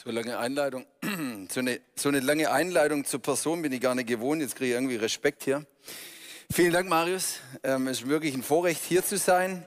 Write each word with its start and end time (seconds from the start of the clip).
So 0.00 0.12
lange 0.12 0.38
Einleitung, 0.38 0.86
so 1.50 1.58
eine, 1.58 1.80
so 1.96 2.08
eine 2.08 2.20
lange 2.20 2.52
Einleitung 2.52 3.04
zur 3.04 3.20
Person 3.20 3.62
bin 3.62 3.72
ich 3.72 3.80
gar 3.80 3.96
nicht 3.96 4.06
gewohnt. 4.06 4.40
Jetzt 4.40 4.54
kriege 4.54 4.70
ich 4.70 4.74
irgendwie 4.74 4.94
Respekt 4.94 5.42
hier. 5.42 5.66
Vielen 6.52 6.72
Dank, 6.72 6.88
Marius. 6.88 7.40
Ähm, 7.64 7.88
es 7.88 8.02
ist 8.02 8.08
wirklich 8.08 8.32
ein 8.32 8.44
Vorrecht, 8.44 8.80
hier 8.84 9.04
zu 9.04 9.18
sein. 9.18 9.66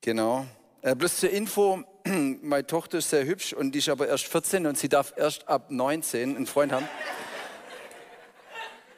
Genau. 0.00 0.46
Äh, 0.80 0.94
bloß 0.94 1.18
zur 1.18 1.28
Info, 1.28 1.84
meine 2.06 2.66
Tochter 2.66 2.98
ist 2.98 3.10
sehr 3.10 3.26
hübsch 3.26 3.52
und 3.52 3.72
die 3.72 3.80
ist 3.80 3.90
aber 3.90 4.08
erst 4.08 4.24
14 4.28 4.66
und 4.66 4.78
sie 4.78 4.88
darf 4.88 5.12
erst 5.14 5.46
ab 5.46 5.70
19 5.70 6.34
einen 6.34 6.46
Freund 6.46 6.72
haben. 6.72 6.88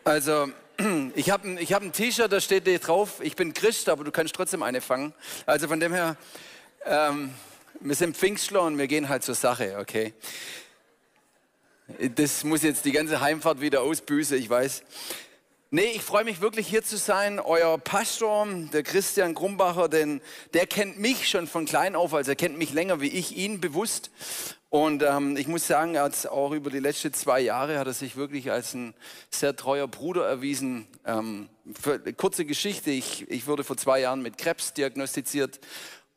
Also, 0.05 0.47
ich 1.17 1.31
habe 1.31 1.49
ein, 1.49 1.59
hab 1.59 1.83
ein 1.83 1.93
T-Shirt, 1.93 2.31
da 2.31 2.41
steht 2.41 2.87
drauf, 2.87 3.19
ich 3.21 3.35
bin 3.35 3.53
Christ, 3.53 3.89
aber 3.89 4.05
du 4.05 4.13
kannst 4.13 4.33
trotzdem 4.33 4.63
eine 4.63 4.81
fangen. 4.81 5.13
Also 5.45 5.67
von 5.67 5.81
dem 5.81 5.93
her, 5.93 6.17
ähm, 6.87 7.35
wir 7.79 7.95
sind 7.95 8.17
Pfingstler 8.17 8.63
und 8.63 8.79
wir 8.79 8.87
gehen 8.87 9.09
halt 9.09 9.23
zur 9.23 9.35
Sache, 9.35 9.79
okay? 9.79 10.15
Das 12.17 12.45
muss 12.45 12.63
jetzt 12.63 12.85
die 12.85 12.93
ganze 12.93 13.21
Heimfahrt 13.21 13.61
wieder 13.61 13.83
ausbüßen, 13.83 14.39
ich 14.39 14.49
weiß. 14.49 14.83
Nee, 15.73 15.93
ich 15.95 16.03
freue 16.03 16.25
mich 16.25 16.41
wirklich 16.41 16.67
hier 16.67 16.83
zu 16.83 16.97
sein. 16.97 17.39
Euer 17.39 17.79
Pastor, 17.79 18.49
der 18.73 18.83
Christian 18.83 19.35
Grumbacher, 19.35 19.89
denn 19.89 20.21
der 20.53 20.67
kennt 20.67 20.99
mich 20.99 21.29
schon 21.29 21.47
von 21.47 21.65
klein 21.65 21.95
auf, 21.95 22.13
also 22.13 22.33
er 22.33 22.37
kennt 22.37 22.59
mich 22.59 22.73
länger 22.73 23.01
wie 23.01 23.09
ich 23.09 23.37
ihn 23.37 23.61
bewusst. 23.61 24.11
Und 24.69 25.03
ähm, 25.03 25.37
ich 25.37 25.47
muss 25.49 25.67
sagen, 25.67 25.95
er 25.95 26.05
hat 26.05 26.27
auch 26.27 26.53
über 26.53 26.71
die 26.71 26.79
letzten 26.79 27.13
zwei 27.13 27.41
Jahre 27.41 27.79
hat 27.79 27.87
er 27.87 27.93
sich 27.93 28.17
wirklich 28.17 28.51
als 28.51 28.75
ein 28.75 28.95
sehr 29.31 29.55
treuer 29.55 29.89
Bruder 29.89 30.27
erwiesen. 30.27 30.87
Ähm, 31.05 31.49
kurze 32.17 32.45
Geschichte, 32.45 32.91
ich, 32.91 33.31
ich 33.31 33.47
wurde 33.47 33.65
vor 33.65 33.77
zwei 33.77 34.01
Jahren 34.01 34.23
mit 34.23 34.39
Krebs 34.39 34.73
diagnostiziert 34.75 35.61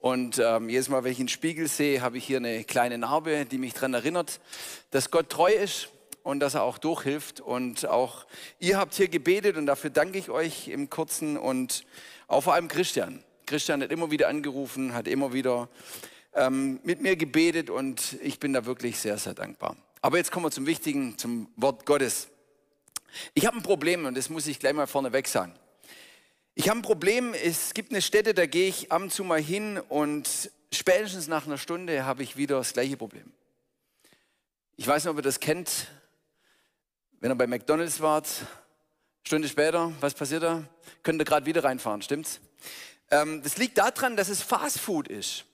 und 0.03 0.37
ähm, 0.37 0.67
jedes 0.67 0.89
Mal, 0.89 1.05
wenn 1.05 1.13
ich 1.13 1.19
einen 1.19 1.29
Spiegel 1.29 1.69
sehe, 1.69 2.01
habe 2.01 2.17
ich 2.17 2.25
hier 2.25 2.35
eine 2.35 2.65
kleine 2.65 2.97
Narbe, 2.97 3.45
die 3.45 3.57
mich 3.57 3.73
daran 3.73 3.93
erinnert, 3.93 4.41
dass 4.91 5.11
Gott 5.11 5.29
treu 5.29 5.49
ist 5.49 5.87
und 6.23 6.41
dass 6.41 6.55
er 6.55 6.63
auch 6.63 6.77
durchhilft. 6.77 7.39
Und 7.39 7.87
auch 7.87 8.25
ihr 8.59 8.77
habt 8.77 8.95
hier 8.95 9.07
gebetet 9.07 9.55
und 9.55 9.65
dafür 9.65 9.91
danke 9.91 10.17
ich 10.17 10.29
euch 10.29 10.67
im 10.67 10.89
Kurzen 10.89 11.37
und 11.37 11.85
auch 12.27 12.41
vor 12.41 12.53
allem 12.53 12.67
Christian. 12.67 13.23
Christian 13.45 13.81
hat 13.81 13.93
immer 13.93 14.11
wieder 14.11 14.27
angerufen, 14.27 14.93
hat 14.93 15.07
immer 15.07 15.31
wieder 15.31 15.69
ähm, 16.33 16.81
mit 16.83 17.01
mir 17.01 17.15
gebetet 17.15 17.69
und 17.69 18.17
ich 18.21 18.41
bin 18.41 18.51
da 18.51 18.65
wirklich 18.65 18.99
sehr, 18.99 19.17
sehr 19.17 19.35
dankbar. 19.35 19.77
Aber 20.01 20.17
jetzt 20.17 20.33
kommen 20.33 20.45
wir 20.45 20.51
zum 20.51 20.65
Wichtigen, 20.65 21.17
zum 21.17 21.47
Wort 21.55 21.85
Gottes. 21.85 22.27
Ich 23.35 23.45
habe 23.45 23.55
ein 23.55 23.63
Problem 23.63 24.03
und 24.03 24.17
das 24.17 24.29
muss 24.29 24.47
ich 24.47 24.59
gleich 24.59 24.73
mal 24.73 24.85
vorneweg 24.85 25.29
sagen. 25.29 25.53
Ich 26.55 26.69
habe 26.69 26.79
ein 26.79 26.83
Problem, 26.83 27.33
es 27.33 27.73
gibt 27.73 27.91
eine 27.91 28.01
Stätte, 28.03 28.35
da 28.35 28.45
gehe 28.45 28.69
ich 28.69 28.91
ab 28.91 29.01
und 29.01 29.11
zu 29.11 29.23
mal 29.23 29.41
hin 29.41 29.79
und 29.89 30.51
spätestens 30.71 31.27
nach 31.27 31.47
einer 31.47 31.57
Stunde 31.57 32.05
habe 32.05 32.21
ich 32.21 32.37
wieder 32.37 32.57
das 32.57 32.73
gleiche 32.73 32.95
Problem. 32.95 33.33
Ich 34.75 34.85
weiß 34.85 35.03
nicht, 35.03 35.09
ob 35.09 35.17
ihr 35.17 35.23
das 35.23 35.39
kennt. 35.39 35.87
Wenn 37.19 37.31
ihr 37.31 37.35
bei 37.35 37.47
McDonalds 37.47 38.01
wart, 38.01 38.27
Stunde 39.23 39.47
später, 39.47 39.91
was 39.99 40.13
passiert 40.13 40.43
da? 40.43 40.63
Könnt 41.01 41.19
ihr 41.19 41.25
gerade 41.25 41.47
wieder 41.47 41.63
reinfahren, 41.63 42.03
stimmt's? 42.03 42.39
Ähm, 43.09 43.41
das 43.41 43.57
liegt 43.57 43.79
daran, 43.79 44.15
dass 44.15 44.29
es 44.29 44.43
Fast 44.43 44.79
Food 44.79 45.07
ist. 45.07 45.45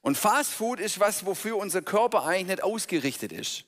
Und 0.00 0.16
Fast 0.16 0.52
Food 0.52 0.80
ist 0.80 1.00
was, 1.00 1.26
wofür 1.26 1.58
unser 1.58 1.82
Körper 1.82 2.24
eigentlich 2.24 2.46
nicht 2.46 2.62
ausgerichtet 2.62 3.30
ist. 3.30 3.64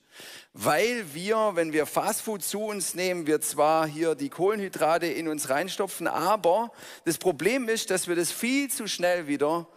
Weil 0.53 1.13
wir, 1.13 1.51
wenn 1.53 1.73
wir 1.73 1.85
Fastfood 1.85 2.43
zu 2.43 2.63
uns 2.63 2.95
nehmen, 2.95 3.27
wir 3.27 3.41
zwar 3.41 3.87
hier 3.87 4.15
die 4.15 4.29
Kohlenhydrate 4.29 5.05
in 5.05 5.27
uns 5.27 5.49
reinstopfen, 5.49 6.07
aber 6.07 6.71
das 7.05 7.17
Problem 7.17 7.69
ist, 7.69 7.91
dass 7.91 8.07
wir 8.07 8.15
das 8.15 8.31
viel 8.31 8.69
zu 8.69 8.87
schnell 8.87 9.27
wieder 9.27 9.67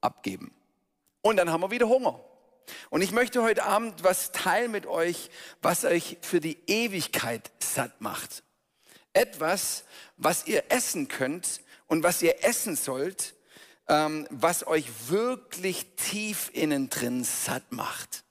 abgeben. 0.00 0.54
Und 1.22 1.38
dann 1.38 1.50
haben 1.50 1.62
wir 1.62 1.70
wieder 1.70 1.88
Hunger. 1.88 2.20
Und 2.90 3.02
ich 3.02 3.12
möchte 3.12 3.42
heute 3.42 3.64
Abend 3.64 4.04
was 4.04 4.32
teilen 4.32 4.70
mit 4.70 4.86
euch, 4.86 5.30
was 5.62 5.84
euch 5.84 6.18
für 6.20 6.40
die 6.40 6.58
Ewigkeit 6.66 7.50
satt 7.58 8.00
macht. 8.00 8.42
Etwas, 9.12 9.84
was 10.16 10.46
ihr 10.46 10.64
essen 10.70 11.08
könnt 11.08 11.60
und 11.86 12.02
was 12.02 12.22
ihr 12.22 12.44
essen 12.44 12.76
sollt, 12.76 13.34
ähm, 13.88 14.26
was 14.30 14.66
euch 14.66 14.86
wirklich 15.08 15.86
tief 15.96 16.50
innen 16.52 16.90
drin 16.90 17.24
satt 17.24 17.70
macht. 17.70 18.23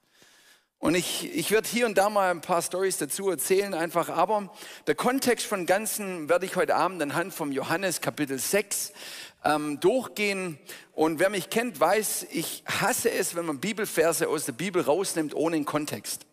Und 0.84 0.96
ich, 0.96 1.34
ich 1.34 1.50
werde 1.50 1.66
hier 1.66 1.86
und 1.86 1.98
da 1.98 2.10
mal 2.10 2.30
ein 2.30 2.42
paar 2.42 2.62
Stories 2.62 2.98
dazu 2.98 3.30
erzählen, 3.30 3.74
einfach. 3.74 4.10
Aber 4.10 4.52
der 4.86 4.96
Kontext 4.96 5.46
von 5.46 5.66
Ganzen 5.66 6.28
werde 6.28 6.46
ich 6.46 6.58
heute 6.58 6.76
Abend 6.76 7.02
anhand 7.02 7.34
vom 7.34 7.54
Johannes 7.54 8.02
Kapitel 8.02 8.38
6 8.38 8.92
ähm, 9.46 9.80
durchgehen. 9.80 10.60
Und 10.92 11.20
wer 11.20 11.30
mich 11.30 11.50
kennt, 11.50 11.80
weiß, 11.80 12.28
ich 12.32 12.66
hasse 12.66 13.10
es, 13.10 13.34
wenn 13.34 13.46
man 13.46 13.62
Bibelverse 13.62 14.28
aus 14.28 14.44
der 14.44 14.52
Bibel 14.52 14.82
rausnimmt 14.82 15.34
ohne 15.34 15.56
einen 15.56 15.64
Kontext. 15.64 16.26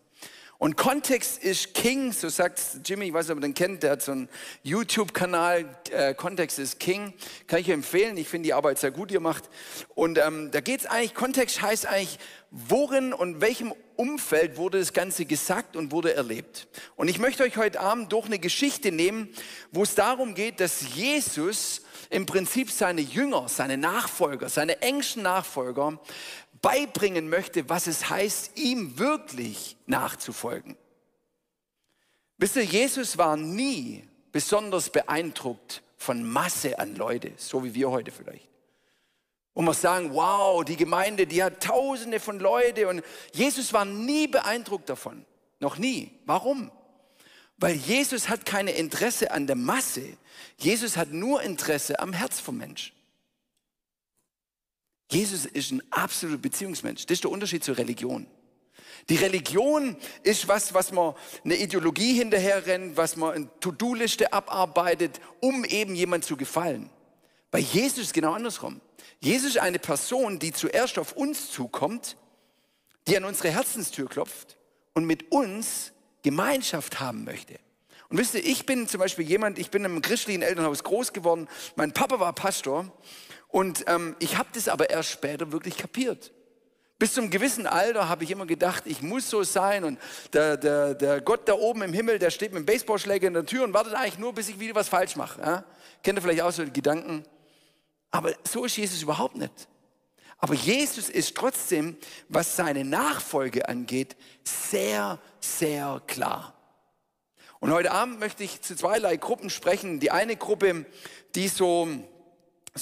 Und 0.61 0.77
Kontext 0.77 1.43
ist 1.43 1.73
King, 1.73 2.13
so 2.13 2.29
sagt 2.29 2.61
Jimmy, 2.85 3.07
ich 3.07 3.15
weiß 3.15 3.29
nicht, 3.29 3.33
ob 3.33 3.39
ihr 3.39 3.49
den 3.49 3.55
kennt, 3.55 3.83
der 3.83 3.93
hat 3.93 4.03
so 4.03 4.13
einen 4.13 4.29
YouTube-Kanal, 4.63 5.65
äh, 5.91 6.13
Kontext 6.13 6.59
ist 6.59 6.79
King, 6.79 7.15
kann 7.47 7.61
ich 7.61 7.71
empfehlen, 7.71 8.19
ich 8.19 8.29
finde 8.29 8.49
die 8.49 8.53
Arbeit 8.53 8.79
sehr 8.79 8.91
gut 8.91 9.09
gemacht. 9.09 9.45
Und 9.95 10.19
ähm, 10.19 10.51
da 10.51 10.61
geht 10.61 10.81
es 10.81 10.87
eigentlich, 10.87 11.15
Kontext 11.15 11.63
heißt 11.63 11.87
eigentlich, 11.87 12.19
worin 12.51 13.15
und 13.15 13.41
welchem 13.41 13.73
Umfeld 13.97 14.59
wurde 14.59 14.79
das 14.79 14.93
Ganze 14.93 15.25
gesagt 15.25 15.77
und 15.77 15.93
wurde 15.93 16.13
erlebt. 16.13 16.69
Und 16.95 17.09
ich 17.09 17.19
möchte 17.19 17.43
euch 17.43 17.57
heute 17.57 17.81
Abend 17.81 18.13
durch 18.13 18.27
eine 18.27 18.39
Geschichte 18.39 18.93
nehmen, 18.93 19.31
wo 19.73 19.83
es 19.83 19.95
darum 19.95 20.35
geht, 20.35 20.61
dass 20.61 20.95
Jesus 20.95 21.81
im 22.11 22.27
Prinzip 22.27 22.71
seine 22.71 23.03
Jünger, 23.03 23.49
seine 23.49 23.79
Nachfolger, 23.79 24.49
seine 24.49 24.83
engsten 24.83 25.23
Nachfolger 25.23 26.01
beibringen 26.63 27.29
möchte, 27.29 27.69
was 27.69 27.87
es 27.87 28.11
heißt, 28.11 28.59
ihm 28.59 28.99
wirklich 28.99 29.77
nachzufolgen. 29.87 30.77
Wisst 32.39 32.57
ihr, 32.57 32.65
Jesus 32.65 33.19
war 33.19 33.37
nie 33.37 34.05
besonders 34.33 34.91
beeindruckt 34.91 35.83
von 35.97 36.23
Masse 36.23 36.79
an 36.79 36.97
Leute, 36.97 37.33
so 37.37 37.65
wie 37.65 37.75
wir 37.75 37.91
heute 37.91 38.11
vielleicht. 38.11 38.49
Und 39.53 39.65
wir 39.65 39.75
sagen, 39.75 40.15
wow, 40.15 40.65
die 40.65 40.77
Gemeinde, 40.77 41.27
die 41.27 41.43
hat 41.43 41.63
tausende 41.63 42.21
von 42.21 42.39
Leuten 42.39 42.87
und 42.87 43.05
Jesus 43.35 43.73
war 43.73 43.85
nie 43.85 44.27
beeindruckt 44.27 44.89
davon. 44.89 45.27
Noch 45.59 45.77
nie. 45.77 46.19
Warum? 46.25 46.71
Weil 47.59 47.75
Jesus 47.75 48.31
hat 48.31 48.47
keine 48.47 48.71
Interesse 48.71 49.33
an 49.33 49.47
der 49.47 49.57
Masse. 49.57 50.17
Jesus 50.57 50.97
hat 50.97 51.11
nur 51.11 51.43
Interesse 51.43 52.01
am 52.01 52.15
Herz 52.15 52.41
vom 52.41 52.57
Menschen. 52.57 52.95
Jesus 55.11 55.45
ist 55.47 55.73
ein 55.73 55.83
absoluter 55.91 56.39
Beziehungsmensch. 56.39 57.07
Das 57.07 57.17
ist 57.17 57.25
der 57.25 57.31
Unterschied 57.31 57.65
zur 57.65 57.77
Religion. 57.77 58.27
Die 59.09 59.17
Religion 59.17 59.97
ist 60.23 60.47
was, 60.47 60.73
was 60.75 60.93
man 60.93 61.15
eine 61.45 61.57
Ideologie 61.57 62.15
hinterher 62.15 62.67
rennt, 62.67 62.97
was 62.97 63.17
man 63.17 63.35
eine 63.35 63.61
To-Do-Liste 63.61 64.33
abarbeitet, 64.33 65.21
um 65.41 65.65
eben 65.65 65.95
jemand 65.95 66.25
zu 66.25 66.37
gefallen. 66.37 66.91
Bei 67.51 67.59
Jesus 67.59 68.05
ist 68.05 68.15
genau 68.15 68.33
andersrum. 68.35 68.81
Jesus 69.19 69.51
ist 69.51 69.59
eine 69.59 69.79
Person, 69.79 70.39
die 70.39 70.53
zuerst 70.53 70.99
auf 70.99 71.13
uns 71.13 71.51
zukommt, 71.51 72.17
die 73.09 73.17
an 73.17 73.25
unsere 73.25 73.51
Herzenstür 73.51 74.09
klopft 74.09 74.57
und 74.95 75.05
mit 75.05 75.33
uns 75.33 75.93
Gemeinschaft 76.23 77.01
haben 77.01 77.25
möchte. 77.25 77.59
Und 78.09 78.19
wisst 78.19 78.35
ihr, 78.35 78.45
ich 78.45 78.67
bin 78.67 78.89
zum 78.89 79.01
Beispiel 79.01 79.27
jemand, 79.27 79.59
ich 79.59 79.71
bin 79.71 79.85
im 79.85 80.03
christlichen 80.03 80.43
Elternhaus 80.43 80.85
groß 80.85 81.13
geworden, 81.13 81.49
mein 81.77 81.93
Papa 81.93 82.21
war 82.21 82.33
Pastor 82.33 82.93
und 83.51 83.85
ähm, 83.87 84.17
ich 84.19 84.39
habe 84.39 84.49
das 84.53 84.69
aber 84.69 84.91
erst 84.91 85.11
später 85.11 85.53
wirklich 85.53 85.77
kapiert. 85.77 86.33
Bis 86.99 87.15
zum 87.15 87.31
gewissen 87.31 87.67
Alter 87.67 88.11
habe 88.11 88.25
ich 88.25 88.31
immer 88.31 88.45
gedacht, 88.45 88.83
ich 88.87 89.01
muss 89.01 89.31
so 89.31 89.43
sein 89.43 89.85
und 89.85 89.99
der, 90.35 90.59
der, 90.59 90.95
der 90.95 91.21
Gott 91.23 91.49
da 91.49 91.55
oben 91.55 91.81
im 91.81 91.95
Himmel, 91.95 92.19
der 92.19 92.31
steht 92.31 92.53
mit 92.53 92.61
dem 92.61 92.67
Baseballschläger 92.67 93.27
in 93.27 93.33
der 93.33 93.47
Tür 93.47 93.65
und 93.65 93.73
wartet 93.73 93.95
eigentlich 93.95 94.19
nur, 94.19 94.35
bis 94.35 94.51
ich 94.51 94.61
wieder 94.61 94.75
was 94.75 94.91
falsch 94.91 95.17
mache. 95.17 95.41
Ja? 95.41 95.65
Kennt 96.03 96.19
ihr 96.19 96.23
vielleicht 96.23 96.43
auch 96.43 96.53
so 96.53 96.63
Gedanken? 96.65 97.25
Aber 98.11 98.35
so 98.47 98.67
ist 98.67 98.77
Jesus 98.77 99.03
überhaupt 99.03 99.37
nicht. 99.37 99.67
Aber 100.37 100.55
Jesus 100.55 101.09
ist 101.09 101.35
trotzdem, 101.35 101.97
was 102.29 102.57
seine 102.57 102.85
Nachfolge 102.85 103.69
angeht, 103.69 104.17
sehr, 104.45 105.19
sehr 105.41 106.03
klar. 106.07 106.55
Und 107.61 107.71
heute 107.73 107.93
Abend 107.93 108.21
möchte 108.21 108.43
ich 108.43 108.63
zu 108.63 108.75
zweierlei 108.75 109.17
Gruppen 109.17 109.51
sprechen. 109.51 110.01
Die 110.01 110.11
eine 110.11 110.37
Gruppe, 110.37 110.87
die 111.35 111.49
so 111.49 111.89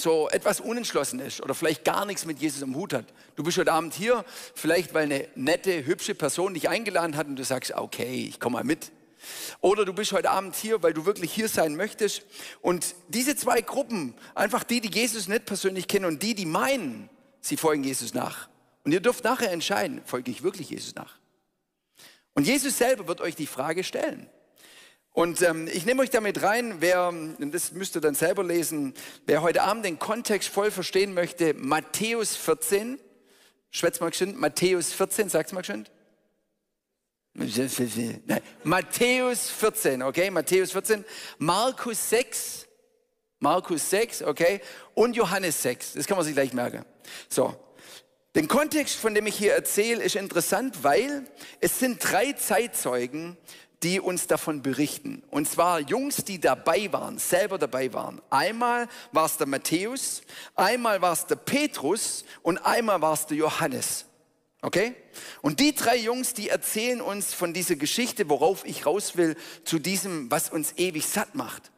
so 0.01 0.29
etwas 0.29 0.59
unentschlossen 0.59 1.19
ist 1.19 1.41
oder 1.41 1.53
vielleicht 1.53 1.83
gar 1.83 2.05
nichts 2.05 2.25
mit 2.25 2.39
Jesus 2.39 2.63
am 2.63 2.75
Hut 2.75 2.93
hat. 2.93 3.05
Du 3.35 3.43
bist 3.43 3.57
heute 3.57 3.71
Abend 3.71 3.93
hier, 3.93 4.25
vielleicht 4.55 4.93
weil 4.93 5.03
eine 5.03 5.27
nette, 5.35 5.85
hübsche 5.85 6.15
Person 6.15 6.53
dich 6.53 6.69
eingeladen 6.69 7.15
hat 7.15 7.27
und 7.27 7.35
du 7.35 7.43
sagst, 7.43 7.73
okay, 7.73 8.25
ich 8.27 8.39
komme 8.39 8.57
mal 8.57 8.63
mit. 8.63 8.91
Oder 9.61 9.85
du 9.85 9.93
bist 9.93 10.11
heute 10.11 10.29
Abend 10.29 10.55
hier, 10.55 10.81
weil 10.81 10.93
du 10.93 11.05
wirklich 11.05 11.31
hier 11.33 11.49
sein 11.49 11.75
möchtest. 11.75 12.23
Und 12.61 12.95
diese 13.09 13.35
zwei 13.35 13.61
Gruppen, 13.61 14.13
einfach 14.35 14.63
die, 14.63 14.81
die 14.81 14.89
Jesus 14.89 15.27
nicht 15.27 15.45
persönlich 15.45 15.87
kennen 15.87 16.05
und 16.05 16.23
die, 16.23 16.35
die 16.35 16.45
meinen, 16.45 17.09
sie 17.41 17.57
folgen 17.57 17.83
Jesus 17.83 18.13
nach. 18.13 18.49
Und 18.83 18.93
ihr 18.93 19.01
dürft 19.01 19.23
nachher 19.23 19.51
entscheiden, 19.51 20.01
folge 20.05 20.31
ich 20.31 20.41
wirklich 20.41 20.69
Jesus 20.69 20.95
nach? 20.95 21.17
Und 22.33 22.47
Jesus 22.47 22.77
selber 22.77 23.07
wird 23.07 23.21
euch 23.21 23.35
die 23.35 23.47
Frage 23.47 23.83
stellen. 23.83 24.29
Und 25.11 25.41
ähm, 25.41 25.67
ich 25.67 25.85
nehme 25.85 26.01
euch 26.01 26.11
damit 26.11 26.43
rein, 26.43 26.75
wer, 26.79 27.11
das 27.39 27.71
müsst 27.71 27.95
ihr 27.95 28.01
dann 28.01 28.15
selber 28.15 28.43
lesen, 28.43 28.93
wer 29.25 29.41
heute 29.41 29.63
Abend 29.63 29.85
den 29.85 29.99
Kontext 29.99 30.49
voll 30.49 30.71
verstehen 30.71 31.13
möchte, 31.13 31.53
Matthäus 31.55 32.35
14, 32.35 32.99
Schwätz 33.71 33.99
mal 33.99 34.09
geschwind. 34.09 34.39
Matthäus 34.39 34.93
14, 34.93 35.29
sag's 35.29 35.51
mal 35.51 35.61
geschwind. 35.61 35.91
Matthäus 38.63 39.49
14, 39.49 40.03
okay, 40.03 40.29
Matthäus 40.29 40.71
14, 40.71 41.05
Markus 41.37 42.09
6, 42.09 42.67
Markus 43.39 43.89
6, 43.89 44.23
okay, 44.23 44.61
und 44.93 45.15
Johannes 45.15 45.61
6, 45.61 45.93
das 45.93 46.07
kann 46.07 46.17
man 46.17 46.25
sich 46.25 46.33
gleich 46.33 46.53
merken. 46.53 46.85
So, 47.29 47.55
den 48.35 48.47
Kontext, 48.47 48.95
von 48.95 49.15
dem 49.15 49.25
ich 49.27 49.35
hier 49.35 49.53
erzähle, 49.53 50.03
ist 50.03 50.15
interessant, 50.15 50.83
weil 50.83 51.25
es 51.61 51.79
sind 51.79 51.99
drei 52.03 52.33
Zeitzeugen, 52.33 53.37
die 53.83 53.99
uns 53.99 54.27
davon 54.27 54.61
berichten. 54.61 55.23
Und 55.29 55.49
zwar 55.49 55.79
Jungs, 55.79 56.17
die 56.25 56.39
dabei 56.39 56.91
waren, 56.91 57.17
selber 57.17 57.57
dabei 57.57 57.93
waren. 57.93 58.21
Einmal 58.29 58.87
war 59.11 59.25
es 59.25 59.37
der 59.37 59.47
Matthäus, 59.47 60.21
einmal 60.55 61.01
war 61.01 61.13
es 61.13 61.25
der 61.25 61.35
Petrus 61.35 62.25
und 62.41 62.57
einmal 62.57 63.01
war 63.01 63.13
es 63.13 63.25
der 63.25 63.37
Johannes. 63.37 64.05
Okay? 64.61 64.95
Und 65.41 65.61
die 65.61 65.73
drei 65.73 65.95
Jungs, 65.95 66.33
die 66.33 66.49
erzählen 66.49 66.99
uns 66.99 67.33
von 67.33 67.53
dieser 67.53 67.77
Geschichte, 67.77 68.29
worauf 68.29 68.65
ich 68.65 68.85
raus 68.85 69.15
will, 69.15 69.37
zu 69.63 69.79
diesem, 69.79 70.29
was 70.29 70.49
uns 70.49 70.73
ewig 70.77 71.05
satt 71.05 71.35
macht. 71.35 71.71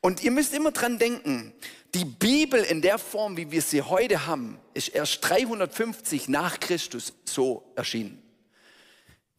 Und 0.00 0.22
ihr 0.22 0.30
müsst 0.30 0.54
immer 0.54 0.70
dran 0.70 0.98
denken, 0.98 1.52
die 1.94 2.04
Bibel 2.04 2.62
in 2.62 2.82
der 2.82 2.98
Form, 2.98 3.36
wie 3.36 3.50
wir 3.50 3.62
sie 3.62 3.82
heute 3.82 4.26
haben, 4.26 4.58
ist 4.72 4.88
erst 4.88 5.18
350 5.28 6.28
nach 6.28 6.58
Christus 6.58 7.12
so 7.24 7.70
erschienen. 7.76 8.23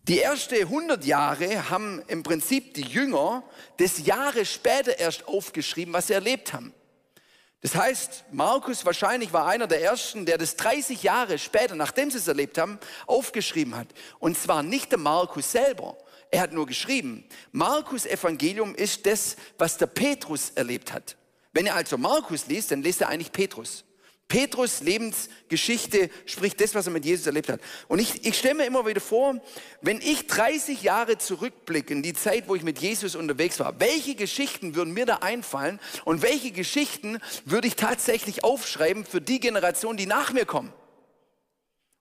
Die 0.07 0.21
ersten 0.21 0.53
100 0.53 1.03
Jahre 1.03 1.71
haben 1.71 1.99
im 2.07 2.21
Prinzip 2.21 2.75
die 2.75 2.83
Jünger 2.83 3.41
des 3.79 4.05
Jahres 4.05 4.53
später 4.53 4.99
erst 4.99 5.27
aufgeschrieben, 5.27 5.95
was 5.95 6.07
sie 6.07 6.13
erlebt 6.13 6.53
haben. 6.53 6.75
Das 7.61 7.73
heißt, 7.73 8.25
Markus 8.31 8.85
wahrscheinlich 8.85 9.33
war 9.33 9.47
einer 9.47 9.65
der 9.65 9.81
ersten, 9.81 10.27
der 10.27 10.37
das 10.37 10.57
30 10.57 11.01
Jahre 11.01 11.39
später, 11.39 11.73
nachdem 11.73 12.11
sie 12.11 12.19
es 12.19 12.27
erlebt 12.27 12.59
haben, 12.59 12.77
aufgeschrieben 13.07 13.75
hat. 13.75 13.87
Und 14.19 14.37
zwar 14.37 14.61
nicht 14.61 14.91
der 14.91 14.99
Markus 14.99 15.51
selber. 15.51 15.97
Er 16.29 16.41
hat 16.41 16.53
nur 16.53 16.67
geschrieben. 16.67 17.25
Markus 17.51 18.05
Evangelium 18.05 18.75
ist 18.75 19.07
das, 19.07 19.35
was 19.57 19.75
der 19.77 19.87
Petrus 19.87 20.51
erlebt 20.51 20.93
hat. 20.93 21.17
Wenn 21.51 21.65
er 21.65 21.73
also 21.73 21.97
Markus 21.97 22.45
liest, 22.45 22.69
dann 22.69 22.83
liest 22.83 23.01
er 23.01 23.09
eigentlich 23.09 23.31
Petrus. 23.31 23.83
Petrus 24.27 24.81
Lebensgeschichte 24.81 26.09
spricht 26.25 26.59
das, 26.59 26.73
was 26.73 26.87
er 26.87 26.93
mit 26.93 27.05
Jesus 27.05 27.27
erlebt 27.27 27.47
hat. 27.47 27.61
Und 27.87 27.99
ich, 27.99 28.25
ich 28.25 28.37
stelle 28.37 28.55
mir 28.55 28.65
immer 28.65 28.85
wieder 28.87 28.99
vor, 28.99 29.39
wenn 29.81 30.01
ich 30.01 30.25
30 30.25 30.81
Jahre 30.81 31.19
zurückblicke 31.19 31.93
in 31.93 32.01
die 32.01 32.13
Zeit, 32.13 32.47
wo 32.47 32.55
ich 32.55 32.63
mit 32.63 32.79
Jesus 32.79 33.15
unterwegs 33.15 33.59
war, 33.59 33.79
welche 33.79 34.15
Geschichten 34.15 34.73
würden 34.73 34.93
mir 34.95 35.05
da 35.05 35.17
einfallen 35.17 35.79
und 36.05 36.23
welche 36.23 36.51
Geschichten 36.51 37.19
würde 37.45 37.67
ich 37.67 37.75
tatsächlich 37.75 38.43
aufschreiben 38.43 39.05
für 39.05 39.21
die 39.21 39.39
Generation, 39.39 39.95
die 39.95 40.07
nach 40.07 40.33
mir 40.33 40.45
kommen? 40.45 40.73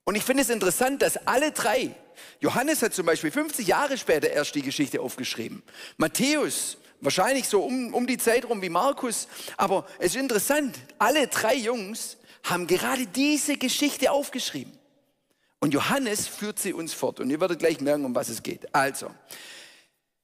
Und 0.04 0.14
ich 0.14 0.24
finde 0.24 0.42
es 0.42 0.50
interessant, 0.50 1.02
dass 1.02 1.26
alle 1.26 1.52
drei, 1.52 1.94
Johannes 2.40 2.80
hat 2.80 2.94
zum 2.94 3.04
Beispiel 3.04 3.30
50 3.30 3.66
Jahre 3.66 3.98
später 3.98 4.30
erst 4.30 4.54
die 4.54 4.62
Geschichte 4.62 5.00
aufgeschrieben, 5.00 5.62
Matthäus 5.98 6.78
Wahrscheinlich 7.04 7.46
so 7.46 7.62
um, 7.62 7.94
um 7.94 8.06
die 8.06 8.18
Zeit 8.18 8.48
rum 8.48 8.62
wie 8.62 8.70
Markus. 8.70 9.28
Aber 9.56 9.86
es 9.98 10.14
ist 10.14 10.20
interessant, 10.20 10.76
alle 10.98 11.28
drei 11.28 11.54
Jungs 11.54 12.16
haben 12.42 12.66
gerade 12.66 13.06
diese 13.06 13.56
Geschichte 13.56 14.10
aufgeschrieben. 14.10 14.72
Und 15.60 15.72
Johannes 15.72 16.26
führt 16.26 16.58
sie 16.58 16.72
uns 16.72 16.92
fort. 16.92 17.20
Und 17.20 17.30
ihr 17.30 17.40
werdet 17.40 17.58
gleich 17.58 17.80
merken, 17.80 18.04
um 18.04 18.14
was 18.14 18.28
es 18.28 18.42
geht. 18.42 18.74
Also, 18.74 19.10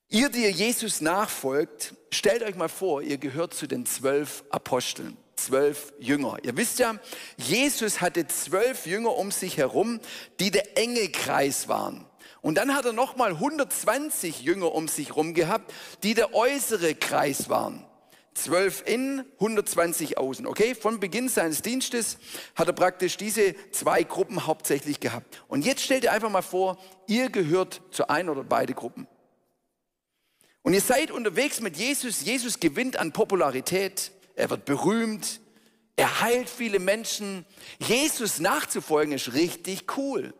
ihr, 0.08 0.28
die 0.28 0.42
ihr 0.42 0.50
Jesus 0.50 1.00
nachfolgt, 1.00 1.94
stellt 2.10 2.42
euch 2.42 2.56
mal 2.56 2.68
vor, 2.68 3.02
ihr 3.02 3.18
gehört 3.18 3.54
zu 3.54 3.66
den 3.66 3.86
zwölf 3.86 4.44
Aposteln 4.50 5.16
zwölf 5.40 5.92
Jünger. 5.98 6.36
Ihr 6.42 6.56
wisst 6.56 6.78
ja, 6.78 6.98
Jesus 7.36 8.00
hatte 8.00 8.26
zwölf 8.26 8.86
Jünger 8.86 9.16
um 9.16 9.30
sich 9.30 9.56
herum, 9.56 10.00
die 10.38 10.50
der 10.50 10.76
enge 10.78 11.08
Kreis 11.08 11.68
waren. 11.68 12.06
Und 12.42 12.56
dann 12.56 12.74
hat 12.74 12.86
er 12.86 12.92
nochmal 12.92 13.32
120 13.32 14.42
Jünger 14.42 14.72
um 14.72 14.88
sich 14.88 15.08
herum 15.08 15.34
gehabt, 15.34 15.72
die 16.02 16.14
der 16.14 16.34
äußere 16.34 16.94
Kreis 16.94 17.48
waren. 17.48 17.84
Zwölf 18.32 18.82
innen, 18.86 19.24
120 19.34 20.16
außen. 20.16 20.46
Okay, 20.46 20.74
von 20.74 21.00
Beginn 21.00 21.28
seines 21.28 21.62
Dienstes 21.62 22.16
hat 22.54 22.68
er 22.68 22.72
praktisch 22.72 23.16
diese 23.16 23.54
zwei 23.72 24.02
Gruppen 24.02 24.46
hauptsächlich 24.46 25.00
gehabt. 25.00 25.42
Und 25.48 25.66
jetzt 25.66 25.82
stellt 25.82 26.04
ihr 26.04 26.12
einfach 26.12 26.30
mal 26.30 26.42
vor, 26.42 26.78
ihr 27.06 27.28
gehört 27.28 27.82
zu 27.90 28.08
ein 28.08 28.28
oder 28.28 28.44
beide 28.44 28.72
Gruppen. 28.72 29.06
Und 30.62 30.74
ihr 30.74 30.80
seid 30.80 31.10
unterwegs 31.10 31.60
mit 31.60 31.76
Jesus. 31.76 32.22
Jesus 32.22 32.60
gewinnt 32.60 32.98
an 32.98 33.12
Popularität. 33.12 34.12
Er 34.36 34.50
wird 34.50 34.64
berühmt. 34.64 35.40
Er 35.96 36.20
heilt 36.20 36.48
viele 36.48 36.78
Menschen. 36.78 37.44
Jesus 37.78 38.38
nachzufolgen 38.38 39.12
ist 39.12 39.32
richtig 39.34 39.96
cool. 39.96 40.32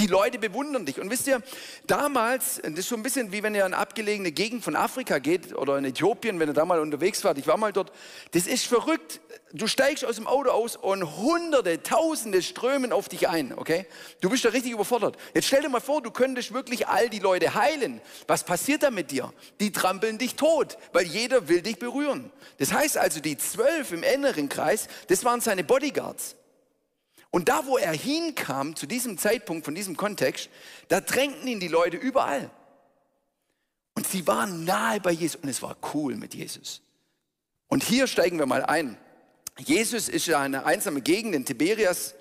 Die 0.00 0.06
Leute 0.06 0.38
bewundern 0.38 0.86
dich. 0.86 0.98
Und 0.98 1.10
wisst 1.10 1.26
ihr, 1.26 1.42
damals, 1.86 2.58
das 2.62 2.72
ist 2.72 2.88
so 2.88 2.96
ein 2.96 3.02
bisschen 3.02 3.32
wie 3.32 3.42
wenn 3.42 3.54
ihr 3.54 3.66
in 3.66 3.74
eine 3.74 3.76
abgelegene 3.76 4.32
Gegend 4.32 4.64
von 4.64 4.74
Afrika 4.74 5.18
geht 5.18 5.54
oder 5.54 5.76
in 5.76 5.84
Äthiopien, 5.84 6.40
wenn 6.40 6.48
ihr 6.48 6.54
da 6.54 6.64
mal 6.64 6.80
unterwegs 6.80 7.22
wart. 7.22 7.36
Ich 7.36 7.46
war 7.46 7.58
mal 7.58 7.70
dort. 7.70 7.92
Das 8.30 8.46
ist 8.46 8.64
verrückt. 8.64 9.20
Du 9.52 9.66
steigst 9.66 10.06
aus 10.06 10.16
dem 10.16 10.26
Auto 10.26 10.48
aus 10.48 10.76
und 10.76 11.18
hunderte, 11.18 11.82
tausende 11.82 12.40
strömen 12.40 12.94
auf 12.94 13.10
dich 13.10 13.28
ein, 13.28 13.52
okay? 13.52 13.84
Du 14.22 14.30
bist 14.30 14.42
da 14.42 14.48
richtig 14.48 14.72
überfordert. 14.72 15.18
Jetzt 15.34 15.48
stell 15.48 15.60
dir 15.60 15.68
mal 15.68 15.80
vor, 15.80 16.00
du 16.00 16.10
könntest 16.10 16.54
wirklich 16.54 16.88
all 16.88 17.10
die 17.10 17.18
Leute 17.18 17.54
heilen. 17.54 18.00
Was 18.26 18.42
passiert 18.42 18.82
da 18.82 18.90
mit 18.90 19.10
dir? 19.10 19.34
Die 19.60 19.70
trampeln 19.70 20.16
dich 20.16 20.34
tot, 20.34 20.78
weil 20.94 21.04
jeder 21.04 21.46
will 21.48 21.60
dich 21.60 21.78
berühren. 21.78 22.30
Das 22.56 22.72
heißt 22.72 22.96
also, 22.96 23.20
die 23.20 23.36
zwölf 23.36 23.92
im 23.92 24.02
inneren 24.02 24.48
Kreis, 24.48 24.88
das 25.08 25.26
waren 25.26 25.42
seine 25.42 25.62
Bodyguards. 25.62 26.36
Und 27.30 27.48
da, 27.48 27.66
wo 27.66 27.78
er 27.78 27.92
hinkam, 27.92 28.74
zu 28.74 28.86
diesem 28.86 29.16
Zeitpunkt, 29.16 29.64
von 29.64 29.74
diesem 29.74 29.96
Kontext, 29.96 30.50
da 30.88 31.00
drängten 31.00 31.46
ihn 31.46 31.60
die 31.60 31.68
Leute 31.68 31.96
überall. 31.96 32.50
Und 33.94 34.06
sie 34.06 34.26
waren 34.26 34.64
nahe 34.64 35.00
bei 35.00 35.12
Jesus 35.12 35.40
und 35.42 35.48
es 35.48 35.62
war 35.62 35.76
cool 35.94 36.16
mit 36.16 36.34
Jesus. 36.34 36.82
Und 37.68 37.84
hier 37.84 38.06
steigen 38.06 38.38
wir 38.38 38.46
mal 38.46 38.64
ein. 38.64 38.98
Jesus 39.58 40.08
ist 40.08 40.26
ja 40.26 40.40
eine 40.40 40.64
einsame 40.64 41.02
Gegend 41.02 41.34
in 41.34 41.44
Tiberias 41.44 42.14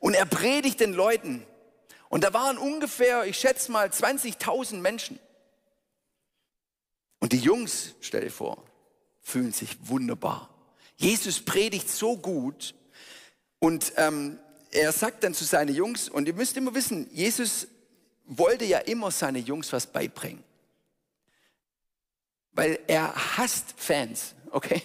und 0.00 0.14
er 0.14 0.26
predigt 0.26 0.80
den 0.80 0.92
Leuten. 0.92 1.46
Und 2.08 2.24
da 2.24 2.32
waren 2.32 2.58
ungefähr, 2.58 3.26
ich 3.26 3.38
schätze 3.38 3.70
mal, 3.70 3.88
20.000 3.88 4.76
Menschen. 4.76 5.20
Und 7.20 7.32
die 7.32 7.38
Jungs, 7.38 7.94
stell 8.00 8.22
dir 8.22 8.30
vor, 8.30 8.64
fühlen 9.20 9.52
sich 9.52 9.76
wunderbar. 9.82 10.48
Jesus 10.96 11.40
predigt 11.40 11.90
so 11.90 12.16
gut 12.16 12.74
und 13.58 13.92
ähm, 13.96 14.38
er 14.70 14.92
sagt 14.92 15.24
dann 15.24 15.34
zu 15.34 15.44
seinen 15.44 15.74
Jungs, 15.74 16.08
und 16.08 16.26
ihr 16.26 16.34
müsst 16.34 16.56
immer 16.56 16.74
wissen, 16.74 17.08
Jesus 17.12 17.66
wollte 18.26 18.64
ja 18.64 18.78
immer 18.78 19.10
seine 19.10 19.38
Jungs 19.38 19.72
was 19.72 19.86
beibringen. 19.86 20.44
Weil 22.52 22.78
er 22.86 23.14
hasst 23.36 23.74
Fans, 23.76 24.34
okay? 24.50 24.82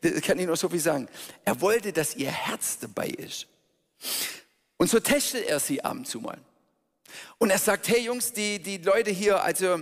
Das 0.00 0.20
kann 0.22 0.38
ich 0.38 0.46
nur 0.46 0.56
so 0.56 0.68
viel 0.68 0.80
sagen. 0.80 1.08
Er 1.44 1.60
wollte, 1.60 1.92
dass 1.92 2.16
ihr 2.16 2.30
Herz 2.30 2.78
dabei 2.78 3.08
ist. 3.08 3.46
Und 4.78 4.88
so 4.88 4.98
testet 4.98 5.46
er 5.46 5.60
sie 5.60 5.84
ab 5.84 5.92
und 5.92 6.06
zu 6.06 6.20
mal. 6.20 6.38
Und 7.38 7.50
er 7.50 7.58
sagt, 7.58 7.88
hey 7.88 8.00
Jungs, 8.00 8.32
die, 8.32 8.58
die 8.58 8.78
Leute 8.78 9.10
hier, 9.10 9.42
also 9.42 9.80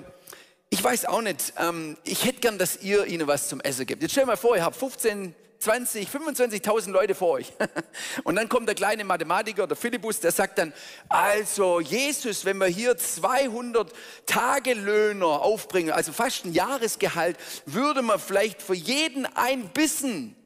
ich 0.70 0.82
weiß 0.82 1.04
auch 1.06 1.22
nicht, 1.22 1.52
ähm, 1.56 1.96
ich 2.04 2.24
hätte 2.24 2.40
gern, 2.40 2.58
dass 2.58 2.82
ihr 2.82 3.06
ihnen 3.06 3.26
was 3.26 3.48
zum 3.48 3.60
Essen 3.60 3.86
gibt. 3.86 4.02
Jetzt 4.02 4.12
stell 4.12 4.26
mal 4.26 4.36
vor, 4.36 4.56
ihr 4.56 4.64
habt 4.64 4.76
15 4.76 5.34
20, 5.58 6.08
25.000 6.08 6.90
Leute 6.90 7.14
vor 7.14 7.30
euch. 7.30 7.52
Und 8.24 8.36
dann 8.36 8.48
kommt 8.48 8.68
der 8.68 8.74
kleine 8.74 9.04
Mathematiker, 9.04 9.66
der 9.66 9.76
Philippus, 9.76 10.20
der 10.20 10.30
sagt 10.30 10.58
dann, 10.58 10.72
also 11.08 11.80
Jesus, 11.80 12.44
wenn 12.44 12.58
wir 12.58 12.66
hier 12.66 12.96
200 12.96 13.92
Tagelöhner 14.26 15.26
aufbringen, 15.26 15.90
also 15.90 16.12
fast 16.12 16.44
ein 16.44 16.52
Jahresgehalt, 16.52 17.36
würde 17.66 18.02
man 18.02 18.18
vielleicht 18.18 18.62
für 18.62 18.74
jeden 18.74 19.26
ein 19.26 19.68
Bissen 19.70 20.36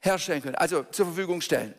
herstellen 0.00 0.42
können, 0.42 0.56
also 0.56 0.84
zur 0.90 1.06
Verfügung 1.06 1.40
stellen. 1.40 1.74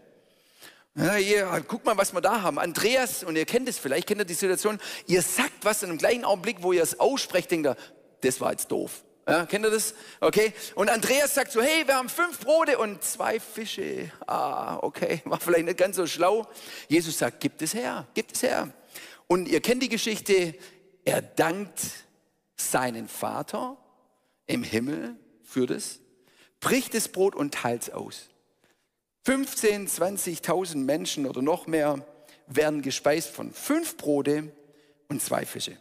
Ja, 0.98 1.18
ihr, 1.18 1.64
guck 1.68 1.84
mal, 1.86 1.98
was 1.98 2.14
wir 2.14 2.22
da 2.22 2.42
haben. 2.42 2.58
Andreas, 2.58 3.24
und 3.24 3.36
ihr 3.36 3.46
kennt 3.46 3.68
es 3.68 3.78
vielleicht, 3.78 4.08
kennt 4.08 4.22
ihr 4.22 4.26
die 4.26 4.34
Situation, 4.34 4.80
ihr 5.08 5.22
sagt 5.22 5.64
was 5.64 5.84
in 5.84 5.90
einem 5.90 5.98
gleichen 5.98 6.24
Augenblick, 6.24 6.58
wo 6.62 6.72
ihr 6.72 6.84
es 6.84 7.00
aussprecht, 7.00 7.52
denkt 7.52 7.68
ihr, 7.68 7.76
das 8.22 8.40
war 8.40 8.52
jetzt 8.52 8.72
doof. 8.72 9.05
Ja, 9.28 9.46
kennt 9.48 9.66
ihr 9.66 9.72
das? 9.72 9.96
Okay. 10.20 10.54
Und 10.76 10.90
Andreas 10.90 11.34
sagt 11.34 11.52
so, 11.52 11.62
hey, 11.62 11.88
wir 11.88 11.96
haben 11.96 12.10
fünf 12.10 12.40
Brote 12.40 12.78
und 12.78 13.04
zwei 13.04 13.40
Fische. 13.40 14.12
Ah, 14.28 14.78
okay, 14.82 15.22
war 15.26 15.40
vielleicht 15.40 15.66
nicht 15.66 15.78
ganz 15.78 15.96
so 15.96 16.06
schlau. 16.06 16.48
Jesus 16.88 17.18
sagt, 17.18 17.40
gib 17.40 17.60
es 17.62 17.74
her, 17.74 18.08
gib 18.14 18.32
es 18.32 18.44
her. 18.44 18.72
Und 19.28 19.48
ihr 19.48 19.62
kennt 19.62 19.82
die 19.82 19.90
Geschichte, 19.90 20.54
er 21.04 21.22
dankt 21.22 21.82
seinen 22.56 23.08
Vater 23.08 23.78
im 24.46 24.64
Himmel 24.64 25.16
für 25.44 25.66
das, 25.66 26.00
bricht 26.60 26.94
das 26.94 27.08
Brot 27.08 27.36
und 27.36 27.54
teilt 27.54 27.84
es 27.84 27.90
aus. 27.90 28.30
15, 29.24 29.88
20.000 29.88 30.78
Menschen 30.78 31.26
oder 31.26 31.42
noch 31.42 31.66
mehr 31.66 32.06
werden 32.46 32.84
gespeist 32.84 33.32
von 33.32 33.52
fünf 33.52 33.98
Brote 33.98 34.52
und 35.08 35.22
zwei 35.22 35.48
Fische. 35.48 35.78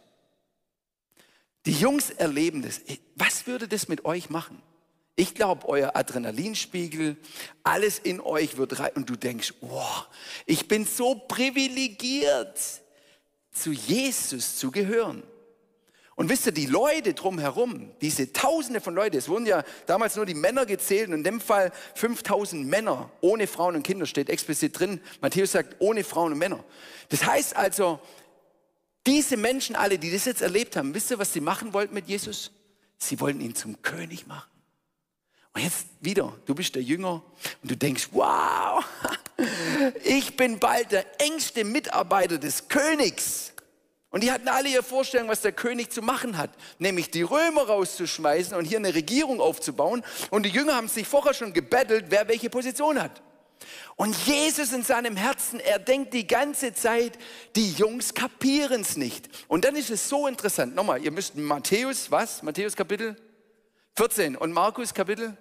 Die 1.65 1.73
Jungs 1.73 2.11
erleben 2.11 2.61
das. 2.61 2.81
Was 3.15 3.47
würde 3.47 3.67
das 3.67 3.87
mit 3.87 4.05
euch 4.05 4.29
machen? 4.29 4.61
Ich 5.15 5.33
glaube, 5.33 5.67
euer 5.67 5.95
Adrenalinspiegel, 5.95 7.15
alles 7.63 7.99
in 7.99 8.19
euch 8.19 8.57
wird 8.57 8.79
rein 8.79 8.91
und 8.95 9.09
du 9.09 9.15
denkst, 9.15 9.53
wow, 9.61 10.07
ich 10.45 10.67
bin 10.67 10.85
so 10.85 11.15
privilegiert, 11.15 12.59
zu 13.51 13.71
Jesus 13.71 14.57
zu 14.57 14.71
gehören. 14.71 15.23
Und 16.15 16.29
wisst 16.29 16.45
ihr, 16.45 16.53
die 16.53 16.65
Leute 16.65 17.13
drumherum, 17.13 17.91
diese 17.99 18.31
Tausende 18.31 18.79
von 18.79 18.95
Leuten, 18.95 19.17
es 19.17 19.27
wurden 19.27 19.45
ja 19.45 19.63
damals 19.85 20.15
nur 20.15 20.25
die 20.25 20.33
Männer 20.33 20.65
gezählt 20.65 21.09
und 21.09 21.15
in 21.15 21.23
dem 21.23 21.41
Fall 21.41 21.71
5000 21.95 22.65
Männer 22.65 23.11
ohne 23.19 23.47
Frauen 23.47 23.75
und 23.75 23.83
Kinder 23.83 24.05
steht 24.05 24.29
explizit 24.29 24.79
drin. 24.79 25.01
Matthäus 25.19 25.51
sagt 25.51 25.75
ohne 25.79 26.05
Frauen 26.05 26.31
und 26.31 26.37
Männer. 26.37 26.63
Das 27.09 27.25
heißt 27.25 27.57
also, 27.57 27.99
diese 29.07 29.37
Menschen 29.37 29.75
alle, 29.75 29.99
die 29.99 30.11
das 30.11 30.25
jetzt 30.25 30.41
erlebt 30.41 30.75
haben, 30.75 30.93
wisst 30.93 31.11
ihr, 31.11 31.19
was 31.19 31.33
sie 31.33 31.41
machen 31.41 31.73
wollten 31.73 31.93
mit 31.93 32.07
Jesus? 32.07 32.51
Sie 32.97 33.19
wollten 33.19 33.41
ihn 33.41 33.55
zum 33.55 33.81
König 33.81 34.27
machen. 34.27 34.49
Und 35.53 35.61
jetzt 35.61 35.85
wieder, 36.01 36.33
du 36.45 36.53
bist 36.53 36.75
der 36.75 36.83
Jünger 36.83 37.23
und 37.61 37.71
du 37.71 37.77
denkst, 37.77 38.09
wow, 38.11 38.83
ich 40.03 40.35
bin 40.35 40.59
bald 40.59 40.91
der 40.91 41.05
engste 41.21 41.63
Mitarbeiter 41.63 42.37
des 42.37 42.67
Königs. 42.67 43.53
Und 44.09 44.23
die 44.23 44.31
hatten 44.31 44.47
alle 44.47 44.69
ihre 44.69 44.83
Vorstellung, 44.83 45.27
was 45.27 45.41
der 45.41 45.51
König 45.51 45.91
zu 45.91 46.01
machen 46.01 46.37
hat, 46.37 46.49
nämlich 46.79 47.11
die 47.11 47.21
Römer 47.21 47.63
rauszuschmeißen 47.63 48.55
und 48.57 48.65
hier 48.65 48.77
eine 48.77 48.93
Regierung 48.93 49.41
aufzubauen. 49.41 50.03
Und 50.29 50.43
die 50.43 50.49
Jünger 50.49 50.75
haben 50.75 50.87
sich 50.87 51.07
vorher 51.07 51.33
schon 51.33 51.53
gebettelt, 51.53 52.05
wer 52.09 52.27
welche 52.27 52.49
Position 52.49 53.01
hat. 53.01 53.21
Und 53.97 54.15
Jesus 54.25 54.73
in 54.73 54.83
seinem 54.83 55.15
Herzen, 55.15 55.59
er 55.59 55.79
denkt 55.79 56.13
die 56.13 56.27
ganze 56.27 56.73
Zeit, 56.73 57.17
die 57.55 57.71
Jungs 57.71 58.13
kapieren 58.13 58.81
es 58.81 58.97
nicht. 58.97 59.29
Und 59.47 59.63
dann 59.63 59.75
ist 59.75 59.89
es 59.89 60.09
so 60.09 60.27
interessant. 60.27 60.75
Nochmal, 60.75 61.01
ihr 61.01 61.11
müsst 61.11 61.35
Matthäus, 61.37 62.11
was? 62.11 62.43
Matthäus 62.43 62.75
Kapitel 62.75 63.15
14 63.95 64.35
und 64.35 64.51
Markus 64.51 64.93
Kapitel 64.93 65.37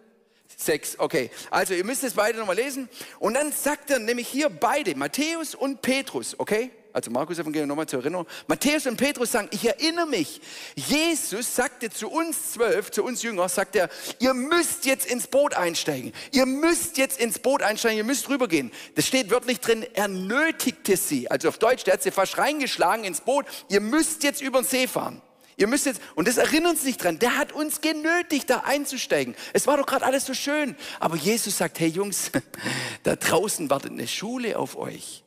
Sechs, 0.56 0.98
okay. 0.98 1.30
Also 1.50 1.74
ihr 1.74 1.84
müsst 1.84 2.04
es 2.04 2.14
beide 2.14 2.38
nochmal 2.38 2.56
lesen. 2.56 2.88
Und 3.18 3.34
dann 3.34 3.50
sagt 3.50 3.90
er 3.90 3.98
nämlich 3.98 4.28
hier 4.28 4.48
beide, 4.48 4.94
Matthäus 4.94 5.54
und 5.54 5.82
Petrus, 5.82 6.38
okay? 6.38 6.70
Also 6.94 7.10
Markus 7.10 7.40
Evangelium 7.40 7.66
nochmal 7.66 7.88
zur 7.88 7.98
Erinnerung. 7.98 8.24
Matthäus 8.46 8.86
und 8.86 8.96
Petrus 8.96 9.32
sagen, 9.32 9.48
ich 9.50 9.66
erinnere 9.66 10.06
mich. 10.06 10.40
Jesus 10.76 11.56
sagte 11.56 11.90
zu 11.90 12.08
uns 12.08 12.52
zwölf, 12.52 12.92
zu 12.92 13.02
uns 13.02 13.24
Jünger, 13.24 13.48
sagt 13.48 13.74
er, 13.74 13.90
ihr 14.20 14.32
müsst 14.32 14.86
jetzt 14.86 15.04
ins 15.04 15.26
Boot 15.26 15.54
einsteigen. 15.54 16.12
Ihr 16.30 16.46
müsst 16.46 16.96
jetzt 16.96 17.18
ins 17.18 17.40
Boot 17.40 17.62
einsteigen, 17.62 17.98
ihr 17.98 18.04
müsst 18.04 18.28
rübergehen. 18.28 18.70
Das 18.94 19.08
steht 19.08 19.30
wörtlich 19.30 19.58
drin, 19.58 19.84
er 19.94 20.06
nötigte 20.06 20.96
sie. 20.96 21.28
Also 21.28 21.48
auf 21.48 21.58
Deutsch, 21.58 21.82
der 21.82 21.94
hat 21.94 22.02
sie 22.04 22.12
fast 22.12 22.38
reingeschlagen 22.38 23.04
ins 23.04 23.22
Boot. 23.22 23.44
Ihr 23.68 23.80
müsst 23.80 24.22
jetzt 24.22 24.40
über 24.40 24.62
den 24.62 24.64
See 24.64 24.86
fahren. 24.86 25.20
Ihr 25.56 25.66
müsst 25.66 25.86
jetzt, 25.86 26.00
und 26.14 26.28
das 26.28 26.36
erinnert 26.36 26.74
uns 26.74 26.84
nicht 26.84 27.02
dran, 27.02 27.18
der 27.18 27.36
hat 27.36 27.50
uns 27.50 27.80
genötigt, 27.80 28.48
da 28.50 28.58
einzusteigen. 28.66 29.34
Es 29.52 29.66
war 29.66 29.76
doch 29.78 29.86
gerade 29.86 30.04
alles 30.04 30.26
so 30.26 30.34
schön. 30.34 30.76
Aber 31.00 31.16
Jesus 31.16 31.58
sagt, 31.58 31.80
hey 31.80 31.88
Jungs, 31.88 32.30
da 33.02 33.16
draußen 33.16 33.68
wartet 33.68 33.90
eine 33.90 34.06
Schule 34.06 34.56
auf 34.56 34.76
euch. 34.76 35.23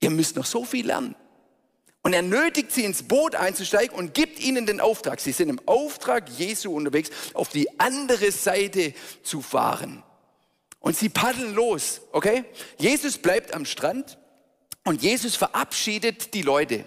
Ihr 0.00 0.10
müsst 0.10 0.36
noch 0.36 0.46
so 0.46 0.64
viel 0.64 0.86
lernen. 0.86 1.14
Und 2.02 2.12
er 2.12 2.22
nötigt 2.22 2.70
sie 2.70 2.84
ins 2.84 3.02
Boot 3.02 3.34
einzusteigen 3.34 3.96
und 3.96 4.14
gibt 4.14 4.38
ihnen 4.38 4.64
den 4.64 4.80
Auftrag. 4.80 5.20
Sie 5.20 5.32
sind 5.32 5.48
im 5.48 5.60
Auftrag 5.66 6.28
Jesu 6.28 6.72
unterwegs, 6.72 7.10
auf 7.34 7.48
die 7.48 7.80
andere 7.80 8.30
Seite 8.30 8.94
zu 9.24 9.42
fahren. 9.42 10.04
Und 10.78 10.96
sie 10.96 11.08
paddeln 11.08 11.54
los, 11.54 12.00
okay? 12.12 12.44
Jesus 12.78 13.18
bleibt 13.18 13.52
am 13.54 13.64
Strand 13.64 14.18
und 14.84 15.02
Jesus 15.02 15.34
verabschiedet 15.34 16.32
die 16.32 16.42
Leute. 16.42 16.84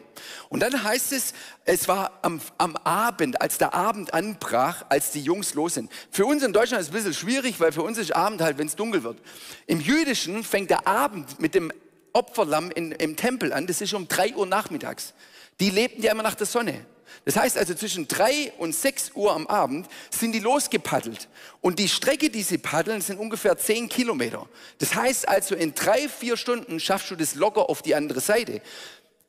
Und 0.47 0.61
dann 0.61 0.85
heißt 0.85 1.11
es, 1.11 1.33
es 1.65 1.89
war 1.89 2.17
am, 2.21 2.39
am, 2.57 2.77
Abend, 2.77 3.41
als 3.41 3.57
der 3.57 3.73
Abend 3.73 4.13
anbrach, 4.13 4.85
als 4.87 5.11
die 5.11 5.21
Jungs 5.21 5.53
los 5.53 5.73
sind. 5.73 5.91
Für 6.11 6.25
uns 6.25 6.43
in 6.43 6.53
Deutschland 6.53 6.79
ist 6.79 6.87
es 6.87 6.93
ein 6.93 6.95
bisschen 6.95 7.13
schwierig, 7.13 7.59
weil 7.59 7.73
für 7.73 7.83
uns 7.83 7.97
ist 7.97 8.15
Abend 8.15 8.41
halt, 8.41 8.57
wenn 8.57 8.67
es 8.67 8.77
dunkel 8.77 9.03
wird. 9.03 9.19
Im 9.67 9.81
Jüdischen 9.81 10.45
fängt 10.45 10.69
der 10.69 10.87
Abend 10.87 11.41
mit 11.41 11.53
dem 11.55 11.73
Opferlamm 12.13 12.71
in, 12.71 12.91
im 12.91 13.15
Tempel 13.15 13.53
an. 13.53 13.67
Das 13.67 13.81
ist 13.81 13.93
um 13.93 14.07
drei 14.07 14.33
Uhr 14.35 14.45
nachmittags. 14.45 15.13
Die 15.59 15.69
lebten 15.69 16.01
ja 16.01 16.11
immer 16.11 16.23
nach 16.23 16.35
der 16.35 16.47
Sonne. 16.47 16.85
Das 17.25 17.35
heißt 17.35 17.57
also, 17.57 17.73
zwischen 17.73 18.07
drei 18.07 18.53
und 18.57 18.73
sechs 18.73 19.11
Uhr 19.13 19.33
am 19.33 19.47
Abend 19.47 19.87
sind 20.09 20.31
die 20.31 20.39
losgepaddelt. 20.39 21.27
Und 21.61 21.79
die 21.79 21.89
Strecke, 21.89 22.29
die 22.29 22.43
sie 22.43 22.57
paddeln, 22.57 23.01
sind 23.01 23.19
ungefähr 23.19 23.57
zehn 23.57 23.89
Kilometer. 23.89 24.47
Das 24.77 24.95
heißt 24.95 25.27
also, 25.27 25.55
in 25.55 25.73
drei, 25.73 26.07
vier 26.07 26.37
Stunden 26.37 26.79
schaffst 26.79 27.11
du 27.11 27.15
das 27.15 27.35
locker 27.35 27.69
auf 27.69 27.81
die 27.81 27.95
andere 27.95 28.21
Seite. 28.21 28.61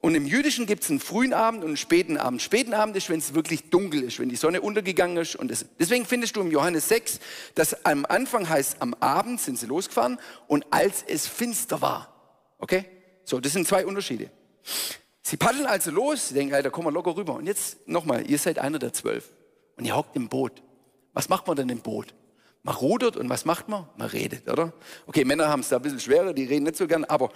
Und 0.03 0.15
im 0.15 0.25
Jüdischen 0.25 0.65
gibt 0.65 0.83
es 0.83 0.91
einen 0.91 1.01
frühen 1.01 1.35
Abend 1.35 1.63
und 1.63 1.69
einen 1.69 1.77
späten 1.77 2.17
Abend. 2.17 2.41
Späten 2.41 2.73
Abend 2.73 2.97
ist, 2.97 3.11
wenn 3.11 3.19
es 3.19 3.35
wirklich 3.35 3.69
dunkel 3.69 4.03
ist, 4.03 4.19
wenn 4.19 4.31
die 4.31 4.37
Sonne 4.37 4.63
untergegangen 4.63 5.19
ist. 5.19 5.37
Und 5.37 5.51
das, 5.51 5.67
deswegen 5.79 6.07
findest 6.07 6.37
du 6.37 6.41
im 6.41 6.51
Johannes 6.51 6.89
6, 6.89 7.21
dass 7.55 7.85
am 7.85 8.07
Anfang 8.07 8.49
heißt, 8.49 8.81
am 8.81 8.95
Abend 8.95 9.43
sind 9.43 9.59
sie 9.59 9.67
losgefahren 9.67 10.19
und 10.47 10.65
als 10.71 11.05
es 11.07 11.27
finster 11.27 11.83
war. 11.83 12.10
Okay? 12.61 12.85
So, 13.25 13.41
das 13.41 13.53
sind 13.53 13.67
zwei 13.67 13.85
Unterschiede. 13.85 14.31
Sie 15.23 15.37
paddeln 15.37 15.67
also 15.67 15.91
los, 15.91 16.29
sie 16.29 16.35
denken, 16.35 16.63
da 16.63 16.71
kommen 16.71 16.89
wir 16.89 16.93
locker 16.93 17.17
rüber. 17.17 17.35
Und 17.35 17.47
jetzt 17.47 17.87
nochmal, 17.87 18.29
ihr 18.29 18.39
seid 18.39 18.59
einer 18.59 18.79
der 18.79 18.93
zwölf 18.93 19.29
und 19.77 19.85
ihr 19.85 19.97
hockt 19.97 20.17
im 20.17 20.29
Boot. 20.29 20.63
Was 21.13 21.29
macht 21.29 21.47
man 21.47 21.57
denn 21.57 21.69
im 21.69 21.81
Boot? 21.81 22.15
Man 22.63 22.75
rudert 22.75 23.17
und 23.17 23.31
was 23.31 23.47
macht 23.47 23.69
man? 23.69 23.89
Man 23.97 24.09
redet, 24.09 24.47
oder? 24.49 24.73
Okay, 25.07 25.25
Männer 25.25 25.49
haben 25.49 25.61
es 25.61 25.71
da 25.71 25.77
ein 25.77 25.83
bisschen 25.83 26.01
schwerer, 26.01 26.35
die 26.35 26.45
reden 26.45 26.65
nicht 26.65 26.77
so 26.77 26.87
gern, 26.87 27.05
aber 27.07 27.31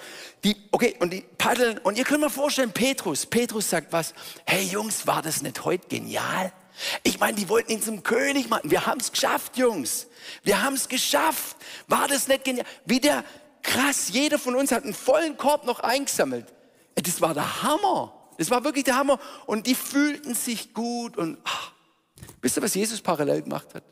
die, 0.44 0.54
okay, 0.70 0.96
und 0.98 1.12
die 1.14 1.24
paddeln. 1.38 1.78
Und 1.78 1.96
ihr 1.96 2.04
könnt 2.04 2.20
mir 2.20 2.28
vorstellen, 2.28 2.72
Petrus, 2.72 3.24
Petrus 3.24 3.70
sagt 3.70 3.92
was, 3.92 4.12
hey 4.44 4.64
Jungs, 4.64 5.06
war 5.06 5.22
das 5.22 5.40
nicht 5.40 5.64
heute 5.64 5.88
genial? 5.88 6.52
Ich 7.04 7.20
meine, 7.20 7.36
die 7.36 7.48
wollten 7.48 7.72
ihn 7.72 7.80
zum 7.80 8.02
König 8.02 8.50
machen. 8.50 8.70
Wir 8.70 8.84
haben 8.84 9.00
es 9.00 9.12
geschafft, 9.12 9.56
Jungs. 9.56 10.08
Wir 10.42 10.62
haben 10.62 10.74
es 10.74 10.88
geschafft. 10.88 11.56
War 11.86 12.06
das 12.06 12.28
nicht 12.28 12.44
genial? 12.44 12.66
Wie 12.84 13.00
der, 13.00 13.24
krass, 13.64 14.10
jeder 14.12 14.38
von 14.38 14.54
uns 14.54 14.70
hat 14.70 14.84
einen 14.84 14.94
vollen 14.94 15.36
Korb 15.36 15.66
noch 15.66 15.80
eingesammelt. 15.80 16.46
Das 16.94 17.20
war 17.20 17.34
der 17.34 17.64
Hammer. 17.64 18.12
Das 18.38 18.50
war 18.50 18.62
wirklich 18.62 18.84
der 18.84 18.96
Hammer. 18.96 19.18
Und 19.46 19.66
die 19.66 19.74
fühlten 19.74 20.34
sich 20.34 20.72
gut. 20.72 21.16
Und 21.16 21.38
ach, 21.42 21.72
wisst 22.40 22.56
ihr, 22.56 22.62
was 22.62 22.74
Jesus 22.74 23.00
parallel 23.00 23.42
gemacht 23.42 23.74
hat? 23.74 23.82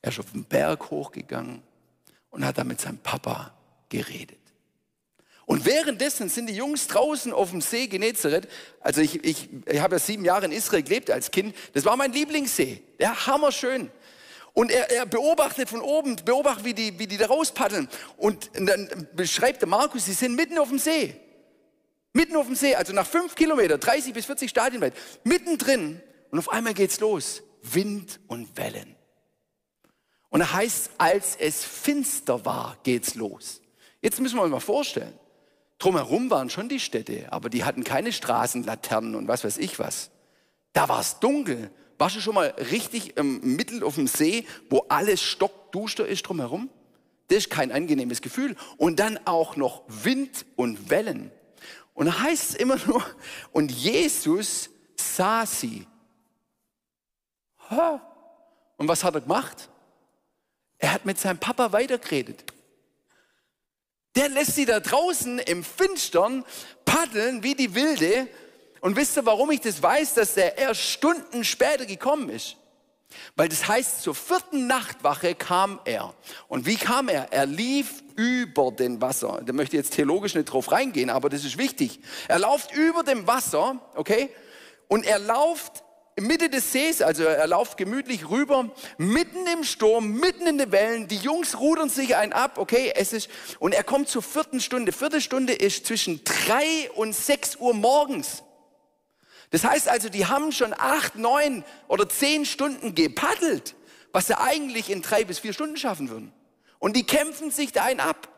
Er 0.00 0.12
ist 0.12 0.20
auf 0.20 0.30
den 0.30 0.44
Berg 0.44 0.90
hochgegangen 0.90 1.62
und 2.30 2.44
hat 2.44 2.58
da 2.58 2.64
mit 2.64 2.80
seinem 2.80 2.98
Papa 2.98 3.52
geredet. 3.88 4.38
Und 5.46 5.66
währenddessen 5.66 6.28
sind 6.28 6.46
die 6.46 6.54
Jungs 6.54 6.86
draußen 6.86 7.32
auf 7.32 7.50
dem 7.50 7.60
See 7.60 7.86
Genezareth. 7.86 8.48
Also 8.80 9.00
ich, 9.00 9.22
ich, 9.24 9.48
ich 9.66 9.80
habe 9.80 9.96
ja 9.96 9.98
sieben 9.98 10.24
Jahre 10.24 10.46
in 10.46 10.52
Israel 10.52 10.82
gelebt 10.82 11.10
als 11.10 11.30
Kind. 11.30 11.54
Das 11.74 11.84
war 11.84 11.96
mein 11.96 12.12
Lieblingssee. 12.12 12.82
Der 12.98 13.26
hammerschön. 13.26 13.90
Und 14.54 14.70
er, 14.70 14.90
er 14.90 15.04
beobachtet 15.04 15.68
von 15.68 15.80
oben, 15.80 16.16
beobachtet, 16.24 16.64
wie 16.64 16.74
die, 16.74 16.98
wie 16.98 17.06
die 17.08 17.16
da 17.16 17.26
rauspaddeln. 17.26 17.88
Und 18.16 18.50
dann 18.54 19.08
beschreibt 19.14 19.60
der 19.60 19.68
Markus, 19.68 20.06
sie 20.06 20.12
sind 20.12 20.36
mitten 20.36 20.58
auf 20.58 20.68
dem 20.68 20.78
See. 20.78 21.20
Mitten 22.12 22.36
auf 22.36 22.46
dem 22.46 22.54
See, 22.54 22.74
also 22.76 22.92
nach 22.92 23.06
fünf 23.06 23.34
Kilometern, 23.34 23.80
30 23.80 24.14
bis 24.14 24.26
40 24.26 24.48
Stadien 24.48 24.80
weit, 24.80 24.94
mittendrin. 25.24 26.00
Und 26.30 26.38
auf 26.38 26.48
einmal 26.48 26.72
geht's 26.72 27.00
los. 27.00 27.42
Wind 27.62 28.20
und 28.28 28.56
Wellen. 28.56 28.94
Und 30.30 30.40
da 30.40 30.52
heißt, 30.52 30.92
als 30.98 31.36
es 31.36 31.64
finster 31.64 32.44
war, 32.44 32.76
geht's 32.84 33.16
los. 33.16 33.60
Jetzt 34.00 34.20
müssen 34.20 34.36
wir 34.36 34.42
uns 34.42 34.52
mal 34.52 34.60
vorstellen. 34.60 35.18
Drumherum 35.78 36.30
waren 36.30 36.50
schon 36.50 36.68
die 36.68 36.80
Städte, 36.80 37.26
aber 37.30 37.50
die 37.50 37.64
hatten 37.64 37.82
keine 37.82 38.12
Straßenlaternen 38.12 39.16
und 39.16 39.26
was 39.26 39.44
weiß 39.44 39.58
ich 39.58 39.78
was. 39.78 40.10
Da 40.72 40.88
war 40.88 41.00
es 41.00 41.18
dunkel. 41.18 41.70
Warst 41.98 42.16
du 42.16 42.20
schon 42.20 42.34
mal 42.34 42.48
richtig 42.70 43.16
im 43.16 43.56
Mittel 43.56 43.82
auf 43.82 43.94
dem 43.94 44.06
See, 44.06 44.46
wo 44.68 44.84
alles 44.88 45.22
stockduster 45.22 46.06
ist 46.06 46.22
drumherum? 46.22 46.68
Das 47.28 47.38
ist 47.38 47.50
kein 47.50 47.72
angenehmes 47.72 48.20
Gefühl. 48.20 48.56
Und 48.76 49.00
dann 49.00 49.18
auch 49.26 49.56
noch 49.56 49.82
Wind 49.88 50.44
und 50.56 50.90
Wellen. 50.90 51.30
Und 51.94 52.06
da 52.06 52.20
heißt 52.20 52.50
es 52.50 52.54
immer 52.56 52.76
nur, 52.86 53.04
und 53.52 53.70
Jesus 53.70 54.70
sah 54.96 55.46
sie. 55.46 55.86
Und 58.76 58.88
was 58.88 59.04
hat 59.04 59.14
er 59.14 59.20
gemacht? 59.20 59.68
Er 60.78 60.92
hat 60.92 61.04
mit 61.06 61.18
seinem 61.18 61.38
Papa 61.38 61.72
weitergeredet. 61.72 62.44
Der 64.16 64.28
lässt 64.28 64.54
sie 64.54 64.66
da 64.66 64.80
draußen 64.80 65.38
im 65.38 65.64
Finstern 65.64 66.44
paddeln 66.84 67.42
wie 67.42 67.54
die 67.54 67.74
Wilde. 67.74 68.28
Und 68.84 68.96
wisst 68.96 69.16
ihr, 69.16 69.24
warum 69.24 69.50
ich 69.50 69.62
das 69.62 69.82
weiß, 69.82 70.12
dass 70.12 70.36
er 70.36 70.58
erst 70.58 70.82
Stunden 70.82 71.42
später 71.42 71.86
gekommen 71.86 72.28
ist? 72.28 72.56
Weil 73.34 73.48
das 73.48 73.66
heißt, 73.66 74.02
zur 74.02 74.14
vierten 74.14 74.66
Nachtwache 74.66 75.34
kam 75.34 75.80
er. 75.86 76.12
Und 76.48 76.66
wie 76.66 76.76
kam 76.76 77.08
er? 77.08 77.32
Er 77.32 77.46
lief 77.46 78.02
über 78.14 78.70
den 78.72 79.00
Wasser. 79.00 79.40
Da 79.42 79.54
möchte 79.54 79.78
ich 79.78 79.84
jetzt 79.84 79.94
theologisch 79.94 80.34
nicht 80.34 80.52
drauf 80.52 80.70
reingehen, 80.70 81.08
aber 81.08 81.30
das 81.30 81.46
ist 81.46 81.56
wichtig. 81.56 81.98
Er 82.28 82.38
lauft 82.40 82.74
über 82.74 83.02
dem 83.02 83.26
Wasser, 83.26 83.80
okay? 83.94 84.28
Und 84.88 85.06
er 85.06 85.18
lauft 85.18 85.82
in 86.16 86.26
Mitte 86.26 86.50
des 86.50 86.70
Sees, 86.70 87.00
also 87.00 87.24
er 87.24 87.46
lauft 87.46 87.78
gemütlich 87.78 88.28
rüber, 88.28 88.70
mitten 88.98 89.46
im 89.46 89.64
Sturm, 89.64 90.20
mitten 90.20 90.46
in 90.46 90.58
den 90.58 90.72
Wellen. 90.72 91.08
Die 91.08 91.16
Jungs 91.16 91.58
rudern 91.58 91.88
sich 91.88 92.16
ein 92.16 92.34
ab, 92.34 92.58
okay? 92.58 92.92
Es 92.94 93.14
ist, 93.14 93.30
und 93.60 93.72
er 93.72 93.82
kommt 93.82 94.10
zur 94.10 94.22
vierten 94.22 94.60
Stunde. 94.60 94.92
Vierte 94.92 95.22
Stunde 95.22 95.54
ist 95.54 95.86
zwischen 95.86 96.22
drei 96.22 96.90
und 96.96 97.14
sechs 97.14 97.56
Uhr 97.56 97.72
morgens. 97.72 98.43
Das 99.54 99.62
heißt 99.62 99.88
also, 99.88 100.08
die 100.08 100.26
haben 100.26 100.50
schon 100.50 100.74
acht, 100.76 101.14
neun 101.14 101.62
oder 101.86 102.08
zehn 102.08 102.44
Stunden 102.44 102.96
gepaddelt. 102.96 103.76
was 104.10 104.26
sie 104.26 104.36
eigentlich 104.36 104.90
in 104.90 105.00
drei 105.00 105.22
bis 105.24 105.38
vier 105.38 105.52
Stunden 105.52 105.76
schaffen 105.76 106.08
würden. 106.08 106.32
Und 106.80 106.96
die 106.96 107.04
kämpfen 107.04 107.52
sich 107.52 107.70
da 107.70 107.84
einen 107.84 108.00
ab. 108.00 108.28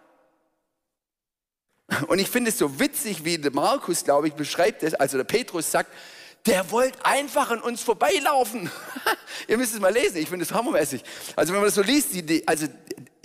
Und 2.08 2.18
ich 2.18 2.28
finde 2.28 2.50
es 2.50 2.58
so 2.58 2.78
witzig, 2.78 3.24
wie 3.24 3.38
der 3.38 3.50
Markus, 3.52 4.04
glaube 4.04 4.28
ich, 4.28 4.34
beschreibt 4.34 4.82
es, 4.82 4.92
also 4.92 5.16
der 5.16 5.24
Petrus 5.24 5.70
sagt, 5.70 5.90
der 6.44 6.70
wollte 6.70 7.02
einfach 7.06 7.50
an 7.50 7.62
uns 7.62 7.82
vorbeilaufen. 7.82 8.70
Ihr 9.48 9.56
müsst 9.56 9.72
es 9.72 9.80
mal 9.80 9.92
lesen, 9.94 10.18
ich 10.18 10.28
finde 10.28 10.44
es 10.44 10.52
hammermäßig. 10.52 11.02
Also 11.34 11.54
wenn 11.54 11.60
man 11.60 11.68
das 11.68 11.76
so 11.76 11.82
liest, 11.82 12.08
die, 12.12 12.46
also 12.46 12.66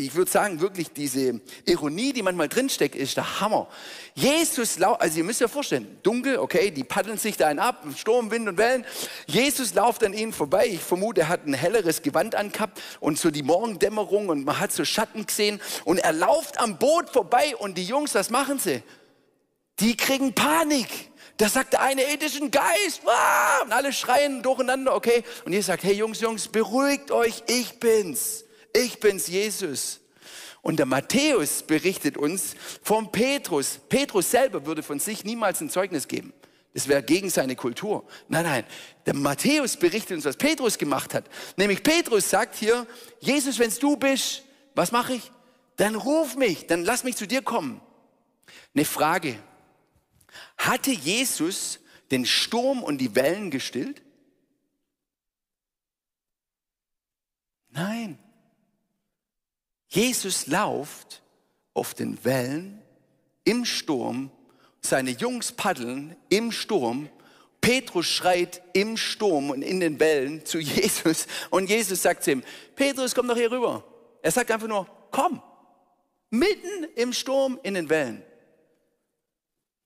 ich 0.06 0.16
würde 0.16 0.30
sagen, 0.30 0.62
wirklich 0.62 0.92
diese 0.92 1.42
Ironie, 1.66 2.14
die 2.14 2.22
manchmal 2.22 2.50
drinsteckt, 2.50 2.96
ist 2.96 3.18
der 3.18 3.40
Hammer. 3.40 3.68
Jesus, 4.16 4.82
also 4.82 5.18
ihr 5.18 5.24
müsst 5.24 5.42
euch 5.42 5.52
vorstellen, 5.52 6.00
dunkel, 6.04 6.38
okay, 6.38 6.72
die 6.72 6.84
paddeln 6.84 7.18
sich 7.18 7.38
da 7.38 7.48
einen 7.48 7.60
ab, 7.60 7.86
Sturm, 7.98 8.32
Wind 8.32 8.48
und 8.48 8.58
Wellen. 8.58 8.86
Jesus 9.28 9.74
lauft 9.74 10.04
an 10.04 10.14
ihnen 10.14 10.34
vorbei. 10.34 10.68
Ich 10.68 10.82
vermute, 10.82 11.22
er 11.22 11.30
hat 11.30 11.46
ein 11.46 11.54
helleres 11.54 12.02
Gewand 12.02 12.36
angehabt 12.36 12.82
und 13.00 13.18
so 13.18 13.32
die 13.32 13.44
Morgendämmerung 13.44 14.30
und 14.30 14.46
man 14.46 14.60
hat 14.60 14.72
so 14.72 14.86
Schatten 14.86 15.26
gesehen. 15.26 15.62
Und 15.86 16.00
er 16.00 16.14
lauft 16.14 16.60
am 16.60 16.78
Boot 16.78 17.10
vorbei 17.10 17.56
und 17.58 17.78
die 17.78 17.86
Jungs, 17.86 18.16
was 18.16 18.30
machen 18.30 18.60
sie? 18.60 18.84
Die 19.80 19.96
kriegen 19.98 20.34
Panik. 20.34 21.12
Da 21.38 21.50
sagt 21.50 21.74
der 21.74 21.82
eine, 21.82 22.04
ein 22.06 22.52
Geist. 22.52 23.02
Und 23.64 23.72
alle 23.72 23.94
schreien 23.94 24.44
durcheinander, 24.44 24.96
okay. 24.96 25.24
Und 25.46 25.54
ihr 25.54 25.64
sagt, 25.64 25.84
hey 25.84 25.94
Jungs, 25.94 26.22
Jungs, 26.22 26.48
beruhigt 26.48 27.10
euch, 27.12 27.44
ich 27.48 27.80
bin's. 27.80 28.46
Ich 28.74 29.00
bin's, 29.00 29.28
Jesus. 29.28 30.00
Und 30.62 30.78
der 30.78 30.86
Matthäus 30.86 31.64
berichtet 31.64 32.18
uns 32.18 32.56
vom 32.84 33.12
Petrus. 33.12 33.80
Petrus 33.90 34.30
selber 34.30 34.66
würde 34.66 34.84
von 34.84 35.00
sich 35.00 35.24
niemals 35.24 35.60
ein 35.62 35.70
Zeugnis 35.70 36.08
geben. 36.08 36.34
Das 36.74 36.88
wäre 36.88 37.04
gegen 37.04 37.30
seine 37.30 37.56
Kultur. 37.56 38.08
Nein, 38.30 38.46
nein. 38.46 38.64
Der 39.06 39.16
Matthäus 39.16 39.76
berichtet 39.76 40.18
uns, 40.18 40.26
was 40.26 40.38
Petrus 40.38 40.78
gemacht 40.78 41.14
hat. 41.14 41.26
Nämlich 41.58 41.84
Petrus 41.84 42.30
sagt 42.30 42.56
hier, 42.56 42.88
Jesus, 43.20 43.60
wenn 43.60 43.68
es 43.68 43.80
du 43.80 43.98
bist, 43.98 44.44
was 44.76 44.92
mache 44.92 45.16
ich? 45.16 45.32
Dann 45.76 45.96
ruf 45.96 46.36
mich, 46.36 46.68
dann 46.68 46.86
lass 46.86 47.04
mich 47.04 47.18
zu 47.18 47.28
dir 47.28 47.42
kommen. 47.42 47.82
Eine 48.74 48.86
Frage. 48.86 49.38
Hatte 50.58 50.92
Jesus 50.92 51.80
den 52.12 52.26
Sturm 52.26 52.84
und 52.84 53.00
die 53.00 53.16
Wellen 53.16 53.52
gestillt? 53.52 54.02
Nein. 57.70 58.18
Jesus 59.92 60.48
lauft 60.48 61.22
auf 61.74 61.94
den 61.94 62.24
Wellen 62.24 62.82
im 63.44 63.66
Sturm, 63.66 64.32
seine 64.80 65.12
Jungs 65.12 65.52
paddeln 65.52 66.16
im 66.30 66.52
Sturm, 66.52 67.10
Petrus 67.60 68.08
schreit 68.08 68.62
im 68.74 68.98
Sturm 68.98 69.50
und 69.50 69.62
in 69.62 69.82
den 69.82 70.00
Wellen 70.00 70.46
zu 70.46 70.60
Jesus 70.60 71.28
und 71.50 71.70
Jesus 71.70 72.02
sagt 72.02 72.24
zu 72.24 72.32
ihm, 72.32 72.44
Petrus, 72.76 73.14
komm 73.14 73.28
doch 73.28 73.36
hier 73.36 73.52
rüber. 73.52 73.84
Er 74.22 74.32
sagt 74.32 74.50
einfach 74.50 74.68
nur, 74.68 74.88
komm, 75.12 75.42
mitten 76.30 76.86
im 76.96 77.12
Sturm 77.12 77.60
in 77.62 77.74
den 77.74 77.90
Wellen. 77.90 78.24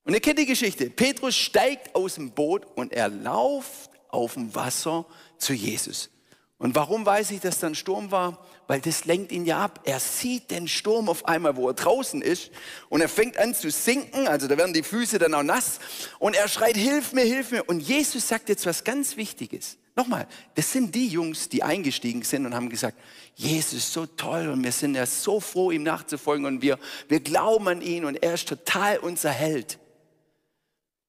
Und 0.04 0.14
ihr 0.14 0.22
kennt 0.22 0.38
die 0.38 0.46
Geschichte. 0.46 0.92
Petrus 0.92 1.36
steigt 1.36 1.96
aus 1.96 2.16
dem 2.16 2.32
Boot 2.32 2.66
und 2.76 2.94
er 2.94 3.10
lauft 3.10 3.90
auf 4.10 4.36
dem 4.36 4.54
Wasser 4.54 5.06
zu 5.40 5.54
Jesus. 5.54 6.12
Und 6.58 6.76
warum 6.76 7.06
weiß 7.06 7.32
ich, 7.32 7.42
dass 7.42 7.60
dann 7.60 7.76
Sturm 7.76 8.12
war? 8.12 8.46
Weil 8.68 8.82
das 8.82 9.06
lenkt 9.06 9.32
ihn 9.32 9.46
ja 9.46 9.64
ab. 9.64 9.82
Er 9.84 10.00
sieht 10.00 10.50
den 10.50 10.68
Sturm 10.68 11.08
auf 11.08 11.26
einmal, 11.26 11.56
wo 11.56 11.68
er 11.68 11.74
draußen 11.74 12.22
ist. 12.22 12.52
Und 12.90 13.02
er 13.02 13.10
fängt 13.10 13.38
an 13.38 13.54
zu 13.54 13.70
sinken. 13.70 14.28
Also 14.28 14.48
da 14.48 14.58
werden 14.58 14.74
die 14.74 14.84
Füße 14.84 15.20
dann 15.20 15.34
auch 15.34 15.44
nass. 15.44 15.80
Und 16.18 16.36
er 16.36 16.48
schreit, 16.48 16.76
hilf 16.76 17.14
mir, 17.14 17.24
hilf 17.24 17.52
mir. 17.52 17.64
Und 17.64 17.80
Jesus 17.80 18.28
sagt 18.28 18.50
jetzt 18.50 18.66
was 18.66 18.84
ganz 18.84 19.18
Wichtiges. 19.18 19.78
Nochmal, 19.96 20.28
das 20.56 20.74
sind 20.74 20.94
die 20.94 21.08
Jungs, 21.08 21.48
die 21.48 21.64
eingestiegen 21.64 22.24
sind 22.24 22.46
und 22.46 22.54
haben 22.54 22.70
gesagt, 22.70 22.98
Jesus 23.36 23.94
so 23.94 24.06
toll 24.06 24.50
und 24.50 24.62
wir 24.62 24.74
sind 24.74 24.96
ja 24.96 25.06
so 25.06 25.40
froh, 25.40 25.72
ihm 25.72 25.84
nachzufolgen 25.84 26.46
und 26.46 26.62
wir, 26.62 26.78
wir 27.08 27.22
glauben 27.22 27.68
an 27.70 27.82
ihn 27.82 28.04
und 28.04 28.16
er 28.22 28.34
ist 28.34 28.50
total 28.50 28.98
unser 28.98 29.30
Held. 29.30 29.80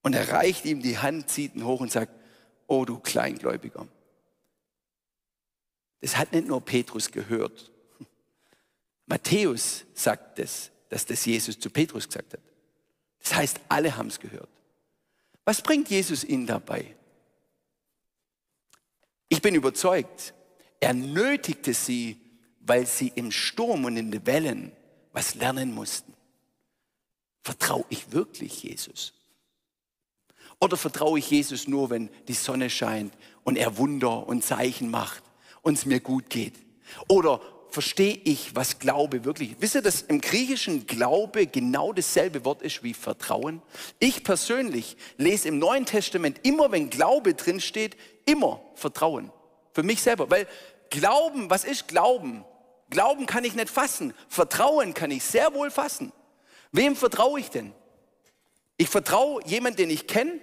Und 0.02 0.14
er 0.14 0.30
reicht 0.30 0.64
ihm 0.66 0.82
die 0.82 0.98
Hand, 0.98 1.30
zieht 1.30 1.56
ihn 1.56 1.64
hoch 1.64 1.80
und 1.80 1.90
sagt, 1.90 2.12
oh 2.68 2.84
du 2.84 3.00
Kleingläubiger. 3.00 3.88
Das 6.00 6.17
hat 6.17 6.32
nicht 6.32 6.47
nur 6.47 6.61
Petrus 6.61 7.11
gehört. 7.11 7.71
Matthäus 9.06 9.85
sagt 9.95 10.39
das, 10.39 10.71
dass 10.89 11.06
das 11.06 11.25
Jesus 11.25 11.59
zu 11.59 11.71
Petrus 11.71 12.06
gesagt 12.06 12.35
hat. 12.35 12.41
Das 13.21 13.35
heißt, 13.35 13.61
alle 13.69 13.97
haben 13.97 14.09
es 14.09 14.21
gehört. 14.21 14.49
Was 15.45 15.63
bringt 15.63 15.89
Jesus 15.91 16.25
ihnen 16.25 16.47
dabei? 16.47 16.97
Ich 19.28 19.43
bin 19.43 19.54
überzeugt, 19.54 20.35
er 20.80 20.95
nötigte 20.95 21.75
sie, 21.75 22.21
weil 22.61 22.87
sie 22.87 23.13
im 23.15 23.32
Sturm 23.32 23.85
und 23.85 23.97
in 23.97 24.11
den 24.11 24.26
Wellen 24.26 24.73
was 25.13 25.35
lernen 25.35 25.75
mussten. 25.75 26.15
Vertraue 27.43 27.85
ich 27.89 28.13
wirklich 28.13 28.63
Jesus? 28.63 29.15
Oder 30.61 30.76
vertraue 30.76 31.19
ich 31.19 31.30
Jesus 31.30 31.69
nur, 31.69 31.91
wenn 31.91 32.11
die 32.28 32.35
Sonne 32.35 32.71
scheint 32.71 33.15
und 33.45 33.56
er 33.56 33.76
Wunder 33.78 34.26
und 34.26 34.45
Zeichen 34.45 34.91
macht? 34.91 35.23
Und 35.67 35.76
es 35.76 35.85
mir 35.85 35.99
gut 35.99 36.31
geht? 36.31 36.55
Oder 37.09 37.41
verstehe 37.71 38.21
ich, 38.23 38.55
was 38.55 38.79
Glaube 38.79 39.25
wirklich? 39.25 39.57
Wisst 39.59 39.75
ihr, 39.75 39.83
dass 39.83 40.02
im 40.02 40.21
Griechischen 40.21 40.87
Glaube 40.87 41.49
genau 41.49 41.93
dasselbe 41.93 42.45
Wort 42.45 42.63
ist 42.63 42.85
wie 42.85 42.95
Vertrauen? 42.95 43.61
Ich 43.99 44.23
persönlich 44.23 44.97
lese 45.17 45.49
im 45.49 45.59
Neuen 45.59 45.85
Testament 45.85 46.39
immer, 46.45 46.71
wenn 46.71 46.89
Glaube 46.89 47.35
drin 47.35 47.61
steht, 47.61 47.97
immer 48.26 48.61
Vertrauen. 48.76 49.33
Für 49.73 49.83
mich 49.83 50.02
selber. 50.02 50.31
Weil 50.31 50.47
Glauben, 50.89 51.50
was 51.50 51.65
ist 51.65 51.89
Glauben? 51.89 52.45
Glauben 52.89 53.26
kann 53.26 53.43
ich 53.43 53.57
nicht 53.57 53.69
fassen. 53.69 54.15
Vertrauen 54.29 54.95
kann 54.95 55.11
ich 55.11 55.25
sehr 55.25 55.52
wohl 55.52 55.73
fassen. 55.73 56.13
Wem 56.71 56.95
vertraue 56.95 57.41
ich 57.41 57.50
denn? 57.50 57.73
Ich 58.76 58.89
vertraue 58.89 59.43
jemand, 59.47 59.81
den 59.81 59.91
ich 59.91 60.07
kenne 60.07 60.39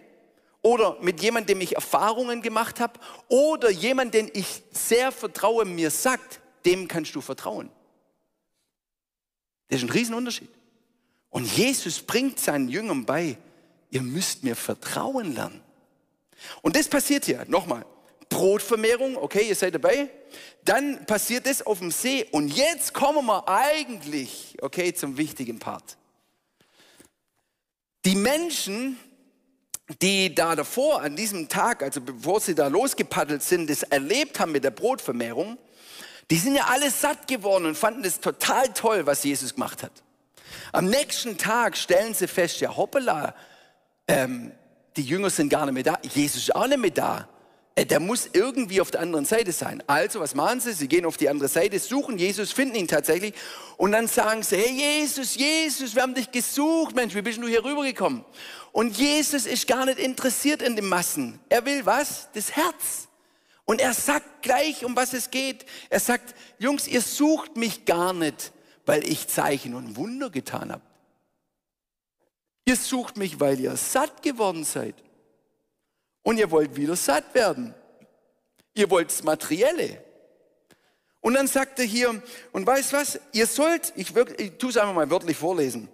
oder 0.63 0.97
mit 1.01 1.21
jemandem, 1.21 1.59
dem 1.59 1.61
ich 1.61 1.75
Erfahrungen 1.75 2.41
gemacht 2.41 2.79
habe 2.79 2.99
oder 3.27 3.69
jemand, 3.69 4.15
den 4.15 4.31
ich 4.33 4.63
sehr 4.71 5.11
vertraue, 5.11 5.65
mir 5.65 5.91
sagt, 5.91 6.39
dem 6.65 6.87
kannst 6.87 7.13
du 7.13 7.21
vertrauen. 7.21 7.69
Das 9.67 9.79
ist 9.79 9.83
ein 9.83 9.91
Riesenunterschied. 9.91 10.49
Und 11.29 11.45
Jesus 11.55 12.01
bringt 12.01 12.39
seinen 12.39 12.69
Jüngern 12.69 13.05
bei, 13.05 13.37
ihr 13.91 14.01
müsst 14.01 14.43
mir 14.43 14.55
vertrauen 14.55 15.35
lernen. 15.35 15.61
Und 16.61 16.75
das 16.75 16.87
passiert 16.87 17.25
hier, 17.25 17.45
nochmal, 17.47 17.85
Brotvermehrung, 18.29 19.17
okay, 19.17 19.47
ihr 19.47 19.55
seid 19.55 19.75
dabei. 19.75 20.09
Dann 20.63 21.05
passiert 21.05 21.45
das 21.45 21.61
auf 21.61 21.79
dem 21.79 21.91
See 21.91 22.25
und 22.31 22.49
jetzt 22.49 22.93
kommen 22.93 23.25
wir 23.25 23.47
eigentlich, 23.47 24.57
okay, 24.61 24.93
zum 24.93 25.17
wichtigen 25.17 25.59
Part. 25.59 25.97
Die 28.05 28.15
Menschen, 28.15 28.97
die 30.01 30.33
da 30.33 30.55
davor 30.55 31.01
an 31.01 31.15
diesem 31.15 31.49
Tag, 31.49 31.83
also 31.83 32.01
bevor 32.01 32.39
sie 32.39 32.55
da 32.55 32.67
losgepaddelt 32.67 33.43
sind, 33.43 33.69
das 33.69 33.83
erlebt 33.83 34.39
haben 34.39 34.51
mit 34.51 34.63
der 34.63 34.71
Brotvermehrung, 34.71 35.57
die 36.31 36.37
sind 36.37 36.55
ja 36.55 36.65
alle 36.67 36.89
satt 36.89 37.27
geworden 37.27 37.65
und 37.65 37.77
fanden 37.77 38.03
es 38.03 38.19
total 38.19 38.69
toll, 38.73 39.05
was 39.05 39.23
Jesus 39.23 39.53
gemacht 39.53 39.83
hat. 39.83 39.91
Am 40.71 40.85
nächsten 40.85 41.37
Tag 41.37 41.77
stellen 41.77 42.13
sie 42.13 42.27
fest, 42.27 42.59
ja 42.61 42.75
hoppala, 42.75 43.35
ähm, 44.07 44.51
die 44.95 45.03
Jünger 45.03 45.29
sind 45.29 45.49
gar 45.49 45.65
nicht 45.65 45.73
mehr 45.73 45.83
da, 45.83 45.99
Jesus 46.01 46.43
ist 46.43 46.55
auch 46.55 46.67
nicht 46.67 46.79
mehr 46.79 46.91
da. 46.91 47.29
Äh, 47.75 47.85
der 47.85 47.99
muss 47.99 48.29
irgendwie 48.33 48.81
auf 48.81 48.91
der 48.91 49.01
anderen 49.01 49.25
Seite 49.25 49.51
sein. 49.51 49.83
Also, 49.87 50.19
was 50.19 50.35
machen 50.35 50.59
sie? 50.59 50.73
Sie 50.73 50.87
gehen 50.87 51.05
auf 51.05 51.17
die 51.17 51.27
andere 51.29 51.47
Seite, 51.47 51.79
suchen 51.79 52.17
Jesus, 52.17 52.51
finden 52.51 52.75
ihn 52.75 52.87
tatsächlich 52.87 53.33
und 53.77 53.91
dann 53.91 54.07
sagen 54.07 54.43
sie, 54.43 54.57
hey 54.57 55.01
Jesus, 55.01 55.35
Jesus, 55.35 55.95
wir 55.95 56.03
haben 56.03 56.13
dich 56.13 56.31
gesucht, 56.31 56.95
Mensch, 56.95 57.15
wie 57.15 57.21
bist 57.21 57.39
du 57.39 57.47
hier 57.47 57.63
rübergekommen? 57.63 58.23
Und 58.73 58.97
Jesus 58.97 59.45
ist 59.45 59.67
gar 59.67 59.85
nicht 59.85 59.99
interessiert 59.99 60.63
in 60.63 60.75
den 60.75 60.87
Massen. 60.87 61.39
Er 61.47 61.63
will 61.63 61.85
was? 61.85 62.27
Das 62.33 62.55
Herz. 62.55 63.07
Und 63.65 63.79
er 63.79 63.93
sagt 63.93 64.41
gleich, 64.41 64.83
um 64.83 64.95
was 64.95 65.13
es 65.13 65.29
geht. 65.29 65.65
Er 65.91 65.99
sagt, 65.99 66.33
Jungs, 66.57 66.87
ihr 66.87 67.01
sucht 67.01 67.55
mich 67.55 67.85
gar 67.85 68.13
nicht, 68.13 68.51
weil 68.87 69.07
ich 69.07 69.27
Zeichen 69.27 69.75
und 69.75 69.95
Wunder 69.95 70.31
getan 70.31 70.71
habe. 70.71 70.81
Ihr 72.65 72.75
sucht 72.75 73.15
mich, 73.15 73.39
weil 73.39 73.59
ihr 73.59 73.77
satt 73.77 74.23
geworden 74.23 74.63
seid. 74.63 74.95
Und 76.23 76.39
ihr 76.39 76.49
wollt 76.49 76.75
wieder 76.75 76.95
satt 76.95 77.35
werden. 77.35 77.75
Ihr 78.73 78.89
wollt 78.89 79.11
das 79.11 79.23
Materielle. 79.23 80.03
Und 81.21 81.35
dann 81.35 81.45
sagt 81.45 81.77
er 81.77 81.85
hier, 81.85 82.23
und 82.51 82.65
weißt 82.65 82.91
was, 82.93 83.19
ihr 83.33 83.45
sollt, 83.45 83.93
ich, 83.95 84.15
ich 84.39 84.57
tue 84.57 84.71
es 84.71 84.77
einfach 84.77 84.95
mal 84.95 85.09
wörtlich 85.11 85.37
vorlesen. 85.37 85.89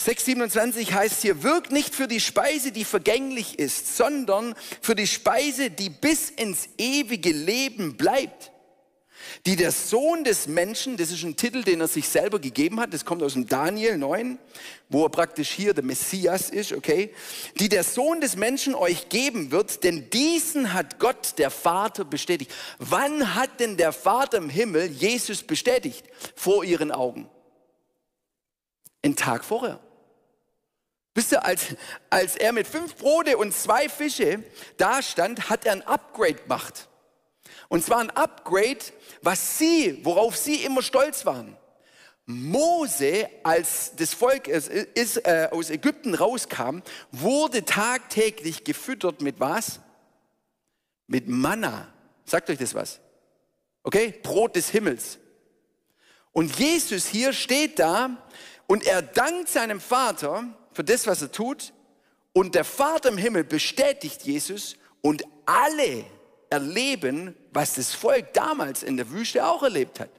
6,27 0.00 0.92
heißt 0.92 1.22
hier, 1.22 1.42
wirkt 1.42 1.72
nicht 1.72 1.94
für 1.94 2.06
die 2.06 2.20
Speise, 2.20 2.70
die 2.70 2.84
vergänglich 2.84 3.58
ist, 3.58 3.96
sondern 3.96 4.54
für 4.82 4.94
die 4.94 5.06
Speise, 5.06 5.70
die 5.70 5.88
bis 5.90 6.30
ins 6.30 6.68
ewige 6.78 7.32
Leben 7.32 7.96
bleibt. 7.96 8.52
die 9.46 9.56
der 9.56 9.72
Sohn 9.72 10.24
des 10.24 10.46
Menschen, 10.46 10.96
das 10.96 11.10
ist 11.10 11.22
ein 11.22 11.36
Titel, 11.36 11.62
den 11.62 11.80
er 11.80 11.88
sich 11.88 12.08
selber 12.08 12.38
gegeben 12.38 12.80
hat, 12.80 12.92
das 12.92 13.04
kommt 13.04 13.22
aus 13.22 13.34
dem 13.34 13.46
Daniel 13.46 13.98
9, 13.98 14.38
wo 14.88 15.04
er 15.04 15.08
praktisch 15.08 15.50
hier 15.50 15.74
der 15.74 15.84
Messias 15.84 16.50
ist, 16.50 16.72
okay, 16.72 17.12
die 17.58 17.68
der 17.68 17.84
Sohn 17.84 18.20
des 18.20 18.36
Menschen 18.36 18.74
euch 18.74 19.08
geben 19.08 19.50
wird, 19.50 19.84
denn 19.84 20.10
diesen 20.10 20.74
hat 20.74 20.98
Gott, 20.98 21.34
der 21.38 21.50
Vater, 21.50 22.04
bestätigt. 22.04 22.52
Wann 22.78 23.34
hat 23.34 23.60
denn 23.60 23.76
der 23.76 23.92
Vater 23.92 24.38
im 24.38 24.50
Himmel 24.50 24.86
Jesus 24.86 25.42
bestätigt? 25.42 26.04
Vor 26.34 26.64
ihren 26.64 26.92
Augen. 26.92 27.28
Ein 29.02 29.16
Tag 29.16 29.44
vorher. 29.44 29.80
Wisst 31.16 31.32
ihr, 31.32 31.42
als, 31.46 31.74
als 32.10 32.36
er 32.36 32.52
mit 32.52 32.66
fünf 32.68 32.94
Brote 32.94 33.38
und 33.38 33.54
zwei 33.54 33.88
Fische 33.88 34.44
da 34.76 35.00
stand, 35.00 35.48
hat 35.48 35.64
er 35.64 35.72
ein 35.72 35.82
Upgrade 35.82 36.34
gemacht. 36.34 36.88
Und 37.68 37.82
zwar 37.82 38.00
ein 38.00 38.10
Upgrade, 38.10 38.84
was 39.22 39.56
sie, 39.56 40.04
worauf 40.04 40.36
sie 40.36 40.56
immer 40.56 40.82
stolz 40.82 41.24
waren. 41.24 41.56
Mose, 42.26 43.30
als 43.44 43.92
das 43.96 44.12
Volk 44.12 44.46
ist, 44.46 44.68
ist, 44.68 45.16
äh, 45.26 45.48
aus 45.52 45.70
Ägypten 45.70 46.14
rauskam, 46.14 46.80
wurde 47.12 47.64
tagtäglich 47.64 48.64
gefüttert 48.64 49.22
mit 49.22 49.40
was? 49.40 49.80
Mit 51.06 51.28
Manna. 51.28 51.90
Sagt 52.26 52.50
euch 52.50 52.58
das 52.58 52.74
was? 52.74 53.00
Okay? 53.84 54.12
Brot 54.22 54.54
des 54.54 54.68
Himmels. 54.68 55.18
Und 56.32 56.58
Jesus 56.58 57.06
hier 57.06 57.32
steht 57.32 57.78
da 57.78 58.22
und 58.66 58.86
er 58.86 59.00
dankt 59.00 59.48
seinem 59.48 59.80
Vater 59.80 60.52
für 60.76 60.84
das, 60.84 61.06
was 61.06 61.22
er 61.22 61.32
tut. 61.32 61.72
Und 62.34 62.54
der 62.54 62.64
Vater 62.64 63.08
im 63.08 63.16
Himmel 63.16 63.44
bestätigt 63.44 64.22
Jesus 64.24 64.76
und 65.00 65.24
alle 65.46 66.04
erleben, 66.50 67.34
was 67.50 67.74
das 67.74 67.94
Volk 67.94 68.34
damals 68.34 68.82
in 68.82 68.98
der 68.98 69.10
Wüste 69.10 69.46
auch 69.46 69.62
erlebt 69.62 70.00
hat. 70.00 70.10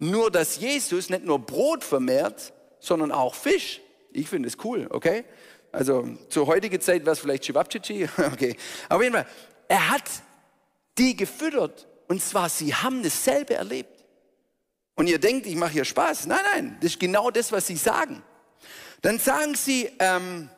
Nur, 0.00 0.32
dass 0.32 0.56
Jesus 0.56 1.10
nicht 1.10 1.24
nur 1.24 1.38
Brot 1.38 1.84
vermehrt, 1.84 2.52
sondern 2.80 3.12
auch 3.12 3.36
Fisch. 3.36 3.80
Ich 4.10 4.28
finde 4.28 4.48
es 4.48 4.56
cool, 4.64 4.88
okay? 4.90 5.24
Also 5.70 6.08
zur 6.28 6.48
heutigen 6.48 6.80
Zeit 6.80 7.02
wäre 7.02 7.12
es 7.12 7.20
vielleicht 7.20 7.44
Chibabchichi, 7.44 8.08
okay. 8.32 8.56
Auf 8.88 9.00
jeden 9.00 9.14
Fall, 9.14 9.26
er 9.68 9.90
hat 9.90 10.10
die 10.98 11.16
gefüttert 11.16 11.86
und 12.08 12.20
zwar, 12.20 12.48
sie 12.48 12.74
haben 12.74 13.04
dasselbe 13.04 13.54
erlebt. 13.54 14.04
Und 14.96 15.06
ihr 15.06 15.20
denkt, 15.20 15.46
ich 15.46 15.54
mache 15.54 15.72
hier 15.72 15.84
Spaß. 15.84 16.26
Nein, 16.26 16.40
nein, 16.52 16.76
das 16.80 16.92
ist 16.92 17.00
genau 17.00 17.30
das, 17.30 17.52
was 17.52 17.68
sie 17.68 17.76
sagen. 17.76 18.24
Dann 19.04 19.18
sagen 19.18 19.54
sie, 19.54 19.90
ähm, 19.98 20.48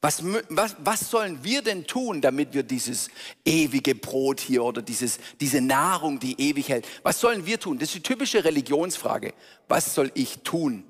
was, 0.00 0.22
was, 0.48 0.76
was 0.78 1.10
sollen 1.10 1.44
wir 1.44 1.60
denn 1.60 1.86
tun, 1.86 2.22
damit 2.22 2.54
wir 2.54 2.62
dieses 2.62 3.10
ewige 3.44 3.94
Brot 3.94 4.40
hier 4.40 4.64
oder 4.64 4.80
dieses, 4.80 5.18
diese 5.42 5.60
Nahrung, 5.60 6.18
die 6.18 6.40
ewig 6.40 6.70
hält, 6.70 6.88
was 7.02 7.20
sollen 7.20 7.44
wir 7.44 7.60
tun? 7.60 7.78
Das 7.78 7.90
ist 7.90 7.96
die 7.96 8.02
typische 8.02 8.44
Religionsfrage. 8.44 9.34
Was 9.68 9.94
soll 9.94 10.10
ich 10.14 10.38
tun? 10.38 10.84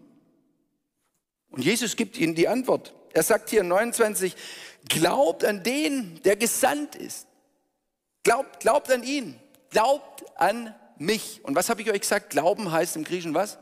Und 1.51 1.65
Jesus 1.65 1.97
gibt 1.97 2.17
ihnen 2.17 2.37
die 2.37 2.47
Antwort. 2.47 2.95
Er 3.15 3.25
sagt 3.25 3.51
hier 3.51 3.63
in 3.63 3.69
29, 3.69 4.37
glaubt 4.89 5.45
an 5.45 5.65
den, 5.65 6.23
der 6.23 6.37
gesandt 6.37 6.95
ist. 6.95 7.27
Glaubt, 8.23 8.61
glaubt 8.61 8.93
an 8.93 9.03
ihn. 9.03 9.41
Glaubt 9.71 10.23
an 10.39 10.73
mich. 10.99 11.41
Und 11.43 11.57
was 11.57 11.69
habe 11.69 11.83
ich 11.83 11.91
euch 11.91 12.03
gesagt? 12.03 12.31
Glauben 12.31 12.71
heißt 12.71 12.95
im 12.95 13.03
Griechischen 13.03 13.35
was? 13.35 13.59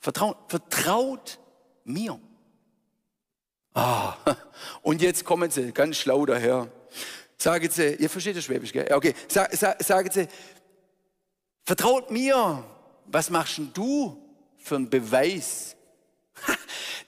Vertrauen. 0.00 0.34
Vertraut 0.48 1.38
mir. 1.84 2.18
Ah, 3.74 4.14
und 4.82 5.00
jetzt 5.02 5.24
kommen 5.24 5.50
sie 5.50 5.72
ganz 5.72 5.96
schlau 5.96 6.26
daher. 6.26 6.70
Sagen 7.38 7.70
sie, 7.70 7.94
ihr 7.94 8.08
versteht 8.08 8.36
das 8.36 8.44
Schwäbisch, 8.44 8.72
gell? 8.72 8.92
Okay, 8.92 9.14
sagen 9.28 10.10
sie, 10.12 10.28
vertraut 11.64 12.10
mir, 12.10 12.64
was 13.06 13.30
machst 13.30 13.58
denn 13.58 13.72
du 13.72 14.16
für 14.58 14.76
einen 14.76 14.90
Beweis? 14.90 15.76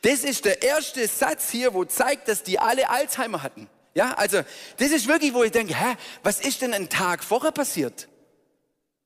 Das 0.02 0.22
ist 0.22 0.44
der 0.44 0.62
erste 0.62 1.08
Satz 1.08 1.48
hier, 1.48 1.72
wo 1.72 1.82
zeigt, 1.86 2.28
dass 2.28 2.42
die 2.42 2.58
alle 2.58 2.90
Alzheimer 2.90 3.42
hatten. 3.42 3.70
Ja, 3.94 4.12
also 4.12 4.42
das 4.76 4.90
ist 4.90 5.08
wirklich, 5.08 5.32
wo 5.32 5.42
ich 5.44 5.50
denke, 5.50 5.74
hä, 5.74 5.96
was 6.22 6.40
ist 6.40 6.60
denn 6.60 6.74
ein 6.74 6.90
Tag 6.90 7.24
vorher 7.24 7.52
passiert? 7.52 8.06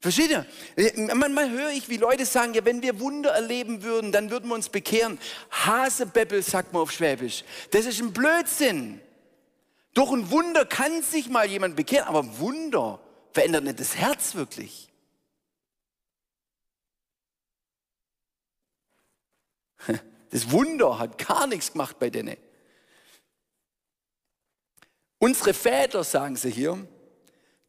Versteht 0.01 0.31
ihr? 0.31 0.47
Manchmal 1.15 1.51
höre 1.51 1.71
ich, 1.71 1.89
wie 1.89 1.97
Leute 1.97 2.25
sagen, 2.25 2.55
ja, 2.55 2.65
wenn 2.65 2.83
wir 2.83 3.01
Wunder 3.01 3.31
erleben 3.31 3.83
würden, 3.83 4.13
dann 4.13 4.31
würden 4.31 4.49
wir 4.49 4.55
uns 4.55 4.69
bekehren. 4.69 5.19
Hasebeppel 5.51 6.43
sagt 6.43 6.73
man 6.73 6.83
auf 6.83 6.93
Schwäbisch. 6.93 7.45
Das 7.73 7.85
ist 7.85 8.01
ein 8.01 8.13
Blödsinn. 8.13 9.01
Durch 9.95 10.13
ein 10.13 10.31
Wunder 10.31 10.65
kann 10.65 11.03
sich 11.03 11.29
mal 11.29 11.49
jemand 11.49 11.75
bekehren, 11.75 12.07
aber 12.07 12.39
Wunder 12.39 13.01
verändert 13.33 13.65
nicht 13.65 13.81
das 13.81 13.97
Herz 13.97 14.35
wirklich. 14.35 14.89
Das 20.31 20.51
Wunder 20.51 20.99
hat 20.99 21.17
gar 21.27 21.47
nichts 21.47 21.73
gemacht 21.73 21.99
bei 21.99 22.11
denen. 22.11 22.37
Unsere 25.17 25.55
Väter, 25.55 26.05
sagen 26.05 26.37
sie 26.37 26.51
hier, 26.51 26.87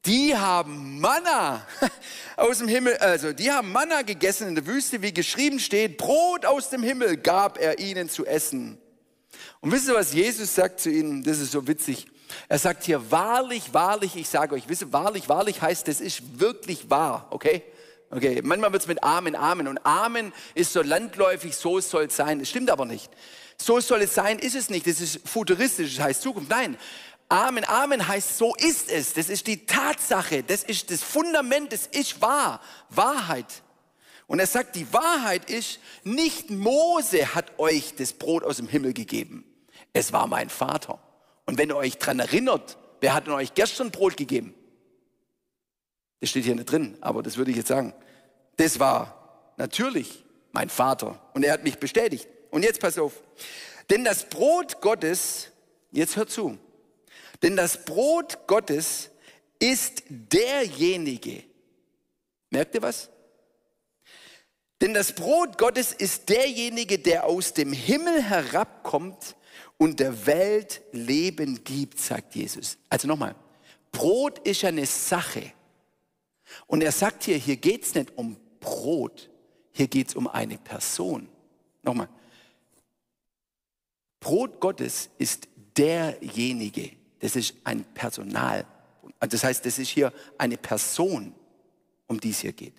die 0.06 0.36
haben 0.36 1.00
Manna 1.00 1.66
aus 2.38 2.60
dem 2.60 2.68
Himmel, 2.68 2.98
also 2.98 3.34
die 3.34 3.52
haben 3.52 3.72
Manna 3.72 4.02
gegessen 4.02 4.48
in 4.48 4.56
der 4.56 4.66
Wüste, 4.66 5.02
wie 5.02 5.14
geschrieben 5.14 5.60
steht, 5.60 5.98
Brot 5.98 6.46
aus 6.46 6.70
dem 6.70 6.84
Himmel 6.84 7.18
gab 7.18 7.58
er 7.58 7.80
ihnen 7.80 8.10
zu 8.10 8.26
essen. 8.26 8.78
Und 9.62 9.72
wisst 9.72 9.88
ihr, 9.88 9.96
was 9.96 10.14
Jesus 10.14 10.56
sagt 10.56 10.80
zu 10.80 10.90
ihnen? 10.90 11.24
Das 11.24 11.40
ist 11.40 11.52
so 11.52 11.68
witzig. 11.68 12.08
Er 12.48 12.60
sagt 12.60 12.84
hier, 12.84 13.12
wahrlich, 13.12 13.74
wahrlich, 13.74 14.16
ich 14.16 14.30
sage 14.30 14.56
euch, 14.56 14.70
wisst 14.70 14.84
ihr, 14.84 14.94
wahrlich, 14.94 15.28
wahrlich 15.28 15.62
heißt, 15.62 15.88
das 15.88 16.00
ist 16.00 16.40
wirklich 16.40 16.90
wahr, 16.90 17.28
okay? 17.32 17.64
Okay, 18.12 18.42
manchmal 18.44 18.72
wird 18.72 18.82
es 18.82 18.88
mit 18.88 19.04
Amen, 19.04 19.36
Amen. 19.36 19.68
Und 19.68 19.86
Amen 19.86 20.34
ist 20.56 20.74
so 20.74 20.82
landläufig, 20.82 21.56
so 21.56 21.80
soll 21.80 22.06
es 22.06 22.16
sein. 22.16 22.40
Das 22.40 22.50
stimmt 22.50 22.72
aber 22.72 22.86
nicht. 22.86 23.10
So 23.56 23.80
soll 23.82 24.02
es 24.02 24.16
sein, 24.16 24.40
ist 24.40 24.56
es 24.56 24.70
nicht. 24.70 24.88
Das 24.88 25.00
ist 25.00 25.28
futuristisch, 25.28 25.98
das 25.98 26.06
heißt 26.06 26.22
Zukunft. 26.24 26.50
Nein, 26.50 26.78
Amen, 27.30 27.64
Amen 27.66 28.08
heißt, 28.08 28.40
so 28.40 28.56
ist 28.56 28.90
es. 28.90 29.14
Das 29.14 29.30
ist 29.30 29.46
die 29.46 29.68
Tatsache. 29.68 30.42
Das 30.42 30.64
ist 30.64 30.90
das 30.90 31.04
Fundament. 31.04 31.72
Das 31.72 31.86
ist 31.86 32.22
wahr. 32.22 32.60
Wahrheit. 32.90 33.62
Und 34.26 34.40
er 34.40 34.48
sagt, 34.48 34.76
die 34.76 34.92
Wahrheit 34.92 35.50
ist, 35.50 35.80
nicht 36.04 36.50
Mose 36.50 37.36
hat 37.36 37.58
euch 37.60 37.96
das 37.96 38.14
Brot 38.14 38.44
aus 38.44 38.58
dem 38.58 38.68
Himmel 38.68 38.94
gegeben. 38.94 39.44
Es 39.94 40.12
war 40.12 40.26
mein 40.26 40.50
Vater. 40.50 41.00
Und 41.46 41.58
wenn 41.60 41.70
ihr 41.70 41.76
euch 41.76 41.98
daran 41.98 42.20
erinnert, 42.20 42.78
wer 43.00 43.14
hat 43.14 43.28
denn 43.28 43.34
euch 43.34 43.54
gestern 43.54 43.92
Brot 43.92 44.18
gegeben? 44.18 44.56
Das 46.20 46.32
steht 46.32 46.46
hier 46.46 46.56
nicht 46.56 46.72
drin, 46.72 46.98
aber 47.00 47.24
das 47.24 47.38
würde 47.38 47.52
ich 47.52 47.58
jetzt 47.58 47.70
sagen. 47.70 47.94
Das 48.58 48.80
war 48.80 49.54
natürlich 49.58 50.24
mein 50.52 50.70
Vater. 50.70 51.20
Und 51.34 51.44
er 51.44 51.54
hat 51.54 51.64
mich 51.64 51.78
bestätigt. 51.78 52.28
Und 52.50 52.64
jetzt 52.64 52.82
pass 52.82 52.98
auf. 52.98 53.14
Denn 53.90 54.04
das 54.04 54.26
Brot 54.26 54.82
Gottes, 54.82 55.52
jetzt 55.92 56.16
hört 56.16 56.30
zu, 56.30 56.58
denn 57.42 57.56
das 57.56 57.86
Brot 57.86 58.48
Gottes 58.48 59.10
ist 59.60 60.04
derjenige. 60.10 61.44
Merkt 62.50 62.76
ihr 62.76 62.82
was? 62.82 63.10
Denn 64.82 64.94
das 64.94 65.14
Brot 65.14 65.58
Gottes 65.58 65.92
ist 65.92 66.30
derjenige, 66.30 67.00
der 67.00 67.26
aus 67.26 67.54
dem 67.54 67.74
Himmel 67.74 68.22
herabkommt 68.22 69.36
und 69.78 70.00
der 70.00 70.26
Welt 70.26 70.82
Leben 70.92 71.64
gibt, 71.64 72.00
sagt 72.00 72.36
Jesus. 72.36 72.78
Also 72.90 73.08
nochmal, 73.08 73.36
Brot 73.92 74.40
ist 74.40 74.64
eine 74.64 74.86
Sache. 74.86 75.54
Und 76.68 76.82
er 76.82 76.92
sagt 76.92 77.24
hier, 77.24 77.38
hier 77.38 77.58
geht 77.58 77.84
es 77.84 77.94
nicht 77.94 78.18
um 78.18 78.38
Brot, 78.60 79.30
hier 79.72 79.88
geht 79.88 80.10
es 80.10 80.16
um 80.16 80.28
eine 80.28 80.58
Person. 80.58 81.30
Nochmal, 81.84 82.10
Brot 84.20 84.60
Gottes 84.60 85.10
ist 85.18 85.48
derjenige, 85.78 86.92
das 87.20 87.36
ist 87.36 87.56
ein 87.64 87.84
Personal. 87.94 88.66
Das 89.20 89.44
heißt, 89.44 89.66
das 89.66 89.80
ist 89.80 89.90
hier 89.90 90.14
eine 90.38 90.58
Person, 90.58 91.34
um 92.08 92.20
die 92.20 92.32
es 92.32 92.40
hier 92.40 92.54
geht. 92.54 92.74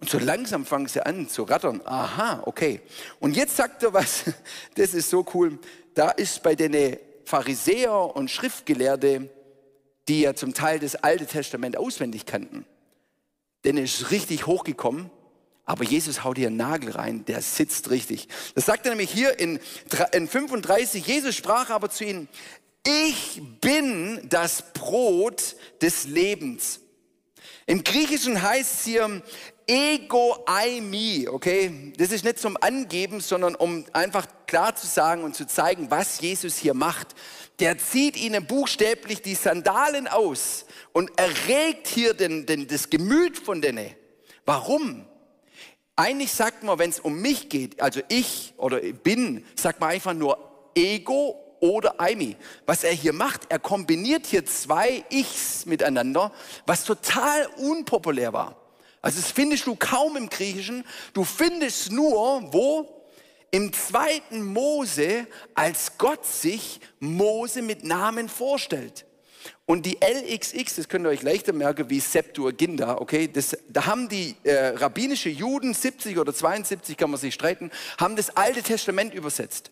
Und 0.00 0.08
so 0.08 0.18
langsam 0.18 0.64
fangen 0.64 0.88
sie 0.88 1.04
an 1.04 1.28
zu 1.28 1.42
rattern. 1.42 1.82
Aha, 1.84 2.42
okay. 2.46 2.80
Und 3.20 3.36
jetzt 3.36 3.56
sagt 3.56 3.82
er 3.82 3.92
was, 3.92 4.24
das 4.74 4.94
ist 4.94 5.10
so 5.10 5.26
cool. 5.34 5.58
Da 5.94 6.10
ist 6.10 6.42
bei 6.42 6.54
den 6.54 6.96
Pharisäer 7.24 8.16
und 8.16 8.30
Schriftgelehrte, 8.30 9.28
die 10.08 10.22
ja 10.22 10.34
zum 10.34 10.54
Teil 10.54 10.78
das 10.78 10.96
Alte 10.96 11.26
Testament 11.26 11.76
auswendig 11.76 12.26
kannten, 12.26 12.64
denn 13.64 13.76
ist 13.76 14.10
richtig 14.10 14.46
hochgekommen. 14.46 15.10
Aber 15.66 15.84
Jesus 15.84 16.24
haut 16.24 16.36
hier 16.36 16.48
einen 16.48 16.56
Nagel 16.56 16.90
rein, 16.90 17.24
der 17.26 17.42
sitzt 17.42 17.90
richtig. 17.90 18.26
Das 18.56 18.66
sagt 18.66 18.86
er 18.86 18.90
nämlich 18.90 19.12
hier 19.12 19.38
in 19.38 19.60
35. 20.26 21.06
Jesus 21.06 21.36
sprach 21.36 21.70
aber 21.70 21.90
zu 21.90 22.04
ihnen, 22.04 22.28
ich 22.86 23.40
bin 23.60 24.28
das 24.28 24.72
Brot 24.72 25.56
des 25.80 26.04
Lebens. 26.04 26.80
Im 27.66 27.84
Griechischen 27.84 28.42
heißt 28.42 28.80
es 28.80 28.84
hier, 28.84 29.22
Ego 29.66 30.44
I 30.48 30.80
Me, 30.80 31.30
okay? 31.30 31.92
Das 31.96 32.10
ist 32.10 32.24
nicht 32.24 32.40
zum 32.40 32.56
Angeben, 32.60 33.20
sondern 33.20 33.54
um 33.54 33.84
einfach 33.92 34.26
klar 34.48 34.74
zu 34.74 34.88
sagen 34.88 35.22
und 35.22 35.36
zu 35.36 35.46
zeigen, 35.46 35.90
was 35.90 36.20
Jesus 36.20 36.56
hier 36.56 36.74
macht. 36.74 37.14
Der 37.60 37.78
zieht 37.78 38.16
ihnen 38.16 38.46
buchstäblich 38.46 39.22
die 39.22 39.36
Sandalen 39.36 40.08
aus 40.08 40.66
und 40.92 41.16
erregt 41.16 41.86
hier 41.86 42.14
den, 42.14 42.46
den, 42.46 42.66
das 42.66 42.90
Gemüt 42.90 43.38
von 43.38 43.62
denen. 43.62 43.94
Warum? 44.44 45.06
Eigentlich 45.94 46.32
sagt 46.32 46.64
man, 46.64 46.78
wenn 46.80 46.90
es 46.90 46.98
um 46.98 47.20
mich 47.20 47.48
geht, 47.48 47.80
also 47.80 48.00
ich 48.08 48.54
oder 48.56 48.80
bin, 48.80 49.44
sagt 49.54 49.78
man 49.78 49.90
einfach 49.90 50.14
nur 50.14 50.70
Ego 50.74 51.49
oder 51.60 52.00
Aimi. 52.00 52.36
Was 52.66 52.84
er 52.84 52.92
hier 52.92 53.12
macht, 53.12 53.42
er 53.48 53.58
kombiniert 53.58 54.26
hier 54.26 54.44
zwei 54.44 55.04
Ichs 55.10 55.66
miteinander, 55.66 56.32
was 56.66 56.84
total 56.84 57.46
unpopulär 57.58 58.32
war. 58.32 58.56
Also 59.02 59.20
das 59.20 59.30
findest 59.30 59.66
du 59.66 59.76
kaum 59.76 60.16
im 60.16 60.28
Griechischen. 60.28 60.84
Du 61.14 61.24
findest 61.24 61.92
nur, 61.92 62.52
wo? 62.52 62.96
Im 63.52 63.72
zweiten 63.72 64.44
Mose, 64.44 65.26
als 65.54 65.98
Gott 65.98 66.24
sich 66.24 66.80
Mose 67.00 67.62
mit 67.62 67.82
Namen 67.82 68.28
vorstellt. 68.28 69.06
Und 69.66 69.86
die 69.86 69.98
LXX, 70.00 70.76
das 70.76 70.88
könnt 70.88 71.06
ihr 71.06 71.10
euch 71.10 71.22
leichter 71.22 71.52
merken 71.52 71.88
wie 71.90 72.00
Septuaginta, 72.00 72.98
okay? 72.98 73.28
Das, 73.28 73.56
da 73.68 73.86
haben 73.86 74.08
die 74.08 74.36
äh, 74.42 74.68
rabbinische 74.76 75.28
Juden, 75.28 75.74
70 75.74 76.18
oder 76.18 76.34
72 76.34 76.96
kann 76.96 77.10
man 77.10 77.20
sich 77.20 77.34
streiten, 77.34 77.70
haben 77.98 78.16
das 78.16 78.36
Alte 78.36 78.62
Testament 78.62 79.14
übersetzt. 79.14 79.70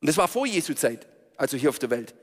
Und 0.00 0.08
das 0.08 0.16
war 0.16 0.28
vor 0.28 0.46
Jesu 0.46 0.74
Zeit, 0.74 1.06
also 1.36 1.56
hier 1.56 1.68
auf 1.68 1.78
der 1.78 1.90
Welt. 1.90 2.14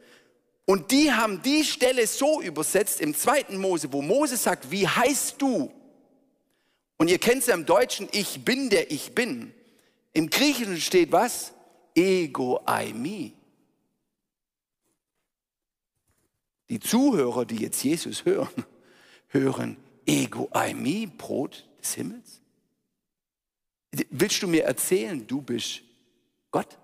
Und 0.65 0.91
die 0.91 1.11
haben 1.11 1.41
die 1.41 1.63
Stelle 1.63 2.05
so 2.07 2.41
übersetzt 2.41 3.01
im 3.01 3.15
zweiten 3.15 3.57
Mose, 3.57 3.91
wo 3.91 4.01
Mose 4.01 4.37
sagt, 4.37 4.71
wie 4.71 4.87
heißt 4.87 5.41
du? 5.41 5.71
Und 6.97 7.09
ihr 7.09 7.17
kennt 7.17 7.41
es 7.41 7.47
ja 7.47 7.55
im 7.55 7.65
Deutschen, 7.65 8.07
ich 8.11 8.45
bin 8.45 8.69
der 8.69 8.91
ich 8.91 9.15
bin. 9.15 9.53
Im 10.13 10.29
Griechischen 10.29 10.79
steht 10.79 11.11
was? 11.11 11.53
Ego 11.95 12.61
eimi. 12.65 13.33
Die 16.69 16.79
Zuhörer, 16.79 17.43
die 17.43 17.57
jetzt 17.57 17.83
Jesus 17.83 18.23
hören, 18.23 18.65
hören 19.27 19.77
Ego 20.05 20.47
Aimi, 20.51 21.05
Brot 21.05 21.67
des 21.81 21.95
Himmels. 21.95 22.41
Willst 24.09 24.41
du 24.41 24.47
mir 24.47 24.63
erzählen, 24.63 25.25
du 25.27 25.41
bist 25.41 25.81
Gott? 26.49 26.77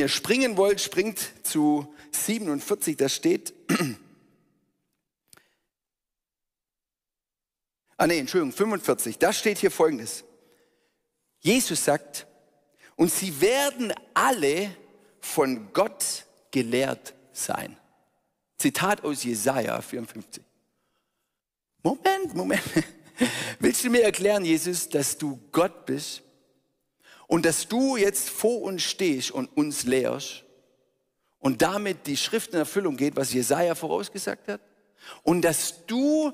Wenn 0.00 0.06
ihr 0.06 0.08
springen 0.08 0.56
wollt, 0.56 0.80
springt 0.80 1.18
zu 1.42 1.94
47, 2.12 2.96
da 2.96 3.06
steht, 3.06 3.52
ah 7.98 8.06
nee, 8.06 8.18
Entschuldigung, 8.18 8.54
45, 8.54 9.18
da 9.18 9.30
steht 9.30 9.58
hier 9.58 9.70
folgendes. 9.70 10.24
Jesus 11.40 11.84
sagt, 11.84 12.26
und 12.96 13.12
sie 13.12 13.42
werden 13.42 13.92
alle 14.14 14.74
von 15.20 15.70
Gott 15.74 16.24
gelehrt 16.50 17.12
sein. 17.34 17.76
Zitat 18.56 19.04
aus 19.04 19.22
Jesaja 19.22 19.82
54. 19.82 20.42
Moment, 21.82 22.34
Moment. 22.34 22.62
Willst 23.58 23.84
du 23.84 23.90
mir 23.90 24.04
erklären, 24.04 24.46
Jesus, 24.46 24.88
dass 24.88 25.18
du 25.18 25.38
Gott 25.52 25.84
bist 25.84 26.22
und 27.30 27.46
dass 27.46 27.68
du 27.68 27.96
jetzt 27.96 28.28
vor 28.28 28.60
uns 28.62 28.82
stehst 28.82 29.30
und 29.30 29.46
uns 29.56 29.84
lehrst 29.84 30.44
und 31.38 31.62
damit 31.62 32.06
die 32.06 32.16
Schrift 32.16 32.52
in 32.52 32.58
Erfüllung 32.58 32.96
geht, 32.96 33.16
was 33.16 33.32
Jesaja 33.32 33.74
vorausgesagt 33.74 34.48
hat? 34.48 34.60
Und 35.22 35.42
dass 35.42 35.86
du 35.86 36.32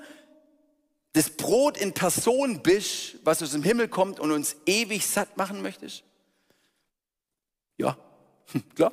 das 1.12 1.30
Brot 1.30 1.76
in 1.76 1.92
Person 1.92 2.62
bist, 2.62 3.16
was 3.22 3.42
aus 3.42 3.52
dem 3.52 3.62
Himmel 3.62 3.88
kommt 3.88 4.18
und 4.18 4.32
uns 4.32 4.56
ewig 4.66 5.06
satt 5.06 5.36
machen 5.36 5.62
möchtest? 5.62 6.02
Ja, 7.76 7.96
Klar. 8.74 8.92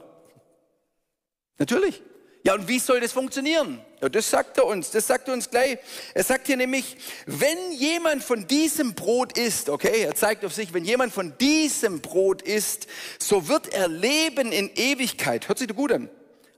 Natürlich. 1.57 2.01
Ja, 2.45 2.55
und 2.55 2.67
wie 2.67 2.79
soll 2.79 2.99
das 2.99 3.13
funktionieren? 3.13 3.79
Ja, 4.01 4.09
das 4.09 4.29
sagt 4.29 4.57
er 4.57 4.65
uns, 4.65 4.91
das 4.91 5.07
sagt 5.07 5.29
er 5.29 5.33
uns 5.33 5.49
gleich. 5.49 5.77
Er 6.13 6.25
sagt 6.25 6.47
hier 6.47 6.57
nämlich, 6.57 6.97
wenn 7.25 7.71
jemand 7.71 8.21
von 8.21 8.45
diesem 8.47 8.95
Brot 8.95 9.37
isst, 9.37 9.69
okay, 9.69 10.01
er 10.01 10.13
zeigt 10.13 10.43
auf 10.43 10.53
sich, 10.53 10.73
wenn 10.73 10.83
jemand 10.83 11.13
von 11.13 11.37
diesem 11.37 12.01
Brot 12.01 12.41
isst, 12.41 12.87
so 13.17 13.47
wird 13.47 13.73
er 13.73 13.87
leben 13.87 14.51
in 14.51 14.69
Ewigkeit. 14.75 15.47
Hört 15.47 15.57
sich 15.57 15.67
doch 15.67 15.75
gut 15.75 15.93
an. 15.93 16.09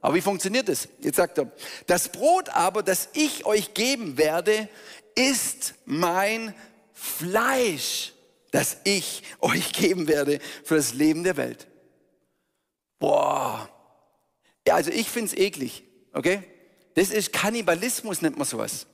Aber 0.02 0.16
wie 0.16 0.22
funktioniert 0.22 0.70
das? 0.70 0.88
Jetzt 1.02 1.18
sagt 1.18 1.38
er, 1.38 1.52
das 1.86 2.10
Brot 2.10 2.50
aber, 2.50 2.82
das 2.82 3.10
ich 3.14 3.46
euch 3.46 3.76
geben 3.76 4.18
werde, 4.18 4.68
ist 5.14 5.76
mein 5.86 6.56
Fleisch, 6.94 8.14
das 8.50 8.78
ich 8.86 9.22
euch 9.40 9.72
geben 9.72 10.08
werde 10.08 10.40
für 10.64 10.78
das 10.78 10.94
Leben 10.96 11.24
der 11.24 11.38
Welt. 11.38 11.68
Boah. 12.98 13.70
Ja, 14.68 14.76
also 14.76 14.92
ich 14.92 15.10
finde 15.10 15.32
es 15.32 15.38
eklig, 15.38 15.84
okay? 16.14 16.44
Das 16.96 17.10
ist 17.10 17.34
Kannibalismus, 17.34 18.22
nennt 18.22 18.38
man 18.38 18.48
sowas. 18.48 18.88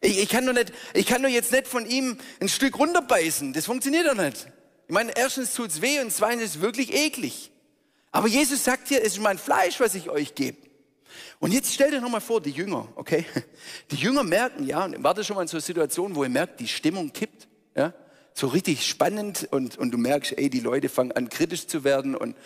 Ich, 0.00 0.18
ich, 0.18 0.28
kann 0.28 0.46
doch 0.46 0.54
nicht, 0.54 0.72
ich 0.94 1.06
kann 1.06 1.22
doch 1.22 1.28
jetzt 1.28 1.52
nicht 1.52 1.66
von 1.66 1.84
ihm 1.84 2.16
ein 2.40 2.48
Stück 2.48 2.78
runterbeißen. 2.78 3.52
Das 3.52 3.66
funktioniert 3.66 4.06
doch 4.06 4.14
nicht. 4.14 4.46
Ich 4.88 4.94
meine, 4.94 5.12
erstens 5.14 5.54
tut 5.54 5.70
es 5.70 5.82
weh 5.82 6.00
und 6.00 6.10
zweitens 6.12 6.44
ist 6.44 6.56
es 6.56 6.60
wirklich 6.60 6.94
eklig. 6.94 7.50
Aber 8.12 8.26
Jesus 8.26 8.64
sagt 8.64 8.88
hier, 8.88 9.00
es 9.02 9.14
ist 9.14 9.20
mein 9.20 9.38
Fleisch, 9.38 9.78
was 9.78 9.94
ich 9.94 10.08
euch 10.08 10.34
gebe. 10.34 10.56
Und 11.38 11.52
jetzt 11.52 11.72
stell 11.72 11.90
dir 11.90 12.00
nochmal 12.00 12.20
vor, 12.20 12.40
die 12.40 12.50
Jünger, 12.50 12.88
okay? 12.96 13.24
Die 13.90 13.96
Jünger 13.96 14.24
merken, 14.24 14.66
ja, 14.66 14.84
und 14.84 15.02
warte 15.02 15.24
schon 15.24 15.36
mal 15.36 15.42
in 15.42 15.48
so 15.48 15.56
einer 15.56 15.62
Situation, 15.62 16.14
wo 16.14 16.24
ihr 16.24 16.30
merkt, 16.30 16.60
die 16.60 16.68
Stimmung 16.68 17.12
kippt, 17.12 17.48
ja? 17.76 17.92
So 18.32 18.46
richtig 18.46 18.86
spannend 18.86 19.48
und, 19.50 19.76
und 19.76 19.90
du 19.90 19.98
merkst, 19.98 20.38
ey, 20.38 20.48
die 20.48 20.60
Leute 20.60 20.88
fangen 20.88 21.12
an 21.12 21.28
kritisch 21.28 21.66
zu 21.66 21.84
werden 21.84 22.14
und 22.14 22.36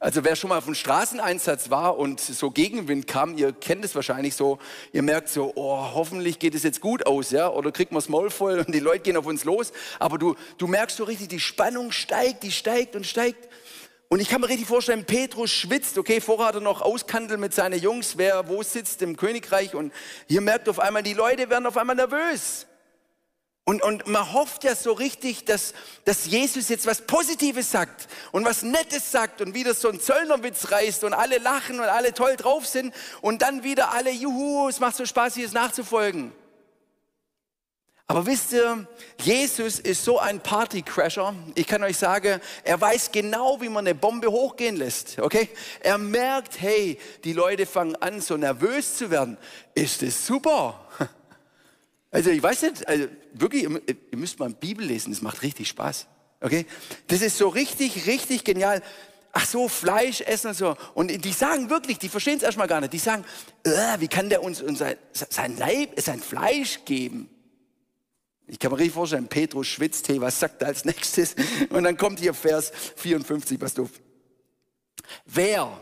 also 0.00 0.22
wer 0.22 0.36
schon 0.36 0.50
mal 0.50 0.58
auf 0.58 0.66
einem 0.66 0.76
Straßeneinsatz 0.76 1.70
war 1.70 1.98
und 1.98 2.20
so 2.20 2.50
Gegenwind 2.50 3.08
kam, 3.08 3.36
ihr 3.36 3.52
kennt 3.52 3.84
es 3.84 3.96
wahrscheinlich 3.96 4.36
so, 4.36 4.58
ihr 4.92 5.02
merkt 5.02 5.28
so, 5.28 5.52
oh, 5.56 5.90
hoffentlich 5.92 6.38
geht 6.38 6.54
es 6.54 6.62
jetzt 6.62 6.80
gut 6.80 7.06
aus, 7.06 7.30
ja, 7.30 7.48
oder 7.48 7.72
kriegt 7.72 7.90
man 7.90 7.98
das 7.98 8.08
Maul 8.08 8.30
voll 8.30 8.60
und 8.60 8.72
die 8.72 8.78
Leute 8.78 9.00
gehen 9.00 9.16
auf 9.16 9.26
uns 9.26 9.44
los. 9.44 9.72
Aber 9.98 10.18
du, 10.18 10.36
du 10.56 10.68
merkst 10.68 10.96
so 10.96 11.04
richtig, 11.04 11.28
die 11.28 11.40
Spannung 11.40 11.90
steigt, 11.90 12.44
die 12.44 12.52
steigt 12.52 12.94
und 12.94 13.06
steigt. 13.06 13.48
Und 14.08 14.20
ich 14.20 14.28
kann 14.28 14.40
mir 14.40 14.48
richtig 14.48 14.68
vorstellen, 14.68 15.04
Petrus 15.04 15.50
schwitzt, 15.50 15.98
okay, 15.98 16.20
vorher 16.20 16.46
hat 16.46 16.54
er 16.54 16.60
noch 16.60 16.80
auskandelt 16.80 17.40
mit 17.40 17.52
seinen 17.52 17.78
Jungs, 17.80 18.16
wer 18.16 18.48
wo 18.48 18.62
sitzt 18.62 19.02
im 19.02 19.16
Königreich 19.16 19.74
und 19.74 19.92
hier 20.28 20.40
merkt 20.40 20.68
auf 20.68 20.78
einmal, 20.78 21.02
die 21.02 21.12
Leute 21.12 21.50
werden 21.50 21.66
auf 21.66 21.76
einmal 21.76 21.96
nervös. 21.96 22.66
Und, 23.68 23.82
und 23.82 24.06
man 24.06 24.32
hofft 24.32 24.64
ja 24.64 24.74
so 24.74 24.94
richtig, 24.94 25.44
dass, 25.44 25.74
dass 26.06 26.24
Jesus 26.24 26.70
jetzt 26.70 26.86
was 26.86 27.02
Positives 27.02 27.70
sagt 27.70 28.08
und 28.32 28.46
was 28.46 28.62
Nettes 28.62 29.12
sagt 29.12 29.42
und 29.42 29.52
wieder 29.52 29.74
so 29.74 29.90
ein 29.90 30.00
Zöllnerwitz 30.00 30.70
reißt 30.70 31.04
und 31.04 31.12
alle 31.12 31.36
lachen 31.36 31.78
und 31.78 31.84
alle 31.84 32.14
toll 32.14 32.36
drauf 32.36 32.66
sind 32.66 32.94
und 33.20 33.42
dann 33.42 33.64
wieder 33.64 33.92
alle, 33.92 34.10
juhu, 34.10 34.70
es 34.70 34.80
macht 34.80 34.96
so 34.96 35.04
Spaß, 35.04 35.36
es 35.36 35.52
nachzufolgen. 35.52 36.32
Aber 38.06 38.24
wisst 38.24 38.54
ihr, 38.54 38.88
Jesus 39.20 39.80
ist 39.80 40.02
so 40.02 40.18
ein 40.18 40.40
Partycrasher. 40.40 41.34
Ich 41.54 41.66
kann 41.66 41.82
euch 41.82 41.98
sagen, 41.98 42.40
er 42.64 42.80
weiß 42.80 43.12
genau, 43.12 43.60
wie 43.60 43.68
man 43.68 43.86
eine 43.86 43.94
Bombe 43.94 44.30
hochgehen 44.30 44.76
lässt. 44.76 45.18
Okay? 45.18 45.50
Er 45.80 45.98
merkt, 45.98 46.58
hey, 46.58 46.98
die 47.22 47.34
Leute 47.34 47.66
fangen 47.66 47.96
an, 47.96 48.22
so 48.22 48.38
nervös 48.38 48.96
zu 48.96 49.10
werden. 49.10 49.36
Ist 49.74 50.00
das 50.00 50.26
super? 50.26 50.86
Also 52.10 52.30
ich 52.30 52.42
weiß 52.42 52.62
nicht, 52.62 52.88
also 52.88 53.06
wirklich, 53.34 53.64
ihr 53.64 54.18
müsst 54.18 54.38
mal 54.38 54.50
Bibel 54.50 54.84
lesen, 54.84 55.12
das 55.12 55.20
macht 55.20 55.42
richtig 55.42 55.68
Spaß. 55.68 56.06
Okay? 56.40 56.66
Das 57.08 57.20
ist 57.20 57.36
so 57.36 57.48
richtig, 57.48 58.06
richtig 58.06 58.44
genial. 58.44 58.82
Ach 59.32 59.46
so, 59.46 59.68
Fleisch 59.68 60.22
essen 60.22 60.48
und 60.48 60.54
so. 60.54 60.76
Und 60.94 61.08
die 61.24 61.32
sagen 61.32 61.68
wirklich, 61.68 61.98
die 61.98 62.08
verstehen 62.08 62.38
es 62.38 62.42
erstmal 62.42 62.66
gar 62.66 62.80
nicht. 62.80 62.92
Die 62.92 62.98
sagen, 62.98 63.24
äh, 63.64 64.00
wie 64.00 64.08
kann 64.08 64.30
der 64.30 64.42
uns 64.42 64.62
unser, 64.62 64.94
sein 65.12 65.56
Leib, 65.58 66.00
sein 66.00 66.20
Fleisch 66.20 66.80
geben? 66.84 67.28
Ich 68.46 68.58
kann 68.58 68.72
mir 68.72 68.78
richtig 68.78 68.94
vorstellen, 68.94 69.28
Petrus 69.28 69.66
schwitzt, 69.66 70.08
hey, 70.08 70.20
was 70.20 70.40
sagt 70.40 70.62
er 70.62 70.68
als 70.68 70.84
nächstes? 70.86 71.36
Und 71.68 71.84
dann 71.84 71.96
kommt 71.98 72.20
hier 72.20 72.32
Vers 72.32 72.72
54, 72.96 73.60
was 73.60 73.74
du. 73.74 73.88
Wer 75.26 75.78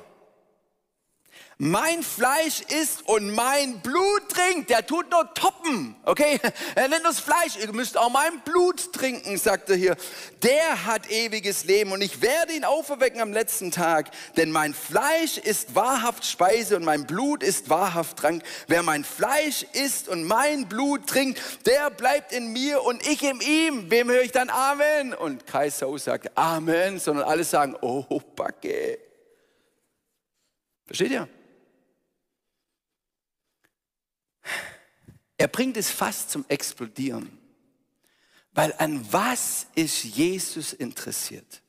mein 1.58 2.02
Fleisch 2.02 2.60
isst 2.60 3.08
und 3.08 3.30
mein 3.32 3.80
Blut 3.80 4.28
trinkt, 4.28 4.68
der 4.68 4.86
tut 4.86 5.10
nur 5.10 5.32
toppen, 5.32 5.96
okay? 6.04 6.38
Er 6.74 6.88
nennt 6.88 7.06
das 7.06 7.18
Fleisch, 7.18 7.56
ihr 7.58 7.72
müsst 7.72 7.96
auch 7.96 8.10
mein 8.10 8.40
Blut 8.40 8.92
trinken, 8.92 9.38
sagt 9.38 9.70
er 9.70 9.76
hier. 9.76 9.96
Der 10.42 10.84
hat 10.84 11.10
ewiges 11.10 11.64
Leben 11.64 11.92
und 11.92 12.02
ich 12.02 12.20
werde 12.20 12.52
ihn 12.52 12.64
auferwecken 12.64 13.20
am 13.22 13.32
letzten 13.32 13.70
Tag, 13.70 14.10
denn 14.36 14.50
mein 14.50 14.74
Fleisch 14.74 15.38
ist 15.38 15.74
wahrhaft 15.74 16.26
Speise 16.26 16.76
und 16.76 16.84
mein 16.84 17.06
Blut 17.06 17.42
ist 17.42 17.70
wahrhaft 17.70 18.18
Trank. 18.18 18.42
Wer 18.66 18.82
mein 18.82 19.04
Fleisch 19.04 19.64
isst 19.72 20.08
und 20.08 20.24
mein 20.24 20.68
Blut 20.68 21.06
trinkt, 21.06 21.40
der 21.66 21.88
bleibt 21.88 22.32
in 22.32 22.52
mir 22.52 22.82
und 22.82 23.06
ich 23.06 23.22
in 23.22 23.40
ihm. 23.40 23.90
Wem 23.90 24.10
höre 24.10 24.22
ich 24.22 24.32
dann 24.32 24.50
Amen? 24.50 25.14
Und 25.14 25.46
Kai 25.46 25.70
Sau 25.70 25.96
sagt 25.96 26.36
Amen, 26.36 26.98
sondern 26.98 27.26
alle 27.26 27.44
sagen, 27.44 27.74
oh, 27.80 28.04
Backe. 28.36 28.98
Versteht 30.86 31.12
ihr? 31.12 31.28
Er 35.36 35.48
bringt 35.48 35.76
es 35.76 35.90
fast 35.90 36.30
zum 36.30 36.44
Explodieren. 36.48 37.38
Weil 38.52 38.72
an 38.78 39.12
was 39.12 39.66
ist 39.74 40.02
Jesus 40.04 40.72
interessiert? 40.72 41.62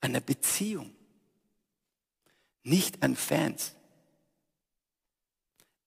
An 0.00 0.14
der 0.14 0.20
Beziehung, 0.20 0.94
nicht 2.62 3.02
an 3.02 3.16
Fans. 3.16 3.74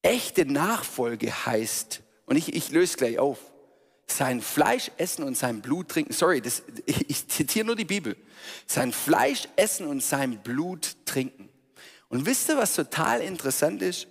Echte 0.03 0.45
Nachfolge 0.45 1.45
heißt, 1.45 2.03
und 2.27 2.35
ich, 2.35 2.53
ich 2.53 2.69
löse 2.69 2.97
gleich 2.97 3.17
auf, 3.17 3.39
sein 4.05 4.41
Fleisch 4.41 4.91
essen 4.97 5.23
und 5.23 5.35
sein 5.35 5.61
Blut 5.61 5.89
trinken. 5.89 6.13
Sorry, 6.13 6.39
das, 6.41 6.61
ich, 6.85 7.09
ich 7.09 7.27
zitiere 7.27 7.65
nur 7.65 7.75
die 7.75 7.85
Bibel. 7.85 8.15
Sein 8.67 8.93
Fleisch 8.93 9.47
essen 9.55 9.87
und 9.87 10.03
sein 10.03 10.43
Blut 10.43 10.95
trinken. 11.05 11.49
Und 12.09 12.27
wisst 12.27 12.49
ihr, 12.49 12.57
was 12.57 12.75
total 12.75 13.21
interessant 13.21 13.81
ist? 13.81 14.07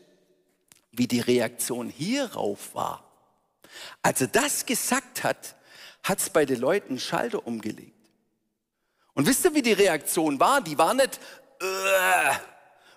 Wie 0.92 1.08
die 1.08 1.20
Reaktion 1.20 1.88
hierauf 1.88 2.74
war. 2.74 3.04
Als 4.02 4.20
er 4.20 4.28
das 4.28 4.66
gesagt 4.66 5.24
hat, 5.24 5.56
hat 6.02 6.18
es 6.18 6.30
bei 6.30 6.44
den 6.44 6.60
Leuten 6.60 6.98
Schalter 6.98 7.46
umgelegt. 7.46 7.96
Und 9.14 9.26
wisst 9.26 9.44
ihr, 9.44 9.54
wie 9.54 9.62
die 9.62 9.72
Reaktion 9.72 10.40
war? 10.40 10.60
Die 10.60 10.78
war 10.78 10.94
nicht, 10.94 11.20
äh, 11.60 12.34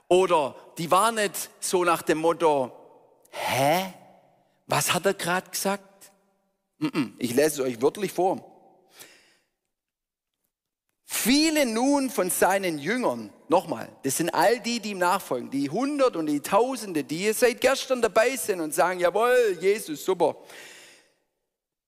oder 0.07 0.55
die 0.77 0.89
war 0.89 1.11
nicht 1.11 1.49
so 1.59 1.83
nach 1.83 2.01
dem 2.01 2.19
Motto, 2.19 2.71
hä? 3.31 3.93
Was 4.67 4.93
hat 4.93 5.05
er 5.05 5.13
gerade 5.13 5.49
gesagt? 5.49 6.11
Ich 7.17 7.33
lese 7.33 7.61
es 7.61 7.67
euch 7.67 7.81
wörtlich 7.81 8.11
vor. 8.11 8.54
Viele 11.17 11.65
nun 11.65 12.09
von 12.09 12.29
seinen 12.29 12.77
Jüngern, 12.77 13.31
nochmal, 13.47 13.89
das 14.03 14.17
sind 14.17 14.29
all 14.31 14.59
die, 14.59 14.79
die 14.79 14.91
ihm 14.91 14.99
nachfolgen, 14.99 15.49
die 15.49 15.69
Hundert 15.69 16.15
und 16.15 16.27
die 16.27 16.41
Tausende, 16.41 17.03
die 17.03 17.31
seit 17.31 17.61
gestern 17.61 18.01
dabei 18.01 18.35
sind 18.35 18.59
und 18.59 18.75
sagen, 18.75 18.99
jawohl, 18.99 19.57
Jesus, 19.59 20.03
super. 20.03 20.35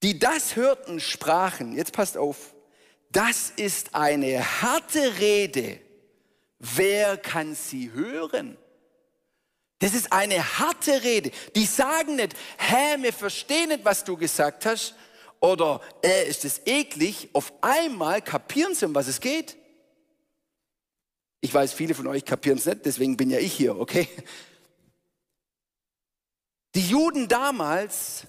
Die 0.01 0.17
das 0.17 0.55
hörten, 0.55 0.99
sprachen, 0.99 1.75
jetzt 1.75 1.91
passt 1.91 2.17
auf, 2.17 2.55
das 3.11 3.51
ist 3.55 3.93
eine 3.93 4.61
harte 4.61 5.19
Rede. 5.19 5.81
Wer 6.57 7.17
kann 7.17 7.53
sie 7.53 7.91
hören? 7.91 8.57
Das 9.79 9.93
ist 9.93 10.11
eine 10.11 10.57
harte 10.57 11.03
Rede. 11.03 11.31
Die 11.55 11.65
sagen 11.65 12.15
nicht, 12.15 12.33
hä, 12.57 12.95
wir 12.99 13.13
verstehen 13.13 13.69
nicht, 13.69 13.85
was 13.85 14.03
du 14.03 14.17
gesagt 14.17 14.65
hast. 14.65 14.95
Oder, 15.39 15.81
äh, 16.03 16.27
ist 16.27 16.45
es 16.45 16.61
eklig. 16.65 17.29
Auf 17.33 17.53
einmal 17.61 18.21
kapieren 18.21 18.73
sie, 18.73 18.85
um 18.85 18.95
was 18.95 19.07
es 19.07 19.19
geht. 19.19 19.57
Ich 21.41 21.53
weiß, 21.53 21.73
viele 21.73 21.93
von 21.93 22.07
euch 22.07 22.25
kapieren 22.25 22.57
es 22.57 22.65
nicht, 22.65 22.85
deswegen 22.85 23.15
bin 23.15 23.29
ja 23.29 23.39
ich 23.39 23.53
hier, 23.53 23.77
okay? 23.79 24.07
Die 26.75 26.89
Juden 26.89 27.27
damals, 27.27 28.25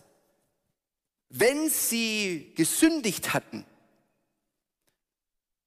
wenn 1.30 1.68
sie 1.68 2.52
gesündigt 2.54 3.32
hatten, 3.34 3.64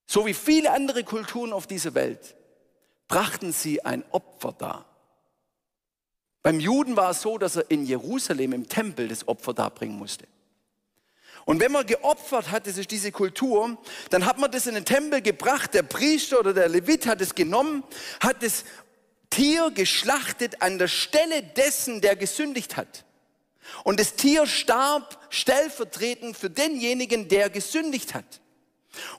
so 0.07 0.25
wie 0.25 0.33
viele 0.33 0.71
andere 0.71 1.03
Kulturen 1.03 1.53
auf 1.53 1.67
dieser 1.67 1.93
Welt, 1.93 2.35
brachten 3.07 3.53
sie 3.53 3.83
ein 3.83 4.03
Opfer 4.11 4.53
dar. 4.53 4.85
Beim 6.43 6.59
Juden 6.59 6.95
war 6.95 7.11
es 7.11 7.21
so, 7.21 7.37
dass 7.37 7.55
er 7.55 7.69
in 7.69 7.85
Jerusalem 7.85 8.53
im 8.53 8.67
Tempel 8.67 9.07
das 9.07 9.27
Opfer 9.27 9.53
darbringen 9.53 9.97
musste. 9.97 10.27
Und 11.45 11.59
wenn 11.59 11.71
man 11.71 11.85
geopfert 11.85 12.51
hat, 12.51 12.67
das 12.67 12.77
ist 12.77 12.91
diese 12.91 13.11
Kultur, 13.11 13.77
dann 14.09 14.25
hat 14.25 14.37
man 14.37 14.51
das 14.51 14.67
in 14.67 14.75
den 14.75 14.85
Tempel 14.85 15.21
gebracht, 15.21 15.73
der 15.73 15.83
Priester 15.83 16.39
oder 16.39 16.53
der 16.53 16.69
Levit 16.69 17.07
hat 17.07 17.21
es 17.21 17.35
genommen, 17.35 17.83
hat 18.19 18.43
das 18.43 18.63
Tier 19.29 19.71
geschlachtet 19.71 20.61
an 20.61 20.77
der 20.77 20.87
Stelle 20.87 21.41
dessen, 21.41 22.01
der 22.01 22.15
gesündigt 22.15 22.77
hat. 22.77 23.05
Und 23.83 23.99
das 23.99 24.15
Tier 24.15 24.45
starb 24.45 25.17
stellvertretend 25.29 26.35
für 26.35 26.49
denjenigen, 26.49 27.27
der 27.27 27.49
gesündigt 27.49 28.13
hat. 28.13 28.41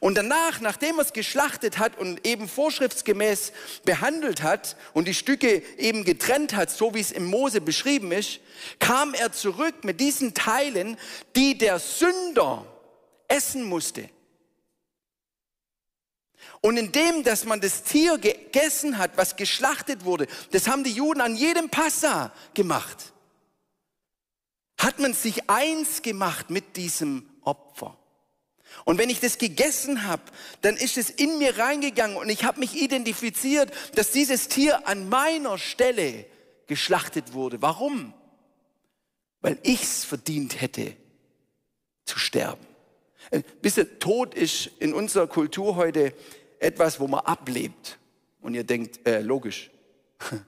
Und 0.01 0.17
danach, 0.17 0.61
nachdem 0.61 0.99
er 0.99 1.03
es 1.03 1.13
geschlachtet 1.13 1.79
hat 1.79 1.99
und 1.99 2.27
eben 2.27 2.49
vorschriftsgemäß 2.49 3.53
behandelt 3.85 4.43
hat 4.43 4.77
und 4.93 5.09
die 5.09 5.15
Stücke 5.15 5.63
eben 5.79 6.05
getrennt 6.05 6.55
hat, 6.55 6.71
so 6.71 6.95
wie 6.95 7.01
es 7.01 7.11
im 7.11 7.25
Mose 7.25 7.61
beschrieben 7.61 8.13
ist, 8.13 8.41
kam 8.79 9.15
er 9.15 9.33
zurück 9.33 9.85
mit 9.85 10.01
diesen 10.01 10.35
Teilen, 10.35 10.99
die 11.37 11.57
der 11.57 11.79
Sünder 11.79 12.67
essen 13.29 13.65
musste. 13.65 14.11
Und 16.61 16.77
indem, 16.77 17.25
dass 17.25 17.45
man 17.45 17.61
das 17.61 17.83
Tier 17.83 18.19
gegessen 18.19 18.99
hat, 18.99 19.17
was 19.17 19.37
geschlachtet 19.37 20.05
wurde, 20.05 20.27
das 20.51 20.69
haben 20.69 20.85
die 20.85 20.93
Juden 20.93 21.21
an 21.21 21.35
jedem 21.35 21.71
Passa 21.71 22.33
gemacht, 22.55 23.13
hat 24.79 24.99
man 24.99 25.15
sich 25.15 25.49
eins 25.49 26.03
gemacht 26.03 26.51
mit 26.51 26.77
diesem 26.77 27.29
Opfer. 27.43 27.97
Und 28.85 28.99
wenn 28.99 29.11
ich 29.11 29.21
das 29.21 29.39
gegessen 29.39 30.07
habe, 30.07 30.23
dann 30.63 30.77
ist 30.77 30.97
es 30.97 31.11
in 31.11 31.39
mir 31.39 31.59
reingegangen 31.59 32.17
und 32.17 32.29
ich 32.29 32.45
habe 32.45 32.61
mich 32.61 32.81
identifiziert, 32.81 33.73
dass 33.95 34.11
dieses 34.11 34.49
Tier 34.49 34.87
an 34.89 35.09
meiner 35.09 35.59
Stelle 35.59 36.27
geschlachtet 36.67 37.33
wurde. 37.33 37.63
Warum? 37.63 38.13
Weil 39.41 39.59
ich 39.63 39.83
es 39.83 40.05
verdient 40.05 40.61
hätte 40.61 40.97
zu 42.05 42.19
sterben. 42.19 42.67
Äh, 43.31 43.43
wisst 43.61 43.79
ihr, 43.79 43.99
Tod 43.99 44.35
ist 44.35 44.71
in 44.79 44.95
unserer 44.95 45.27
Kultur 45.27 45.77
heute 45.77 46.15
etwas, 46.59 47.01
wo 47.01 47.09
man 47.09 47.21
ablebt. 47.21 47.99
Und 48.41 48.55
ihr 48.55 48.65
denkt, 48.65 49.07
äh, 49.07 49.21
logisch. 49.21 49.71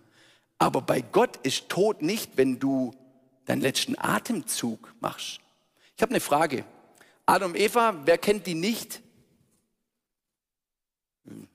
Aber 0.58 0.82
bei 0.82 1.00
Gott 1.00 1.36
ist 1.42 1.68
Tod 1.68 2.02
nicht, 2.02 2.36
wenn 2.36 2.58
du 2.58 2.92
deinen 3.44 3.60
letzten 3.60 3.98
Atemzug 3.98 4.94
machst. 5.00 5.40
Ich 5.96 6.02
habe 6.02 6.10
eine 6.10 6.20
Frage. 6.20 6.64
Adam 7.26 7.52
und 7.52 7.56
Eva, 7.56 7.94
wer 8.04 8.18
kennt 8.18 8.46
die 8.46 8.54
nicht? 8.54 9.00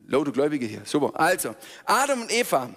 Lauter 0.07 0.31
Gläubige 0.31 0.65
hier, 0.65 0.85
super. 0.85 1.19
Also, 1.19 1.55
Adam 1.85 2.21
und 2.23 2.31
Eva, 2.31 2.73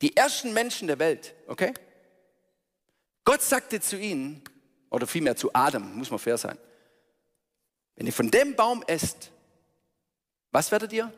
die 0.00 0.16
ersten 0.16 0.52
Menschen 0.54 0.88
der 0.88 0.98
Welt, 0.98 1.34
okay? 1.46 1.74
Gott 3.24 3.42
sagte 3.42 3.80
zu 3.80 3.98
ihnen, 3.98 4.42
oder 4.90 5.06
vielmehr 5.06 5.36
zu 5.36 5.50
Adam, 5.54 5.96
muss 5.96 6.10
man 6.10 6.18
fair 6.18 6.38
sein, 6.38 6.58
wenn 7.96 8.06
ihr 8.06 8.12
von 8.12 8.30
dem 8.30 8.56
Baum 8.56 8.82
esst, 8.86 9.30
was 10.50 10.70
werdet 10.70 10.92
ihr? 10.92 11.12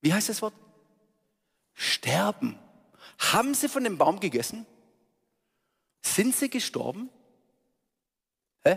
Wie 0.00 0.12
heißt 0.12 0.28
das 0.28 0.42
Wort? 0.42 0.54
Sterben. 1.74 2.58
Haben 3.18 3.54
sie 3.54 3.68
von 3.68 3.84
dem 3.84 3.98
Baum 3.98 4.20
gegessen? 4.20 4.66
Sind 6.02 6.36
sie 6.36 6.50
gestorben? 6.50 7.10
Hä? 8.64 8.76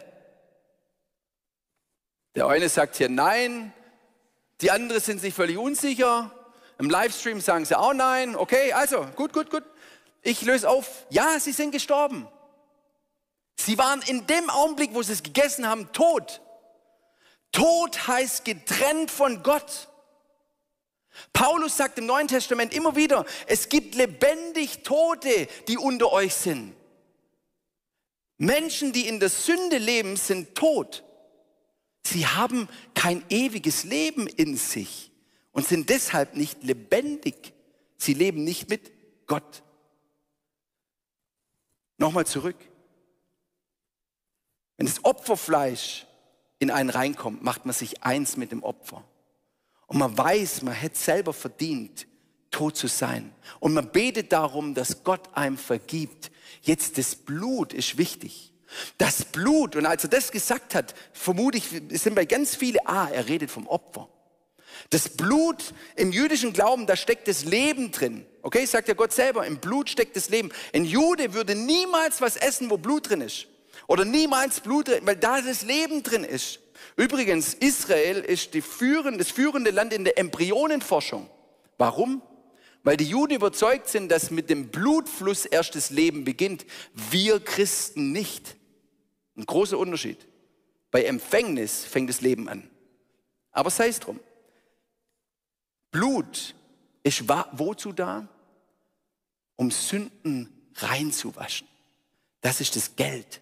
Der 2.35 2.47
eine 2.47 2.69
sagt 2.69 2.95
hier 2.95 3.09
nein, 3.09 3.73
die 4.61 4.71
anderen 4.71 5.01
sind 5.01 5.19
sich 5.19 5.33
völlig 5.33 5.57
unsicher. 5.57 6.31
Im 6.77 6.89
Livestream 6.89 7.41
sagen 7.41 7.65
sie 7.65 7.77
auch 7.77 7.93
nein. 7.93 8.35
Okay, 8.35 8.73
also 8.73 9.05
gut, 9.15 9.33
gut, 9.33 9.49
gut. 9.49 9.63
Ich 10.21 10.41
löse 10.43 10.69
auf. 10.69 11.05
Ja, 11.09 11.39
sie 11.39 11.51
sind 11.51 11.71
gestorben. 11.71 12.27
Sie 13.59 13.77
waren 13.77 14.01
in 14.03 14.25
dem 14.27 14.49
Augenblick, 14.49 14.93
wo 14.93 15.01
sie 15.01 15.13
es 15.13 15.23
gegessen 15.23 15.67
haben, 15.67 15.91
tot. 15.91 16.41
Tod 17.51 18.07
heißt 18.07 18.45
getrennt 18.45 19.11
von 19.11 19.43
Gott. 19.43 19.89
Paulus 21.33 21.77
sagt 21.77 21.99
im 21.99 22.05
Neuen 22.05 22.27
Testament 22.27 22.73
immer 22.73 22.95
wieder, 22.95 23.25
es 23.45 23.67
gibt 23.67 23.95
lebendig 23.95 24.83
Tote, 24.83 25.47
die 25.67 25.77
unter 25.77 26.11
euch 26.11 26.33
sind. 26.33 26.75
Menschen, 28.41 28.91
die 28.91 29.07
in 29.07 29.19
der 29.19 29.29
Sünde 29.29 29.77
leben, 29.77 30.17
sind 30.17 30.55
tot. 30.55 31.03
Sie 32.03 32.25
haben 32.25 32.67
kein 32.95 33.23
ewiges 33.29 33.83
Leben 33.83 34.25
in 34.25 34.57
sich 34.57 35.11
und 35.51 35.67
sind 35.67 35.89
deshalb 35.89 36.35
nicht 36.35 36.63
lebendig. 36.63 37.53
Sie 37.97 38.15
leben 38.15 38.43
nicht 38.43 38.67
mit 38.67 38.91
Gott. 39.27 39.61
Nochmal 41.99 42.25
zurück. 42.25 42.55
Wenn 44.75 44.87
das 44.87 45.05
Opferfleisch 45.05 46.07
in 46.57 46.71
einen 46.71 46.89
reinkommt, 46.89 47.43
macht 47.43 47.67
man 47.67 47.75
sich 47.75 48.01
eins 48.01 48.37
mit 48.37 48.51
dem 48.51 48.63
Opfer. 48.63 49.03
Und 49.85 49.99
man 49.99 50.17
weiß, 50.17 50.63
man 50.63 50.73
hätte 50.73 50.97
selber 50.97 51.33
verdient, 51.33 52.07
tot 52.51 52.77
zu 52.77 52.87
sein. 52.87 53.33
Und 53.59 53.73
man 53.73 53.91
betet 53.91 54.31
darum, 54.31 54.75
dass 54.75 55.03
Gott 55.03 55.29
einem 55.33 55.57
vergibt. 55.57 56.31
Jetzt 56.61 56.97
das 56.97 57.15
Blut 57.15 57.73
ist 57.73 57.97
wichtig. 57.97 58.53
Das 58.97 59.25
Blut, 59.25 59.75
und 59.75 59.85
als 59.85 60.03
er 60.03 60.09
das 60.09 60.31
gesagt 60.31 60.75
hat, 60.75 60.93
vermute 61.13 61.57
ich, 61.57 61.65
sind 61.99 62.15
bei 62.15 62.25
ganz 62.25 62.55
vielen, 62.55 62.79
ah, 62.85 63.09
er 63.11 63.27
redet 63.27 63.51
vom 63.51 63.67
Opfer. 63.67 64.07
Das 64.89 65.09
Blut 65.09 65.73
im 65.95 66.11
jüdischen 66.11 66.53
Glauben, 66.53 66.87
da 66.87 66.95
steckt 66.95 67.27
das 67.27 67.43
Leben 67.43 67.91
drin. 67.91 68.25
Okay, 68.41 68.65
sagt 68.65 68.87
ja 68.87 68.93
Gott 68.93 69.11
selber, 69.11 69.45
im 69.45 69.57
Blut 69.57 69.89
steckt 69.89 70.15
das 70.15 70.29
Leben. 70.29 70.51
Ein 70.73 70.85
Jude 70.85 71.33
würde 71.33 71.55
niemals 71.55 72.21
was 72.21 72.35
essen, 72.37 72.69
wo 72.69 72.77
Blut 72.77 73.09
drin 73.09 73.21
ist. 73.21 73.47
Oder 73.87 74.05
niemals 74.05 74.61
Blut 74.61 74.87
drin, 74.87 75.01
weil 75.03 75.17
da 75.17 75.41
das 75.41 75.63
Leben 75.63 76.03
drin 76.03 76.23
ist. 76.23 76.59
Übrigens, 76.95 77.53
Israel 77.53 78.19
ist 78.19 78.53
die 78.53 78.61
führende, 78.61 79.19
das 79.19 79.31
führende 79.31 79.71
Land 79.71 79.93
in 79.93 80.03
der 80.03 80.17
Embryonenforschung. 80.17 81.29
Warum? 81.77 82.21
Weil 82.83 82.97
die 82.97 83.05
Juden 83.05 83.35
überzeugt 83.35 83.87
sind, 83.87 84.09
dass 84.09 84.31
mit 84.31 84.49
dem 84.49 84.69
Blutfluss 84.69 85.45
erst 85.45 85.75
das 85.75 85.91
Leben 85.91 86.23
beginnt. 86.23 86.65
Wir 86.93 87.39
Christen 87.39 88.11
nicht. 88.11 88.55
Ein 89.35 89.45
großer 89.45 89.77
Unterschied. 89.77 90.17
Bei 90.89 91.03
Empfängnis 91.03 91.85
fängt 91.85 92.09
das 92.09 92.21
Leben 92.21 92.49
an. 92.49 92.69
Aber 93.51 93.69
sei 93.69 93.87
es 93.87 93.99
drum. 93.99 94.19
Blut 95.91 96.55
ist 97.03 97.27
wozu 97.27 97.91
da? 97.91 98.27
Um 99.55 99.69
Sünden 99.69 100.49
reinzuwaschen. 100.75 101.67
Das 102.41 102.61
ist 102.61 102.75
das 102.75 102.95
Geld. 102.95 103.41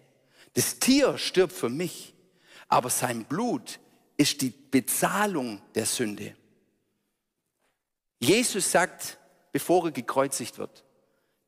Das 0.54 0.78
Tier 0.78 1.16
stirbt 1.16 1.52
für 1.52 1.68
mich, 1.68 2.14
aber 2.68 2.90
sein 2.90 3.24
Blut 3.24 3.78
ist 4.16 4.42
die 4.42 4.50
Bezahlung 4.50 5.62
der 5.74 5.86
Sünde. 5.86 6.36
Jesus 8.18 8.70
sagt, 8.70 9.16
bevor 9.52 9.86
er 9.86 9.90
gekreuzigt 9.92 10.58
wird, 10.58 10.84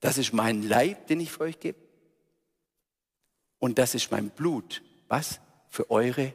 das 0.01 0.19
ist 0.19 0.33
mein 0.33 0.63
Leib, 0.63 1.07
den 1.07 1.21
ich 1.21 1.33
für 1.33 1.41
euch 1.41 1.61
gebe. 1.61 1.79
Und 3.59 3.79
das 3.79 3.95
ist 3.95 4.11
mein 4.11 4.31
Blut. 4.31 4.83
Was? 5.09 5.41
Für 5.69 5.91
eure 5.91 6.35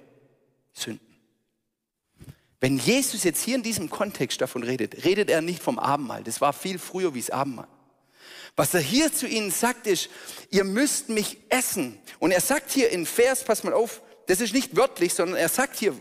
Sünden. 0.72 1.06
Wenn 2.60 2.78
Jesus 2.78 3.24
jetzt 3.24 3.44
hier 3.44 3.56
in 3.56 3.64
diesem 3.64 3.90
Kontext 3.90 4.42
davon 4.42 4.64
redet, 4.64 5.04
redet 5.04 5.30
er 5.30 5.42
nicht 5.42 5.62
vom 5.62 5.78
Abendmahl. 5.78 6.24
Das 6.24 6.42
war 6.42 6.54
viel 6.54 6.80
früher 6.80 7.14
wie 7.14 7.20
das 7.20 7.30
Abendmahl. 7.30 7.68
Was 8.56 8.74
er 8.74 8.80
hier 8.80 9.14
zu 9.14 9.28
ihnen 9.28 9.52
sagt, 9.52 9.86
ist, 9.86 10.10
ihr 10.50 10.64
müsst 10.64 11.10
mich 11.10 11.38
essen. 11.50 12.00
Und 12.20 12.32
er 12.32 12.42
sagt 12.42 12.72
hier 12.72 12.90
in 12.90 13.06
Vers, 13.06 13.44
pass 13.44 13.64
mal 13.64 13.74
auf, 13.74 14.02
das 14.26 14.42
ist 14.42 14.54
nicht 14.54 14.76
wörtlich, 14.76 15.14
sondern 15.14 15.38
er 15.38 15.50
sagt 15.50 15.78
hier, 15.78 15.96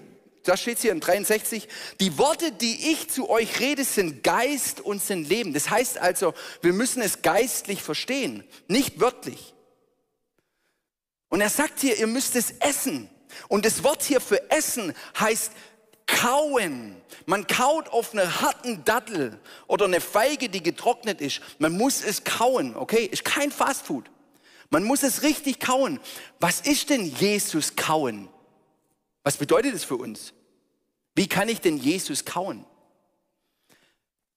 da 0.46 0.56
steht 0.56 0.78
hier 0.78 0.92
in 0.92 1.00
63, 1.00 1.68
die 2.00 2.18
Worte, 2.18 2.52
die 2.52 2.92
ich 2.92 3.10
zu 3.10 3.28
euch 3.28 3.60
rede, 3.60 3.84
sind 3.84 4.22
Geist 4.22 4.80
und 4.80 5.02
sind 5.02 5.28
Leben. 5.28 5.52
Das 5.52 5.70
heißt 5.70 5.98
also, 5.98 6.34
wir 6.62 6.72
müssen 6.72 7.02
es 7.02 7.22
geistlich 7.22 7.82
verstehen, 7.82 8.44
nicht 8.68 9.00
wörtlich. 9.00 9.54
Und 11.28 11.40
er 11.40 11.50
sagt 11.50 11.80
hier, 11.80 11.98
ihr 11.98 12.06
müsst 12.06 12.36
es 12.36 12.52
essen. 12.60 13.10
Und 13.48 13.66
das 13.66 13.82
Wort 13.82 14.02
hier 14.02 14.20
für 14.20 14.50
essen 14.50 14.94
heißt 15.18 15.50
kauen. 16.06 16.96
Man 17.26 17.46
kaut 17.46 17.88
auf 17.88 18.12
einer 18.12 18.40
harten 18.40 18.84
Dattel 18.84 19.38
oder 19.66 19.86
eine 19.86 20.00
Feige, 20.00 20.48
die 20.48 20.62
getrocknet 20.62 21.20
ist. 21.20 21.40
Man 21.58 21.72
muss 21.72 22.02
es 22.04 22.24
kauen, 22.24 22.76
okay? 22.76 23.04
Ist 23.04 23.24
kein 23.24 23.50
Fastfood. 23.50 24.10
Man 24.70 24.84
muss 24.84 25.02
es 25.02 25.22
richtig 25.22 25.60
kauen. 25.60 26.00
Was 26.40 26.60
ist 26.60 26.90
denn 26.90 27.04
Jesus 27.04 27.76
kauen? 27.76 28.28
Was 29.26 29.38
bedeutet 29.38 29.74
das 29.74 29.82
für 29.82 29.96
uns? 29.96 30.34
Wie 31.16 31.26
kann 31.26 31.48
ich 31.48 31.60
denn 31.60 31.78
Jesus 31.78 32.24
kauen? 32.24 32.64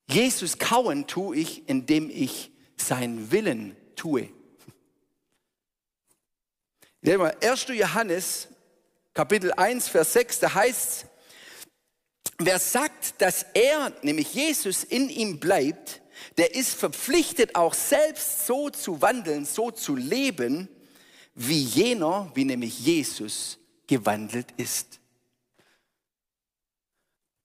Jesus 0.09 0.57
kauen 0.57 1.05
tue 1.05 1.37
ich, 1.37 1.69
indem 1.69 2.09
ich 2.09 2.49
seinen 2.75 3.29
Willen 3.29 3.77
tue. 3.95 4.29
1. 7.05 7.67
Johannes 7.67 8.47
Kapitel 9.13 9.53
1, 9.53 9.89
Vers 9.89 10.13
6, 10.13 10.39
da 10.39 10.55
heißt 10.55 11.05
Wer 12.39 12.57
sagt, 12.57 13.21
dass 13.21 13.45
er, 13.53 13.93
nämlich 14.01 14.33
Jesus, 14.33 14.83
in 14.83 15.09
ihm 15.09 15.39
bleibt, 15.39 16.01
der 16.39 16.55
ist 16.55 16.73
verpflichtet, 16.73 17.53
auch 17.53 17.75
selbst 17.75 18.47
so 18.47 18.71
zu 18.71 19.03
wandeln, 19.03 19.45
so 19.45 19.69
zu 19.69 19.95
leben, 19.95 20.67
wie 21.35 21.61
jener, 21.61 22.31
wie 22.33 22.45
nämlich 22.45 22.79
Jesus 22.79 23.58
gewandelt 23.89 24.51
ist. 24.57 24.99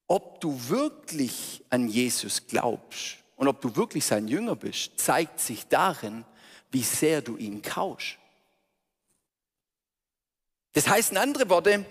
Ob 0.07 0.39
du 0.39 0.69
wirklich 0.69 1.65
an 1.71 1.87
Jesus 1.87 2.45
glaubst 2.45 3.17
und 3.35 3.47
ob 3.47 3.59
du 3.61 3.75
wirklich 3.75 4.05
sein 4.05 4.27
Jünger 4.27 4.55
bist, 4.55 4.99
zeigt 4.99 5.39
sich 5.39 5.67
darin, 5.67 6.23
wie 6.69 6.83
sehr 6.83 7.23
du 7.23 7.35
ihn 7.35 7.63
kausch. 7.63 8.19
Das 10.73 10.87
heißt 10.87 11.11
in 11.11 11.17
andere 11.17 11.49
Worte, 11.49 11.83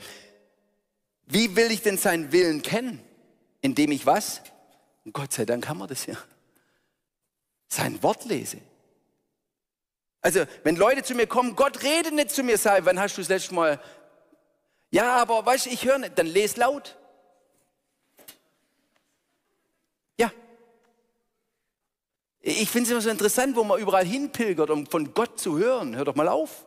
wie 1.26 1.56
will 1.56 1.72
ich 1.72 1.82
denn 1.82 1.98
seinen 1.98 2.30
Willen 2.30 2.62
kennen? 2.62 3.02
Indem 3.60 3.90
ich 3.90 4.06
was? 4.06 4.40
Und 5.04 5.12
Gott 5.14 5.32
sei 5.32 5.44
Dank 5.44 5.68
haben 5.68 5.78
wir 5.78 5.88
das 5.88 6.06
ja. 6.06 6.16
Sein 7.66 8.00
Wort 8.04 8.24
lese. 8.26 8.58
Also, 10.20 10.44
wenn 10.62 10.76
Leute 10.76 11.02
zu 11.02 11.14
mir 11.14 11.26
kommen, 11.26 11.56
Gott 11.56 11.82
rede 11.82 12.14
nicht 12.14 12.30
zu 12.30 12.44
mir, 12.44 12.56
sei, 12.56 12.84
wann 12.84 13.00
hast 13.00 13.16
du 13.16 13.20
das 13.20 13.28
letzte 13.28 13.54
Mal? 13.54 13.80
Ja, 14.94 15.16
aber 15.16 15.44
weißt 15.44 15.66
du, 15.66 15.70
ich 15.70 15.84
höre 15.84 15.98
nicht, 15.98 16.16
dann 16.16 16.28
lese 16.28 16.60
laut. 16.60 16.96
Ja. 20.16 20.30
Ich 22.40 22.70
finde 22.70 22.86
es 22.86 22.92
immer 22.92 23.00
so 23.00 23.10
interessant, 23.10 23.56
wo 23.56 23.64
man 23.64 23.80
überall 23.80 24.04
hinpilgert, 24.04 24.70
um 24.70 24.86
von 24.86 25.12
Gott 25.12 25.40
zu 25.40 25.58
hören. 25.58 25.96
Hör 25.96 26.04
doch 26.04 26.14
mal 26.14 26.28
auf. 26.28 26.64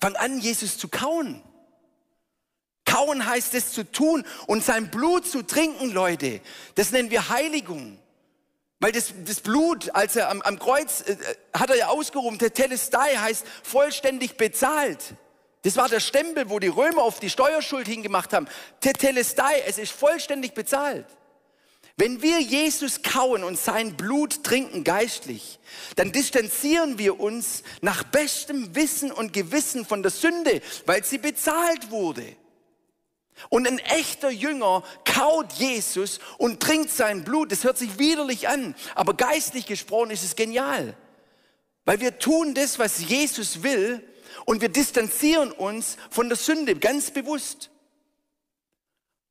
Fang 0.00 0.14
an, 0.14 0.38
Jesus 0.38 0.78
zu 0.78 0.86
kauen. 0.86 1.42
Kauen 2.84 3.26
heißt 3.26 3.54
es 3.54 3.72
zu 3.72 3.90
tun 3.90 4.24
und 4.46 4.62
sein 4.62 4.92
Blut 4.92 5.26
zu 5.26 5.44
trinken, 5.44 5.90
Leute. 5.90 6.40
Das 6.76 6.92
nennen 6.92 7.10
wir 7.10 7.28
Heiligung. 7.28 7.98
Weil 8.78 8.92
das, 8.92 9.12
das 9.26 9.40
Blut, 9.40 9.92
als 9.96 10.14
er 10.14 10.30
am, 10.30 10.42
am 10.42 10.60
Kreuz, 10.60 11.00
äh, 11.00 11.16
hat 11.52 11.70
er 11.70 11.76
ja 11.76 11.88
ausgerufen, 11.88 12.38
der 12.38 12.54
Telestai 12.54 13.16
heißt 13.16 13.44
vollständig 13.64 14.36
bezahlt. 14.36 15.16
Das 15.62 15.76
war 15.76 15.88
der 15.88 16.00
Stempel, 16.00 16.50
wo 16.50 16.58
die 16.58 16.68
Römer 16.68 17.02
auf 17.02 17.20
die 17.20 17.30
Steuerschuld 17.30 17.86
hingemacht 17.86 18.32
haben. 18.32 18.48
Tetelestai, 18.80 19.62
es 19.66 19.78
ist 19.78 19.92
vollständig 19.92 20.54
bezahlt. 20.54 21.06
Wenn 21.96 22.22
wir 22.22 22.40
Jesus 22.40 23.02
kauen 23.02 23.44
und 23.44 23.58
sein 23.58 23.96
Blut 23.96 24.42
trinken 24.42 24.82
geistlich, 24.82 25.60
dann 25.94 26.10
distanzieren 26.10 26.98
wir 26.98 27.20
uns 27.20 27.62
nach 27.80 28.02
bestem 28.02 28.74
Wissen 28.74 29.12
und 29.12 29.32
Gewissen 29.32 29.84
von 29.84 30.02
der 30.02 30.10
Sünde, 30.10 30.62
weil 30.86 31.04
sie 31.04 31.18
bezahlt 31.18 31.90
wurde. 31.90 32.24
Und 33.50 33.68
ein 33.68 33.78
echter 33.78 34.30
Jünger 34.30 34.82
kaut 35.04 35.52
Jesus 35.52 36.18
und 36.38 36.60
trinkt 36.60 36.90
sein 36.90 37.24
Blut. 37.24 37.52
Das 37.52 37.64
hört 37.64 37.78
sich 37.78 37.98
widerlich 37.98 38.48
an, 38.48 38.74
aber 38.94 39.14
geistlich 39.14 39.66
gesprochen 39.66 40.10
ist 40.10 40.24
es 40.24 40.34
genial. 40.34 40.96
Weil 41.84 42.00
wir 42.00 42.18
tun 42.18 42.54
das, 42.54 42.78
was 42.78 43.00
Jesus 43.00 43.62
will 43.62 44.02
und 44.44 44.60
wir 44.60 44.68
distanzieren 44.68 45.52
uns 45.52 45.96
von 46.10 46.28
der 46.28 46.36
Sünde 46.36 46.76
ganz 46.76 47.10
bewusst. 47.10 47.70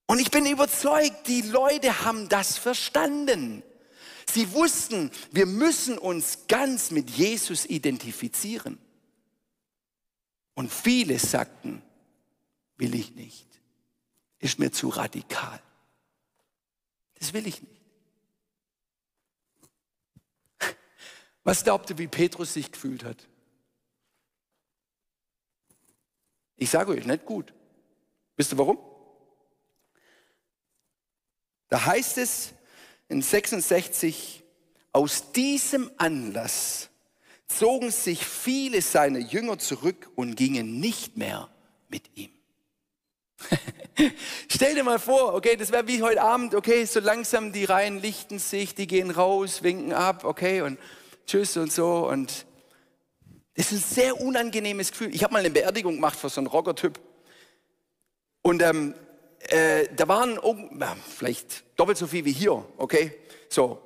Und 0.08 0.20
ich 0.20 0.32
bin 0.32 0.46
überzeugt, 0.46 1.28
die 1.28 1.42
Leute 1.42 2.04
haben 2.04 2.28
das 2.30 2.58
verstanden. 2.58 3.64
Sie 4.32 4.52
wussten, 4.54 5.12
wir 5.32 5.46
müssen 5.46 5.98
uns 5.98 6.48
ganz 6.48 6.92
mit 6.92 7.10
Jesus 7.10 7.66
identifizieren. 7.66 8.78
Und 10.54 10.72
viele 10.72 11.18
sagten, 11.18 11.82
will 12.78 12.94
ich 12.96 13.16
nicht 13.16 13.52
ist 14.42 14.60
mir 14.60 14.72
zu 14.72 14.90
radikal. 14.90 15.62
Das 17.16 17.32
will 17.34 17.48
ich 17.48 17.62
nicht. 17.62 17.82
Was 21.44 21.64
glaubt 21.64 21.90
ihr, 21.92 21.98
wie 21.98 22.08
Petrus 22.08 22.54
sich 22.54 22.72
gefühlt 22.72 23.04
hat? 23.04 23.28
Ich 26.62 26.70
sage 26.70 26.92
euch, 26.92 27.06
nicht 27.08 27.26
gut. 27.26 27.56
Wisst 28.38 28.54
ihr 28.54 28.58
warum? 28.60 28.78
Da 31.70 31.88
heißt 31.88 32.20
es 32.20 32.54
in 33.08 33.24
66, 33.24 34.44
aus 34.92 35.32
diesem 35.32 35.90
Anlass 35.98 36.92
zogen 37.48 37.90
sich 37.90 38.24
viele 38.28 38.84
seiner 38.84 39.18
Jünger 39.18 39.58
zurück 39.58 40.12
und 40.14 40.36
gingen 40.36 40.80
nicht 40.80 41.18
mehr 41.18 41.50
mit 41.90 42.16
ihm. 42.16 42.30
Stell 44.48 44.76
dir 44.76 44.84
mal 44.84 45.00
vor, 45.00 45.34
okay, 45.34 45.56
das 45.56 45.72
wäre 45.72 45.88
wie 45.88 46.04
heute 46.04 46.22
Abend, 46.22 46.54
okay, 46.54 46.86
so 46.86 47.00
langsam 47.00 47.54
die 47.54 47.66
Reihen 47.66 48.00
lichten 48.00 48.38
sich, 48.38 48.76
die 48.76 48.86
gehen 48.86 49.10
raus, 49.10 49.64
winken 49.64 49.94
ab, 49.94 50.26
okay, 50.26 50.62
und 50.62 50.78
tschüss 51.26 51.58
und 51.58 51.74
so. 51.74 52.08
Und 52.08 52.46
das 53.56 53.72
ist 53.72 53.72
ein 53.72 53.96
sehr 53.96 54.22
unangenehmes 54.22 54.92
Gefühl. 54.92 55.14
Ich 55.14 55.24
habe 55.24 55.34
mal 55.34 55.40
eine 55.40 55.50
Beerdigung 55.50 55.96
gemacht 55.96 56.18
für 56.18 56.30
so 56.30 56.40
einen 56.40 56.48
Rocker-Typ. 56.48 57.00
Und 58.42 58.62
ähm, 58.62 58.96
äh, 59.50 59.88
da 59.96 60.08
waren 60.08 60.40
ja, 60.80 60.96
vielleicht 61.18 61.64
doppelt 61.78 61.98
so 61.98 62.08
viel 62.08 62.26
wie 62.26 62.32
hier, 62.32 62.64
okay, 62.78 63.14
so. 63.50 63.82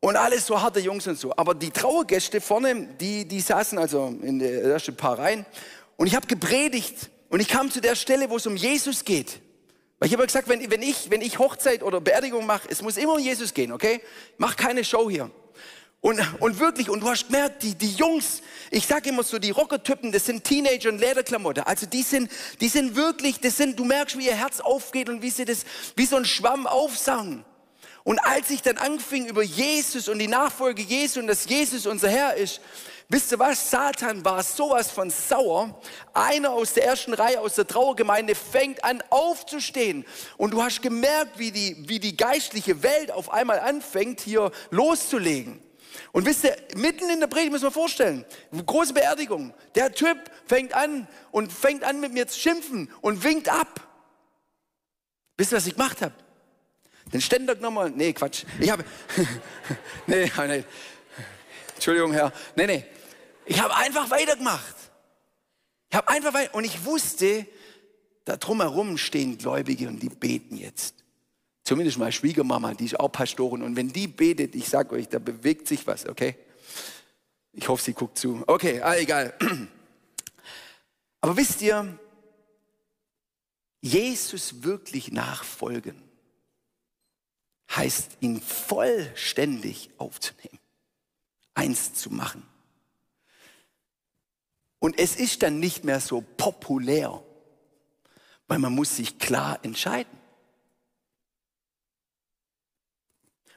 Und 0.00 0.16
alles 0.16 0.46
so 0.46 0.60
harte 0.60 0.80
Jungs 0.80 1.06
und 1.06 1.18
so. 1.18 1.32
Aber 1.34 1.54
die 1.54 1.70
Trauergäste 1.70 2.40
vorne, 2.40 2.88
die, 3.00 3.26
die 3.26 3.40
saßen 3.40 3.78
also 3.78 4.14
in 4.22 4.38
der 4.38 4.62
ersten 4.62 4.94
paar 4.94 5.18
Reihen. 5.18 5.46
Und 5.96 6.06
ich 6.06 6.14
habe 6.14 6.26
gepredigt 6.26 7.08
und 7.30 7.40
ich 7.40 7.48
kam 7.48 7.70
zu 7.70 7.80
der 7.80 7.94
Stelle, 7.96 8.28
wo 8.28 8.36
es 8.36 8.46
um 8.46 8.54
Jesus 8.54 9.04
geht. 9.04 9.40
Weil 9.98 10.08
ich 10.08 10.12
habe 10.12 10.26
gesagt, 10.26 10.48
wenn, 10.48 10.70
wenn, 10.70 10.82
ich, 10.82 11.10
wenn 11.10 11.22
ich 11.22 11.38
Hochzeit 11.38 11.82
oder 11.82 12.00
Beerdigung 12.00 12.44
mache, 12.44 12.68
es 12.70 12.82
muss 12.82 12.98
immer 12.98 13.14
um 13.14 13.18
Jesus 13.18 13.54
gehen, 13.54 13.72
okay? 13.72 14.02
Mach 14.36 14.56
keine 14.56 14.84
Show 14.84 15.08
hier. 15.08 15.30
Und, 16.04 16.20
und 16.40 16.58
wirklich, 16.60 16.90
und 16.90 17.00
du 17.00 17.08
hast 17.08 17.28
gemerkt, 17.28 17.62
die, 17.62 17.74
die 17.74 17.94
Jungs, 17.94 18.42
ich 18.70 18.86
sage 18.86 19.08
immer 19.08 19.22
so, 19.22 19.38
die 19.38 19.52
Rockertypen, 19.52 20.12
das 20.12 20.26
sind 20.26 20.44
Teenager 20.44 20.90
in 20.90 20.98
Lederklamotte. 20.98 21.66
Also 21.66 21.86
die 21.86 22.02
sind, 22.02 22.30
die 22.60 22.68
sind 22.68 22.94
wirklich, 22.94 23.40
das 23.40 23.56
sind, 23.56 23.78
du 23.78 23.86
merkst, 23.86 24.18
wie 24.18 24.26
ihr 24.26 24.34
Herz 24.34 24.60
aufgeht 24.60 25.08
und 25.08 25.22
wie 25.22 25.30
sie 25.30 25.46
das, 25.46 25.64
wie 25.96 26.04
so 26.04 26.16
ein 26.16 26.26
Schwamm 26.26 26.66
aufsauen. 26.66 27.42
Und 28.02 28.18
als 28.18 28.50
ich 28.50 28.60
dann 28.60 28.76
anfing 28.76 29.24
über 29.24 29.42
Jesus 29.42 30.08
und 30.08 30.18
die 30.18 30.28
Nachfolge 30.28 30.82
Jesu 30.82 31.20
und 31.20 31.26
dass 31.26 31.48
Jesus 31.48 31.86
unser 31.86 32.10
Herr 32.10 32.34
ist, 32.34 32.60
wisst 33.08 33.32
ihr 33.32 33.38
was? 33.38 33.70
Satan 33.70 34.22
war 34.26 34.42
sowas 34.42 34.90
von 34.90 35.08
sauer. 35.08 35.80
Einer 36.12 36.50
aus 36.50 36.74
der 36.74 36.84
ersten 36.84 37.14
Reihe, 37.14 37.40
aus 37.40 37.54
der 37.54 37.66
Trauergemeinde, 37.66 38.34
fängt 38.34 38.84
an 38.84 39.02
aufzustehen. 39.08 40.04
Und 40.36 40.50
du 40.50 40.62
hast 40.62 40.82
gemerkt, 40.82 41.38
wie 41.38 41.50
die, 41.50 41.88
wie 41.88 41.98
die 41.98 42.14
geistliche 42.14 42.82
Welt 42.82 43.10
auf 43.10 43.32
einmal 43.32 43.58
anfängt, 43.58 44.20
hier 44.20 44.52
loszulegen. 44.70 45.63
Und 46.12 46.26
wisst 46.26 46.44
ihr, 46.44 46.56
mitten 46.76 47.08
in 47.10 47.20
der 47.20 47.26
Predigt 47.26 47.52
müssen 47.52 47.64
wir 47.64 47.70
vorstellen, 47.70 48.24
große 48.64 48.92
Beerdigung. 48.92 49.54
Der 49.74 49.92
Typ 49.92 50.18
fängt 50.46 50.74
an 50.74 51.08
und 51.30 51.52
fängt 51.52 51.84
an 51.84 52.00
mit 52.00 52.12
mir 52.12 52.26
zu 52.26 52.38
schimpfen 52.38 52.90
und 53.00 53.24
winkt 53.24 53.48
ab. 53.48 53.86
Wisst 55.36 55.52
ihr, 55.52 55.56
was 55.56 55.66
ich 55.66 55.74
gemacht 55.74 56.00
habe? 56.02 56.14
Den 57.12 57.20
Ständer 57.20 57.54
genommen, 57.54 57.94
nee, 57.96 58.12
Quatsch. 58.12 58.44
Ich 58.60 58.70
habe, 58.70 58.84
nee, 60.06 60.30
nee, 60.46 60.64
Entschuldigung, 61.74 62.12
Herr. 62.12 62.32
Nee, 62.56 62.66
nee. 62.66 62.84
Ich 63.46 63.60
habe 63.60 63.74
einfach 63.74 64.10
weitergemacht. 64.10 64.74
Ich 65.90 65.96
habe 65.96 66.08
einfach 66.08 66.34
weiter, 66.34 66.54
und 66.54 66.64
ich 66.64 66.84
wusste, 66.84 67.46
da 68.24 68.36
drumherum 68.36 68.96
stehen 68.96 69.38
Gläubige 69.38 69.88
und 69.88 70.00
die 70.00 70.08
beten 70.08 70.56
jetzt. 70.56 71.03
Zumindest 71.64 71.96
meine 71.96 72.12
Schwiegermama, 72.12 72.74
die 72.74 72.84
ist 72.84 73.00
auch 73.00 73.10
Pastorin. 73.10 73.62
Und 73.62 73.74
wenn 73.74 73.90
die 73.90 74.06
betet, 74.06 74.54
ich 74.54 74.68
sage 74.68 74.94
euch, 74.94 75.08
da 75.08 75.18
bewegt 75.18 75.66
sich 75.66 75.86
was, 75.86 76.06
okay? 76.06 76.36
Ich 77.52 77.68
hoffe, 77.68 77.82
sie 77.82 77.94
guckt 77.94 78.18
zu. 78.18 78.44
Okay, 78.46 78.82
ah, 78.82 78.96
egal. 78.96 79.34
Aber 81.22 81.36
wisst 81.36 81.62
ihr, 81.62 81.98
Jesus 83.80 84.62
wirklich 84.62 85.10
nachfolgen 85.10 86.02
heißt 87.70 88.18
ihn 88.20 88.40
vollständig 88.40 89.90
aufzunehmen, 89.98 90.58
eins 91.54 91.94
zu 91.94 92.10
machen. 92.10 92.42
Und 94.78 94.98
es 94.98 95.16
ist 95.16 95.42
dann 95.42 95.60
nicht 95.60 95.84
mehr 95.84 96.00
so 96.00 96.22
populär, 96.36 97.22
weil 98.48 98.58
man 98.58 98.74
muss 98.74 98.96
sich 98.96 99.18
klar 99.18 99.58
entscheiden. 99.62 100.23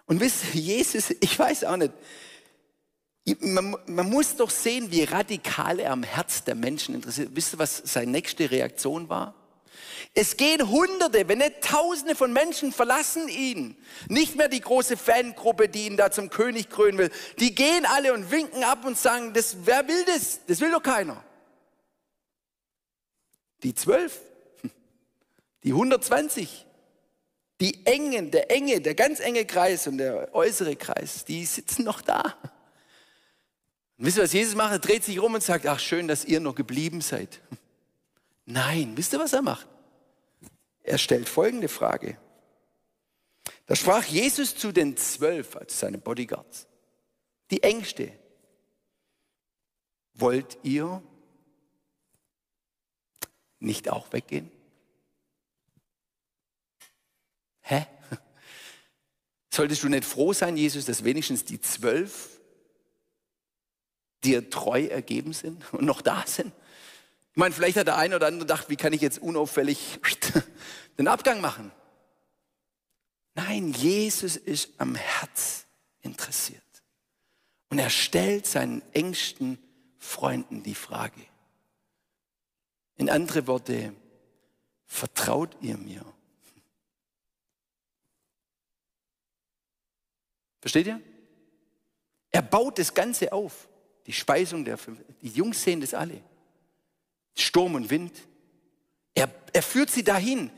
Und 0.08 0.22
wisst 0.22 0.56
ihr, 0.56 0.62
Jesus, 0.62 1.12
ich 1.20 1.38
weiß 1.38 1.66
auch 1.66 1.78
nicht, 1.78 1.94
man, 3.42 3.76
man, 3.88 4.10
muss 4.10 4.38
doch 4.38 4.50
sehen, 4.50 4.90
wie 4.90 5.04
radikal 5.04 5.80
er 5.80 5.92
am 5.92 6.04
Herz 6.04 6.46
der 6.46 6.56
Menschen 6.56 6.96
interessiert. 6.96 7.30
Wisst 7.34 7.54
ihr, 7.54 7.60
was 7.60 7.82
seine 7.84 8.12
nächste 8.12 8.50
Reaktion 8.50 9.10
war? 9.10 9.36
Es 10.14 10.38
gehen 10.38 10.70
Hunderte, 10.70 11.28
wenn 11.28 11.40
nicht 11.40 11.62
Tausende 11.62 12.16
von 12.16 12.32
Menschen 12.32 12.72
verlassen 12.72 13.28
ihn. 13.28 13.76
Nicht 14.08 14.36
mehr 14.36 14.48
die 14.48 14.62
große 14.62 14.96
Fangruppe, 14.96 15.68
die 15.68 15.88
ihn 15.88 15.98
da 15.98 16.10
zum 16.10 16.30
König 16.30 16.70
krönen 16.70 16.98
will. 16.98 17.12
Die 17.40 17.54
gehen 17.54 17.86
alle 17.86 18.14
und 18.14 18.32
winken 18.32 18.64
ab 18.64 18.86
und 18.86 18.98
sagen, 18.98 19.34
das, 19.34 19.58
wer 19.66 19.88
will 19.88 20.06
das? 20.06 20.40
Das 20.48 20.62
will 20.62 20.72
doch 20.72 20.82
keiner. 20.82 21.22
Die 23.64 23.74
zwölf, 23.74 24.22
die 25.64 25.72
120, 25.72 26.67
die 27.60 27.86
engen, 27.86 28.32
der 28.32 28.52
enge, 28.52 28.82
der 28.82 28.96
ganz 28.96 29.20
enge 29.20 29.46
Kreis 29.46 29.88
und 29.88 29.98
der 29.98 30.34
äußere 30.34 30.76
Kreis, 30.76 31.26
die 31.26 31.46
sitzen 31.46 31.84
noch 31.84 32.02
da. 32.02 32.38
Und 33.98 34.06
wisst 34.06 34.18
ihr, 34.18 34.24
was 34.24 34.34
Jesus 34.34 34.56
macht? 34.56 34.72
Er 34.72 34.80
dreht 34.80 35.04
sich 35.04 35.20
rum 35.20 35.34
und 35.34 35.42
sagt, 35.42 35.66
ach 35.66 35.80
schön, 35.80 36.08
dass 36.08 36.24
ihr 36.24 36.40
noch 36.40 36.54
geblieben 36.54 37.02
seid. 37.02 37.42
Nein, 38.46 38.96
wisst 38.96 39.14
ihr, 39.14 39.20
was 39.20 39.34
er 39.34 39.42
macht? 39.42 39.68
Er 40.84 40.98
stellt 40.98 41.28
folgende 41.28 41.68
Frage. 41.68 42.18
Da 43.66 43.76
sprach 43.76 44.06
Jesus 44.06 44.56
zu 44.56 44.72
den 44.72 44.96
zwölf, 44.96 45.56
also 45.56 45.76
seine 45.76 45.98
Bodyguards, 45.98 46.68
die 47.52 47.64
Ängste. 47.64 48.14
Wollt 50.14 50.58
ihr 50.64 51.04
nicht 53.60 53.90
auch 53.90 54.14
weggehen? 54.14 54.52
Hä? 57.62 57.86
Solltest 59.58 59.82
du 59.82 59.90
nicht 59.90 60.06
froh 60.06 60.34
sein, 60.34 60.56
Jesus, 60.56 60.86
dass 60.86 61.04
wenigstens 61.04 61.44
die 61.44 61.60
zwölf 61.60 62.40
dir 64.24 64.52
treu 64.52 64.86
ergeben 64.86 65.34
sind 65.34 65.74
und 65.74 65.84
noch 65.84 66.04
da 66.04 66.24
sind? 66.28 66.54
Ich 67.32 67.38
meine, 67.38 67.56
vielleicht 67.56 67.76
hat 67.76 67.88
der 67.88 67.98
eine 67.98 68.18
oder 68.18 68.28
andere 68.28 68.42
gedacht, 68.42 68.70
wie 68.70 68.76
kann 68.76 68.94
ich 68.94 69.02
jetzt 69.02 69.18
unauffällig 69.18 70.00
den 71.00 71.08
Abgang 71.08 71.42
machen? 71.42 71.72
Nein, 73.34 73.74
Jesus 73.74 74.36
ist 74.36 74.70
am 74.78 74.94
Herz 74.94 75.66
interessiert. 76.04 76.62
Und 77.70 77.80
er 77.80 77.90
stellt 77.90 78.46
seinen 78.46 78.84
engsten 78.94 79.58
Freunden 79.98 80.62
die 80.62 80.76
Frage. 80.76 81.20
In 82.96 83.10
andere 83.10 83.48
Worte, 83.48 83.92
vertraut 84.86 85.58
ihr 85.62 85.78
mir? 85.78 86.06
Versteht 90.60 90.88
ihr? 90.88 91.02
Er 92.32 92.42
baut 92.42 92.78
das 92.80 92.94
Ganze 92.94 93.32
auf. 93.32 93.68
Die 94.06 94.14
Speisung 94.14 94.64
der 94.64 94.78
die 95.22 95.30
Jungs 95.30 95.62
sehen 95.62 95.82
das 95.82 95.94
alle. 95.94 96.22
Sturm 97.36 97.76
und 97.76 97.90
Wind. 97.90 98.14
Er, 99.14 99.34
er 99.54 99.64
führt 99.64 99.90
sie 99.90 100.04
dahin. 100.04 100.50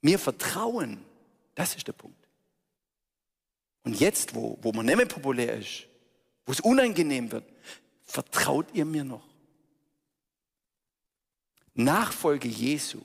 Mir 0.00 0.18
vertrauen, 0.18 1.04
das 1.54 1.76
ist 1.76 1.86
der 1.86 1.92
Punkt. 1.92 2.16
Und 3.84 3.98
jetzt, 3.98 4.34
wo, 4.34 4.58
wo 4.62 4.72
man 4.72 4.86
nicht 4.86 4.96
mehr 4.96 5.06
populär 5.06 5.58
ist, 5.58 5.86
wo 6.46 6.52
es 6.52 6.60
unangenehm 6.60 7.30
wird, 7.30 7.44
vertraut 8.04 8.66
ihr 8.72 8.84
mir 8.84 9.04
noch? 9.04 9.28
Nachfolge 11.74 12.48
Jesu 12.48 13.00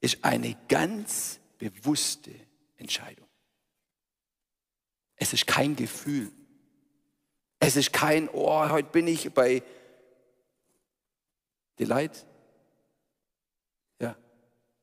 ist 0.00 0.24
eine 0.24 0.56
ganz 0.68 1.40
bewusste 1.58 2.34
Entscheidung. 2.76 3.25
Es 5.16 5.32
ist 5.32 5.46
kein 5.46 5.76
Gefühl. 5.76 6.30
Es 7.58 7.76
ist 7.76 7.92
kein, 7.92 8.28
oh, 8.28 8.68
heute 8.68 8.90
bin 8.90 9.08
ich 9.08 9.32
bei 9.32 9.62
Delight. 11.78 12.26
Ja. 13.98 14.16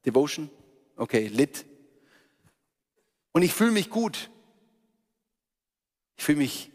Devotion. 0.06 0.50
Okay, 0.96 1.28
Lit. 1.28 1.66
Und 3.32 3.44
ich 3.44 3.54
fühle 3.54 3.72
mich 3.72 3.90
gut. 3.90 4.30
Ich 6.18 6.24
fühle 6.24 6.40
mich 6.40 6.72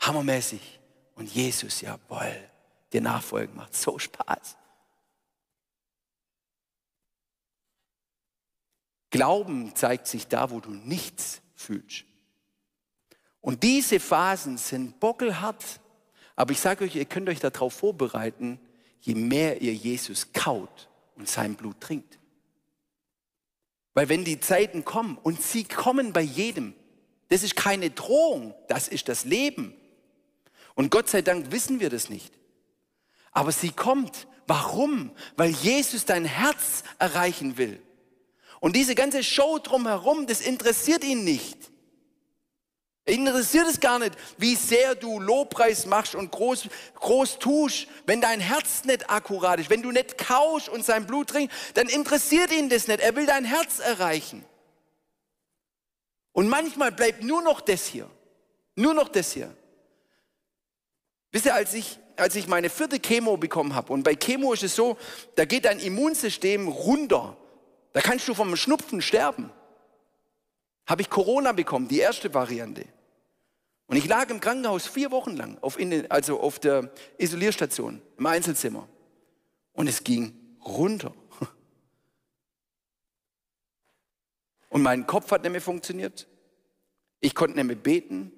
hammermäßig. 0.00 0.80
Und 1.14 1.32
Jesus, 1.32 1.80
jawohl, 1.80 2.50
dir 2.92 3.00
nachfolgen 3.00 3.56
macht 3.56 3.74
so 3.74 3.98
Spaß. 3.98 4.56
Glauben 9.10 9.74
zeigt 9.76 10.08
sich 10.08 10.26
da, 10.26 10.50
wo 10.50 10.58
du 10.58 10.70
nichts 10.70 11.40
fühlst. 11.54 12.04
Und 13.44 13.62
diese 13.62 14.00
Phasen 14.00 14.56
sind 14.56 14.98
bockelhart. 15.00 15.62
Aber 16.34 16.52
ich 16.52 16.60
sage 16.60 16.82
euch, 16.82 16.96
ihr 16.96 17.04
könnt 17.04 17.28
euch 17.28 17.40
darauf 17.40 17.74
vorbereiten, 17.74 18.58
je 19.02 19.14
mehr 19.14 19.60
ihr 19.60 19.74
Jesus 19.74 20.32
kaut 20.32 20.88
und 21.14 21.28
sein 21.28 21.54
Blut 21.54 21.78
trinkt. 21.78 22.18
Weil 23.92 24.08
wenn 24.08 24.24
die 24.24 24.40
Zeiten 24.40 24.86
kommen, 24.86 25.18
und 25.22 25.42
sie 25.42 25.64
kommen 25.64 26.14
bei 26.14 26.22
jedem, 26.22 26.72
das 27.28 27.42
ist 27.42 27.54
keine 27.54 27.90
Drohung, 27.90 28.54
das 28.68 28.88
ist 28.88 29.10
das 29.10 29.26
Leben. 29.26 29.74
Und 30.74 30.90
Gott 30.90 31.10
sei 31.10 31.20
Dank 31.20 31.52
wissen 31.52 31.80
wir 31.80 31.90
das 31.90 32.08
nicht. 32.08 32.32
Aber 33.30 33.52
sie 33.52 33.72
kommt. 33.72 34.26
Warum? 34.46 35.10
Weil 35.36 35.50
Jesus 35.50 36.06
dein 36.06 36.24
Herz 36.24 36.82
erreichen 36.98 37.58
will. 37.58 37.78
Und 38.60 38.74
diese 38.74 38.94
ganze 38.94 39.22
Show 39.22 39.58
drumherum, 39.58 40.26
das 40.26 40.40
interessiert 40.40 41.04
ihn 41.04 41.24
nicht. 41.24 41.73
Interessiert 43.06 43.66
es 43.68 43.80
gar 43.80 43.98
nicht, 43.98 44.12
wie 44.38 44.54
sehr 44.54 44.94
du 44.94 45.20
Lobpreis 45.20 45.84
machst 45.84 46.14
und 46.14 46.30
groß, 46.30 46.68
groß 46.94 47.38
tust. 47.38 47.86
Wenn 48.06 48.22
dein 48.22 48.40
Herz 48.40 48.84
nicht 48.84 49.10
akkurat 49.10 49.60
ist, 49.60 49.68
wenn 49.68 49.82
du 49.82 49.90
nicht 49.90 50.16
kausch 50.16 50.70
und 50.70 50.86
sein 50.86 51.06
Blut 51.06 51.28
trinkst, 51.28 51.54
dann 51.74 51.88
interessiert 51.88 52.50
ihn 52.50 52.70
das 52.70 52.88
nicht. 52.88 53.00
Er 53.00 53.14
will 53.14 53.26
dein 53.26 53.44
Herz 53.44 53.78
erreichen. 53.78 54.42
Und 56.32 56.48
manchmal 56.48 56.92
bleibt 56.92 57.22
nur 57.22 57.42
noch 57.42 57.60
das 57.60 57.84
hier. 57.84 58.08
Nur 58.74 58.94
noch 58.94 59.08
das 59.08 59.32
hier. 59.32 59.54
Wisst 61.30 61.44
ihr, 61.44 61.54
als 61.54 61.74
ich, 61.74 61.98
als 62.16 62.34
ich 62.36 62.48
meine 62.48 62.70
vierte 62.70 62.98
Chemo 62.98 63.36
bekommen 63.36 63.74
habe, 63.74 63.92
und 63.92 64.02
bei 64.02 64.14
Chemo 64.14 64.54
ist 64.54 64.62
es 64.62 64.74
so, 64.74 64.96
da 65.34 65.44
geht 65.44 65.66
dein 65.66 65.78
Immunsystem 65.78 66.68
runter. 66.68 67.36
Da 67.92 68.00
kannst 68.00 68.26
du 68.28 68.34
vom 68.34 68.56
Schnupfen 68.56 69.02
sterben 69.02 69.52
habe 70.86 71.02
ich 71.02 71.10
Corona 71.10 71.52
bekommen, 71.52 71.88
die 71.88 71.98
erste 71.98 72.32
Variante. 72.34 72.86
Und 73.86 73.96
ich 73.96 74.06
lag 74.06 74.30
im 74.30 74.40
Krankenhaus 74.40 74.86
vier 74.86 75.10
Wochen 75.10 75.36
lang, 75.36 75.58
auf 75.60 75.78
in, 75.78 76.10
also 76.10 76.40
auf 76.40 76.58
der 76.58 76.90
Isolierstation, 77.18 78.00
im 78.16 78.26
Einzelzimmer. 78.26 78.88
Und 79.72 79.88
es 79.88 80.04
ging 80.04 80.34
runter. 80.64 81.14
Und 84.70 84.82
mein 84.82 85.06
Kopf 85.06 85.30
hat 85.30 85.42
nicht 85.42 85.52
mehr 85.52 85.60
funktioniert. 85.60 86.26
Ich 87.20 87.34
konnte 87.34 87.56
nicht 87.56 87.66
mehr 87.66 87.76
beten, 87.76 88.32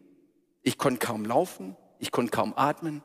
ich 0.62 0.78
konnte 0.78 1.04
kaum 1.04 1.24
laufen, 1.24 1.76
ich 1.98 2.10
konnte 2.10 2.30
kaum 2.30 2.52
atmen. 2.56 3.02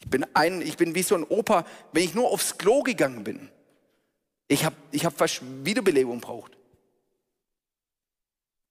Ich 0.00 0.08
bin, 0.08 0.26
ein, 0.34 0.62
ich 0.62 0.76
bin 0.76 0.96
wie 0.96 1.02
so 1.02 1.14
ein 1.14 1.22
Opa, 1.24 1.64
wenn 1.92 2.02
ich 2.02 2.14
nur 2.14 2.28
aufs 2.28 2.58
Klo 2.58 2.82
gegangen 2.82 3.22
bin. 3.22 3.48
Ich 4.48 4.64
habe 4.64 4.74
ich 4.90 5.04
hab 5.04 5.16
fast 5.16 5.42
Wiederbelebung 5.64 6.20
braucht. 6.20 6.58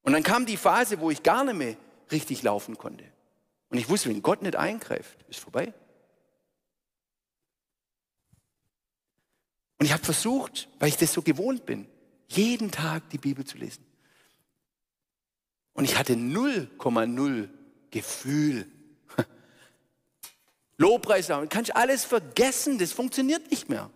Und 0.03 0.13
dann 0.13 0.23
kam 0.23 0.45
die 0.45 0.57
Phase, 0.57 0.99
wo 0.99 1.11
ich 1.11 1.23
gar 1.23 1.43
nicht 1.43 1.55
mehr 1.55 1.75
richtig 2.11 2.43
laufen 2.43 2.77
konnte. 2.77 3.05
Und 3.69 3.77
ich 3.77 3.89
wusste, 3.89 4.09
wenn 4.09 4.21
Gott 4.21 4.41
nicht 4.41 4.55
eingreift, 4.55 5.17
ist 5.29 5.39
vorbei. 5.39 5.73
Und 9.79 9.85
ich 9.85 9.93
habe 9.93 10.03
versucht, 10.03 10.69
weil 10.79 10.89
ich 10.89 10.97
das 10.97 11.11
so 11.11 11.21
gewohnt 11.21 11.65
bin, 11.65 11.87
jeden 12.27 12.69
Tag 12.69 13.09
die 13.09 13.17
Bibel 13.17 13.45
zu 13.45 13.57
lesen. 13.57 13.83
Und 15.73 15.85
ich 15.85 15.97
hatte 15.97 16.13
0,0 16.13 17.49
Gefühl. 17.89 18.71
Lobpreis 20.77 21.27
sagen, 21.27 21.49
kannst 21.49 21.75
alles 21.75 22.05
vergessen, 22.05 22.77
das 22.77 22.91
funktioniert 22.91 23.49
nicht 23.49 23.69
mehr. 23.69 23.89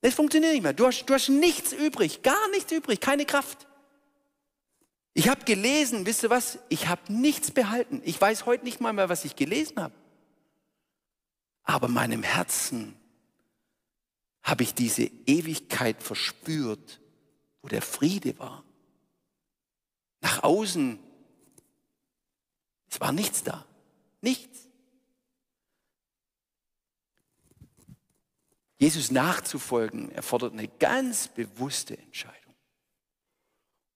Das 0.00 0.14
funktioniert 0.14 0.52
nicht 0.52 0.62
mehr. 0.62 0.72
Du 0.72 0.86
hast, 0.86 1.04
du 1.04 1.14
hast 1.14 1.28
nichts 1.28 1.72
übrig, 1.72 2.22
gar 2.22 2.48
nichts 2.50 2.72
übrig, 2.72 3.00
keine 3.00 3.26
Kraft. 3.26 3.67
Ich 5.14 5.28
habe 5.28 5.44
gelesen, 5.44 6.06
wisst 6.06 6.22
ihr 6.22 6.30
was? 6.30 6.58
Ich 6.68 6.88
habe 6.88 7.12
nichts 7.12 7.50
behalten. 7.50 8.00
Ich 8.04 8.20
weiß 8.20 8.46
heute 8.46 8.64
nicht 8.64 8.80
mal 8.80 8.92
mehr, 8.92 9.08
was 9.08 9.24
ich 9.24 9.36
gelesen 9.36 9.80
habe. 9.80 9.94
Aber 11.64 11.88
meinem 11.88 12.22
Herzen 12.22 12.96
habe 14.42 14.62
ich 14.62 14.74
diese 14.74 15.10
Ewigkeit 15.26 16.02
verspürt, 16.02 17.00
wo 17.60 17.68
der 17.68 17.82
Friede 17.82 18.38
war. 18.38 18.64
Nach 20.20 20.42
außen, 20.42 20.98
es 22.88 23.00
war 23.00 23.12
nichts 23.12 23.42
da. 23.42 23.66
Nichts. 24.20 24.68
Jesus 28.78 29.10
nachzufolgen 29.10 30.10
erfordert 30.12 30.52
eine 30.52 30.68
ganz 30.68 31.28
bewusste 31.28 31.98
Entscheidung. 31.98 32.37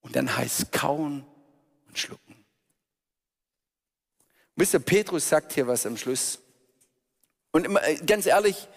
Und 0.03 0.16
dann 0.16 0.36
heißt 0.36 0.72
kauen 0.72 1.24
und 1.88 1.98
schlucken. 1.98 2.44
Mr. 4.57 4.78
Petrus 4.78 5.28
sagt 5.28 5.53
hier 5.53 5.66
was 5.66 5.86
am 5.86 5.96
Schluss. 5.96 6.38
Und 7.53 7.66
äh, 7.76 7.96
ganz 8.05 8.26
ehrlich, 8.26 8.68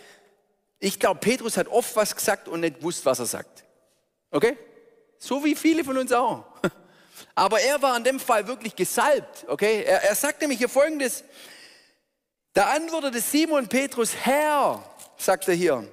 ich 0.79 0.99
glaube, 0.99 1.19
Petrus 1.19 1.57
hat 1.57 1.67
oft 1.67 1.95
was 1.95 2.15
gesagt 2.15 2.47
und 2.47 2.61
nicht 2.61 2.77
gewusst, 2.77 3.05
was 3.05 3.19
er 3.19 3.25
sagt. 3.25 3.63
Okay? 4.31 4.57
So 5.17 5.43
wie 5.43 5.55
viele 5.55 5.83
von 5.83 5.97
uns 5.97 6.11
auch. 6.11 6.45
Aber 7.35 7.59
er 7.59 7.81
war 7.81 7.95
in 7.97 8.03
dem 8.03 8.19
Fall 8.19 8.47
wirklich 8.47 8.75
gesalbt. 8.75 9.45
Okay? 9.47 9.83
Er, 9.83 10.03
er 10.03 10.15
sagt 10.15 10.41
nämlich 10.41 10.59
hier 10.59 10.69
folgendes. 10.69 11.23
Da 12.53 12.67
antwortete 12.71 13.19
Simon 13.19 13.67
Petrus, 13.67 14.15
Herr, 14.15 14.83
sagt 15.17 15.47
er 15.47 15.55
hier, 15.55 15.87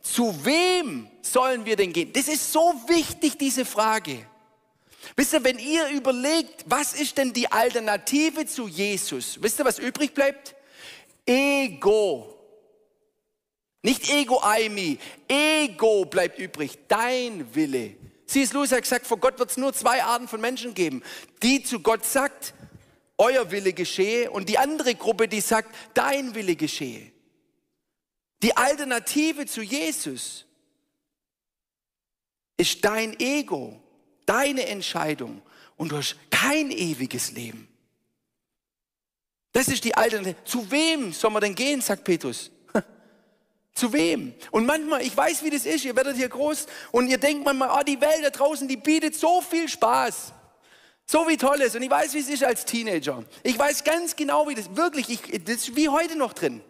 zu 0.00 0.44
wem 0.44 1.10
sollen 1.20 1.64
wir 1.64 1.76
denn 1.76 1.92
gehen? 1.92 2.12
Das 2.12 2.28
ist 2.28 2.52
so 2.52 2.72
wichtig, 2.86 3.36
diese 3.36 3.64
Frage. 3.64 4.26
Wisst 5.14 5.32
ihr, 5.32 5.44
wenn 5.44 5.58
ihr 5.58 5.88
überlegt, 5.88 6.64
was 6.66 6.94
ist 6.94 7.18
denn 7.18 7.32
die 7.32 7.50
Alternative 7.52 8.46
zu 8.46 8.66
Jesus? 8.66 9.40
Wisst 9.40 9.60
ihr, 9.60 9.64
was 9.64 9.78
übrig 9.78 10.14
bleibt? 10.14 10.54
Ego. 11.24 12.32
Nicht 13.82 14.10
Ego, 14.10 14.42
I, 14.44 14.68
me. 14.68 14.98
Ego 15.28 16.04
bleibt 16.06 16.38
übrig. 16.38 16.78
Dein 16.88 17.54
Wille. 17.54 17.94
C.S. 18.26 18.52
Lewis 18.52 18.72
hat 18.72 18.82
gesagt, 18.82 19.06
vor 19.06 19.18
Gott 19.18 19.38
wird 19.38 19.50
es 19.50 19.56
nur 19.56 19.72
zwei 19.72 20.02
Arten 20.02 20.26
von 20.26 20.40
Menschen 20.40 20.74
geben. 20.74 21.02
Die 21.42 21.62
zu 21.62 21.80
Gott 21.80 22.04
sagt, 22.04 22.54
euer 23.18 23.50
Wille 23.50 23.72
geschehe 23.72 24.30
und 24.30 24.48
die 24.48 24.58
andere 24.58 24.94
Gruppe, 24.94 25.28
die 25.28 25.40
sagt, 25.40 25.74
dein 25.94 26.34
Wille 26.34 26.56
geschehe. 26.56 27.12
Die 28.42 28.56
Alternative 28.56 29.46
zu 29.46 29.62
Jesus 29.62 30.44
ist 32.56 32.84
dein 32.84 33.18
Ego, 33.20 33.80
deine 34.26 34.66
Entscheidung 34.66 35.40
und 35.76 35.92
du 35.92 35.96
hast 35.96 36.16
kein 36.30 36.70
ewiges 36.70 37.32
Leben. 37.32 37.68
Das 39.52 39.68
ist 39.68 39.84
die 39.84 39.94
Alternative. 39.94 40.36
Zu 40.44 40.70
wem 40.70 41.12
soll 41.12 41.30
man 41.30 41.40
denn 41.40 41.54
gehen, 41.54 41.80
sagt 41.80 42.04
Petrus? 42.04 42.50
Zu 43.74 43.90
wem? 43.92 44.34
Und 44.50 44.66
manchmal, 44.66 45.00
ich 45.00 45.16
weiß, 45.16 45.42
wie 45.44 45.50
das 45.50 45.64
ist, 45.64 45.84
ihr 45.84 45.96
werdet 45.96 46.16
hier 46.16 46.28
groß 46.28 46.66
und 46.92 47.08
ihr 47.08 47.16
denkt 47.16 47.44
manchmal, 47.44 47.70
oh, 47.72 47.82
die 47.82 47.98
Welt 48.00 48.22
da 48.22 48.30
draußen, 48.30 48.68
die 48.68 48.76
bietet 48.76 49.14
so 49.14 49.40
viel 49.40 49.66
Spaß. 49.68 50.34
So 51.06 51.26
wie 51.28 51.36
toll 51.36 51.60
ist. 51.62 51.76
Und 51.76 51.82
ich 51.82 51.90
weiß, 51.90 52.12
wie 52.14 52.18
es 52.18 52.28
ist 52.28 52.44
als 52.44 52.64
Teenager. 52.64 53.24
Ich 53.44 53.58
weiß 53.58 53.84
ganz 53.84 54.16
genau, 54.16 54.48
wie 54.48 54.56
das 54.56 54.74
wirklich, 54.76 55.08
ich, 55.08 55.44
das 55.44 55.56
ist 55.56 55.76
wie 55.76 55.88
heute 55.88 56.16
noch 56.16 56.32
drin. 56.32 56.60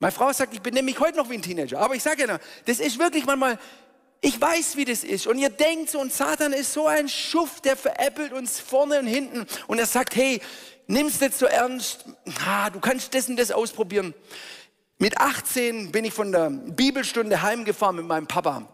Meine 0.00 0.12
Frau 0.12 0.32
sagt, 0.32 0.52
ich 0.52 0.60
bin 0.60 0.74
nämlich 0.74 0.98
heute 0.98 1.16
noch 1.16 1.30
wie 1.30 1.34
ein 1.34 1.42
Teenager. 1.42 1.78
Aber 1.78 1.94
ich 1.94 2.02
sage 2.02 2.26
ja, 2.26 2.38
das 2.66 2.80
ist 2.80 2.98
wirklich 2.98 3.24
manchmal, 3.24 3.58
ich 4.24 4.40
weiß, 4.40 4.76
wie 4.78 4.86
das 4.86 5.04
ist. 5.04 5.26
Und 5.26 5.38
ihr 5.38 5.50
denkt 5.50 5.90
so, 5.90 6.00
und 6.00 6.10
Satan 6.10 6.54
ist 6.54 6.72
so 6.72 6.86
ein 6.86 7.10
Schuft, 7.10 7.66
der 7.66 7.76
veräppelt 7.76 8.32
uns 8.32 8.58
vorne 8.58 8.98
und 8.98 9.06
hinten. 9.06 9.44
Und 9.66 9.78
er 9.78 9.84
sagt, 9.84 10.16
hey, 10.16 10.40
nimm's 10.86 11.20
nicht 11.20 11.36
so 11.36 11.44
ernst. 11.44 12.06
Ah, 12.46 12.70
du 12.70 12.80
kannst 12.80 13.14
das 13.14 13.28
und 13.28 13.36
das 13.36 13.50
ausprobieren. 13.50 14.14
Mit 14.96 15.18
18 15.18 15.92
bin 15.92 16.06
ich 16.06 16.14
von 16.14 16.32
der 16.32 16.48
Bibelstunde 16.48 17.42
heimgefahren 17.42 17.96
mit 17.96 18.06
meinem 18.06 18.26
Papa. 18.26 18.66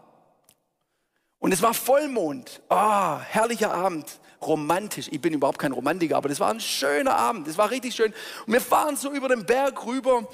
Und 1.39 1.51
es 1.51 1.61
war 1.61 1.73
Vollmond. 1.73 2.61
Ah, 2.69 3.17
oh, 3.17 3.19
herrlicher 3.19 3.73
Abend. 3.73 4.05
Romantisch. 4.41 5.09
Ich 5.11 5.19
bin 5.19 5.33
überhaupt 5.33 5.59
kein 5.59 5.73
Romantiker, 5.73 6.15
aber 6.15 6.29
das 6.29 6.39
war 6.39 6.49
ein 6.49 6.61
schöner 6.61 7.17
Abend. 7.17 7.45
Das 7.45 7.57
war 7.57 7.69
richtig 7.71 7.93
schön. 7.93 8.13
Und 8.45 8.53
wir 8.53 8.61
fahren 8.61 8.95
so 8.95 9.11
über 9.11 9.27
den 9.27 9.45
Berg 9.45 9.85
rüber 9.85 10.29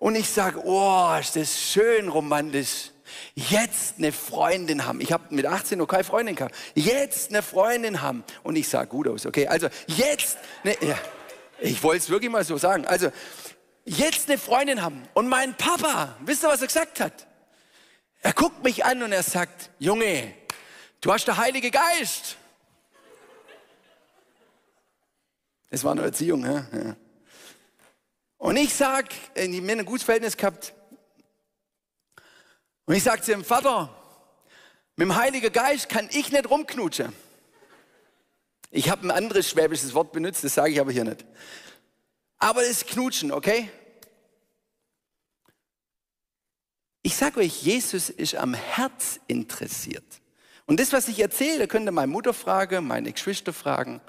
und 0.00 0.16
ich 0.16 0.28
sage, 0.28 0.60
oh, 0.64 1.14
ist 1.20 1.36
das 1.36 1.56
schön 1.56 2.08
romantisch. 2.08 2.90
Jetzt 3.34 3.98
eine 3.98 4.12
Freundin 4.12 4.86
haben. 4.86 5.00
Ich 5.00 5.12
habe 5.12 5.34
mit 5.34 5.46
18 5.46 5.78
noch 5.78 5.86
keine 5.86 6.04
Freundin 6.04 6.34
gehabt. 6.34 6.54
Jetzt 6.74 7.30
eine 7.30 7.42
Freundin 7.42 8.02
haben. 8.02 8.24
Und 8.42 8.56
ich 8.56 8.68
sah 8.68 8.84
gut 8.84 9.08
aus, 9.08 9.26
okay? 9.26 9.46
Also 9.46 9.68
jetzt, 9.86 10.38
ne, 10.64 10.76
ja, 10.80 10.98
ich 11.58 11.82
wollte 11.82 11.98
es 11.98 12.10
wirklich 12.10 12.30
mal 12.30 12.44
so 12.44 12.56
sagen. 12.56 12.86
Also 12.86 13.10
jetzt 13.84 14.28
eine 14.28 14.38
Freundin 14.38 14.82
haben. 14.82 15.02
Und 15.14 15.28
mein 15.28 15.54
Papa, 15.56 16.16
wisst 16.20 16.44
ihr, 16.44 16.48
was 16.48 16.60
er 16.60 16.66
gesagt 16.66 17.00
hat? 17.00 17.26
Er 18.20 18.32
guckt 18.32 18.64
mich 18.64 18.84
an 18.84 19.02
und 19.02 19.12
er 19.12 19.22
sagt, 19.22 19.70
Junge, 19.78 20.34
du 21.00 21.12
hast 21.12 21.26
der 21.26 21.36
Heilige 21.36 21.70
Geist. 21.70 22.36
Das 25.70 25.84
war 25.84 25.92
eine 25.92 26.02
Erziehung, 26.02 26.44
ja? 26.44 26.66
ja. 26.72 26.96
Und 28.38 28.56
ich 28.56 28.74
sag, 28.74 29.06
wir 29.34 29.44
haben 29.44 29.70
ein 29.70 29.84
gutes 29.84 30.04
Verhältnis 30.04 30.36
gehabt. 30.36 30.74
Und 32.86 32.94
ich 32.94 33.02
sag 33.02 33.24
zu 33.24 33.32
dem 33.32 33.44
Vater, 33.44 33.94
mit 34.96 35.08
dem 35.08 35.16
Heiligen 35.16 35.52
Geist 35.52 35.88
kann 35.88 36.08
ich 36.12 36.32
nicht 36.32 36.48
rumknutschen. 36.48 37.12
Ich 38.70 38.88
habe 38.90 39.06
ein 39.06 39.10
anderes 39.10 39.50
schwäbisches 39.50 39.92
Wort 39.94 40.12
benutzt, 40.12 40.44
das 40.44 40.54
sage 40.54 40.72
ich 40.72 40.80
aber 40.80 40.92
hier 40.92 41.04
nicht. 41.04 41.24
Aber 42.38 42.62
das 42.62 42.86
Knutschen, 42.86 43.32
okay? 43.32 43.70
Ich 47.02 47.16
sage 47.16 47.40
euch, 47.40 47.62
Jesus 47.62 48.08
ist 48.10 48.34
am 48.36 48.54
Herz 48.54 49.20
interessiert. 49.26 50.04
Und 50.66 50.80
das, 50.80 50.92
was 50.92 51.08
ich 51.08 51.20
erzähle, 51.20 51.68
könnt 51.68 51.86
ihr 51.86 51.92
meine 51.92 52.10
Mutter 52.10 52.34
fragen, 52.34 52.86
meine 52.86 53.12
Geschwister 53.12 53.52
fragen. 53.52 54.00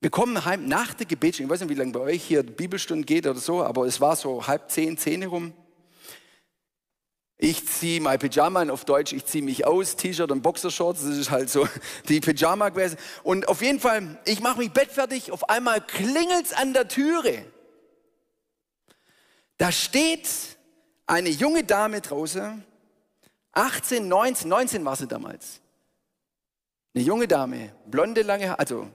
Wir 0.00 0.10
kommen 0.10 0.44
heim 0.44 0.66
nach 0.66 0.94
der 0.94 1.06
Gebetsstunde. 1.06 1.52
Ich 1.52 1.52
weiß 1.52 1.66
nicht, 1.66 1.76
wie 1.76 1.80
lange 1.80 1.92
bei 1.92 2.00
euch 2.00 2.22
hier 2.22 2.42
die 2.42 2.52
Bibelstunde 2.52 3.04
geht 3.04 3.26
oder 3.26 3.40
so, 3.40 3.64
aber 3.64 3.86
es 3.86 4.00
war 4.00 4.14
so 4.14 4.46
halb 4.46 4.70
zehn, 4.70 4.96
zehn 4.96 5.24
rum. 5.24 5.52
Ich 7.38 7.66
ziehe 7.66 8.00
mein 8.00 8.18
Pyjama 8.18 8.60
an, 8.60 8.70
auf 8.70 8.84
Deutsch, 8.84 9.12
ich 9.12 9.24
ziehe 9.24 9.44
mich 9.44 9.64
aus, 9.64 9.96
T-Shirt 9.96 10.30
und 10.32 10.42
Boxershorts, 10.42 11.02
das 11.02 11.16
ist 11.16 11.30
halt 11.30 11.48
so 11.48 11.68
die 12.08 12.20
Pyjama 12.20 12.68
gewesen. 12.68 12.98
Und 13.22 13.48
auf 13.48 13.62
jeden 13.62 13.80
Fall, 13.80 14.18
ich 14.24 14.40
mache 14.40 14.58
mich 14.58 14.72
bettfertig, 14.72 15.30
auf 15.30 15.48
einmal 15.48 15.80
klingelt's 15.80 16.52
an 16.52 16.72
der 16.72 16.88
Türe. 16.88 17.44
Da 19.56 19.72
steht 19.72 20.28
eine 21.06 21.28
junge 21.28 21.64
Dame 21.64 22.00
draußen, 22.00 22.64
18, 23.52 24.08
19, 24.08 24.48
19 24.48 24.84
war 24.84 24.96
sie 24.96 25.06
damals. 25.06 25.60
Eine 26.94 27.04
junge 27.04 27.28
Dame, 27.28 27.72
blonde, 27.86 28.22
lange 28.22 28.48
Haare, 28.48 28.58
also 28.58 28.88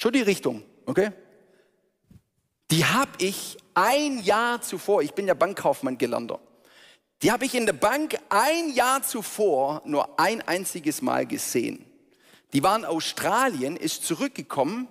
Schon 0.00 0.14
die 0.14 0.22
Richtung, 0.22 0.62
okay? 0.86 1.10
Die 2.70 2.86
habe 2.86 3.10
ich 3.18 3.58
ein 3.74 4.18
Jahr 4.22 4.62
zuvor, 4.62 5.02
ich 5.02 5.12
bin 5.12 5.26
ja 5.26 5.34
Bankkaufmann 5.34 5.98
gelernter, 5.98 6.40
die 7.22 7.30
habe 7.30 7.44
ich 7.44 7.54
in 7.54 7.66
der 7.66 7.74
Bank 7.74 8.16
ein 8.30 8.70
Jahr 8.70 9.02
zuvor 9.02 9.82
nur 9.84 10.18
ein 10.18 10.40
einziges 10.42 11.02
Mal 11.02 11.26
gesehen. 11.26 11.84
Die 12.52 12.62
war 12.62 12.76
in 12.76 12.84
Australien, 12.84 13.76
ist 13.76 14.04
zurückgekommen 14.04 14.88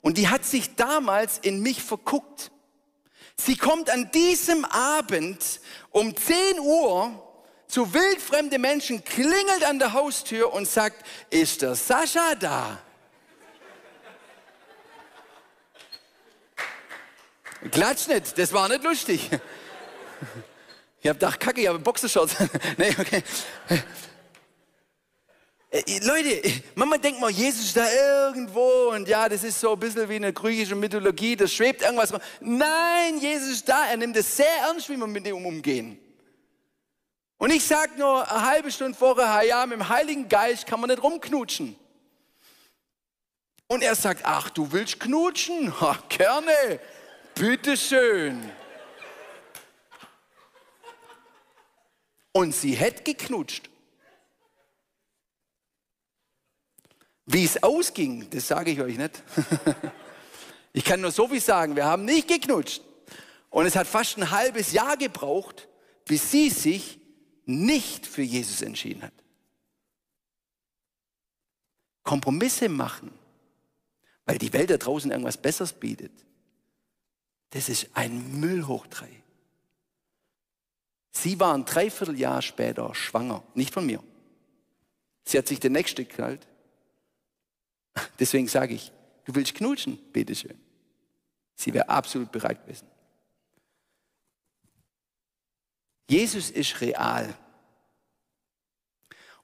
und 0.00 0.16
die 0.16 0.28
hat 0.28 0.44
sich 0.44 0.76
damals 0.76 1.38
in 1.38 1.60
mich 1.60 1.82
verguckt. 1.82 2.52
Sie 3.36 3.56
kommt 3.56 3.90
an 3.90 4.10
diesem 4.12 4.64
Abend 4.64 5.60
um 5.90 6.16
10 6.16 6.60
Uhr 6.60 7.20
zu 7.66 7.92
wildfremden 7.92 8.60
Menschen, 8.60 9.04
klingelt 9.04 9.64
an 9.66 9.80
der 9.80 9.92
Haustür 9.92 10.52
und 10.52 10.68
sagt, 10.68 11.04
ist 11.30 11.62
der 11.62 11.74
Sascha 11.74 12.36
da? 12.36 12.78
Klatsch 17.72 18.06
nicht, 18.06 18.38
das 18.38 18.52
war 18.52 18.68
nicht 18.68 18.84
lustig. 18.84 19.28
Ich 21.04 21.10
hab 21.10 21.20
gedacht, 21.20 21.38
kacke, 21.38 21.60
ich 21.60 21.68
habe 21.68 21.78
Boxershorts. 21.78 22.34
nee, 22.78 22.88
okay. 22.98 23.22
Äh, 25.68 25.98
Leute, 26.02 26.62
manchmal 26.76 26.98
denkt 26.98 27.20
man, 27.20 27.30
Jesus 27.30 27.66
ist 27.66 27.76
da 27.76 27.86
irgendwo 27.92 28.88
und 28.90 29.06
ja, 29.06 29.28
das 29.28 29.44
ist 29.44 29.60
so 29.60 29.74
ein 29.74 29.78
bisschen 29.78 30.08
wie 30.08 30.14
eine 30.14 30.32
griechische 30.32 30.74
Mythologie, 30.74 31.36
da 31.36 31.46
schwebt 31.46 31.82
irgendwas. 31.82 32.10
Nein, 32.40 33.18
Jesus 33.18 33.50
ist 33.50 33.68
da, 33.68 33.86
er 33.86 33.98
nimmt 33.98 34.16
es 34.16 34.34
sehr 34.34 34.50
ernst, 34.66 34.88
wie 34.88 34.96
wir 34.96 35.06
mit 35.06 35.26
ihm 35.26 35.44
umgehen. 35.44 35.98
Und 37.36 37.50
ich 37.50 37.66
sage 37.66 37.98
nur 37.98 38.26
eine 38.26 38.46
halbe 38.46 38.72
Stunde 38.72 38.96
vorher, 38.96 39.42
ja, 39.46 39.66
mit 39.66 39.78
dem 39.78 39.86
Heiligen 39.86 40.26
Geist 40.26 40.66
kann 40.66 40.80
man 40.80 40.88
nicht 40.88 41.02
rumknutschen. 41.02 41.76
Und 43.66 43.82
er 43.82 43.94
sagt, 43.94 44.22
ach, 44.24 44.48
du 44.48 44.72
willst 44.72 45.00
knutschen? 45.00 45.78
Ha, 45.82 45.98
gerne, 46.08 46.80
bitteschön. 47.34 48.50
Und 52.36 52.52
sie 52.52 52.74
hätte 52.74 53.04
geknutscht. 53.04 53.70
Wie 57.26 57.44
es 57.44 57.62
ausging, 57.62 58.28
das 58.30 58.48
sage 58.48 58.72
ich 58.72 58.80
euch 58.80 58.98
nicht. 58.98 59.22
ich 60.72 60.84
kann 60.84 61.00
nur 61.00 61.12
so 61.12 61.28
viel 61.28 61.40
sagen, 61.40 61.76
wir 61.76 61.84
haben 61.84 62.04
nicht 62.04 62.26
geknutscht. 62.26 62.82
Und 63.50 63.66
es 63.66 63.76
hat 63.76 63.86
fast 63.86 64.18
ein 64.18 64.32
halbes 64.32 64.72
Jahr 64.72 64.96
gebraucht, 64.96 65.68
bis 66.06 66.32
sie 66.32 66.50
sich 66.50 66.98
nicht 67.46 68.04
für 68.04 68.22
Jesus 68.22 68.62
entschieden 68.62 69.02
hat. 69.02 69.12
Kompromisse 72.02 72.68
machen, 72.68 73.12
weil 74.26 74.38
die 74.38 74.52
Welt 74.52 74.70
da 74.70 74.76
draußen 74.76 75.10
irgendwas 75.10 75.36
Besseres 75.36 75.72
bietet, 75.72 76.12
das 77.50 77.68
ist 77.68 77.88
ein 77.94 78.40
Müll. 78.40 78.66
Sie 81.16 81.38
war 81.38 81.54
ein 81.54 81.64
Dreivierteljahr 81.64 82.42
später 82.42 82.94
schwanger, 82.94 83.42
nicht 83.54 83.72
von 83.72 83.86
mir. 83.86 84.02
Sie 85.24 85.38
hat 85.38 85.46
sich 85.46 85.60
den 85.60 85.72
nächste 85.72 86.04
geknallt. 86.04 86.46
Deswegen 88.18 88.48
sage 88.48 88.74
ich, 88.74 88.92
du 89.24 89.34
willst 89.34 89.54
knutschen? 89.54 89.98
Bitteschön. 90.12 90.58
Sie 91.54 91.72
wäre 91.72 91.88
absolut 91.88 92.32
bereit 92.32 92.62
gewesen. 92.64 92.88
Jesus 96.10 96.50
ist 96.50 96.80
real. 96.80 97.34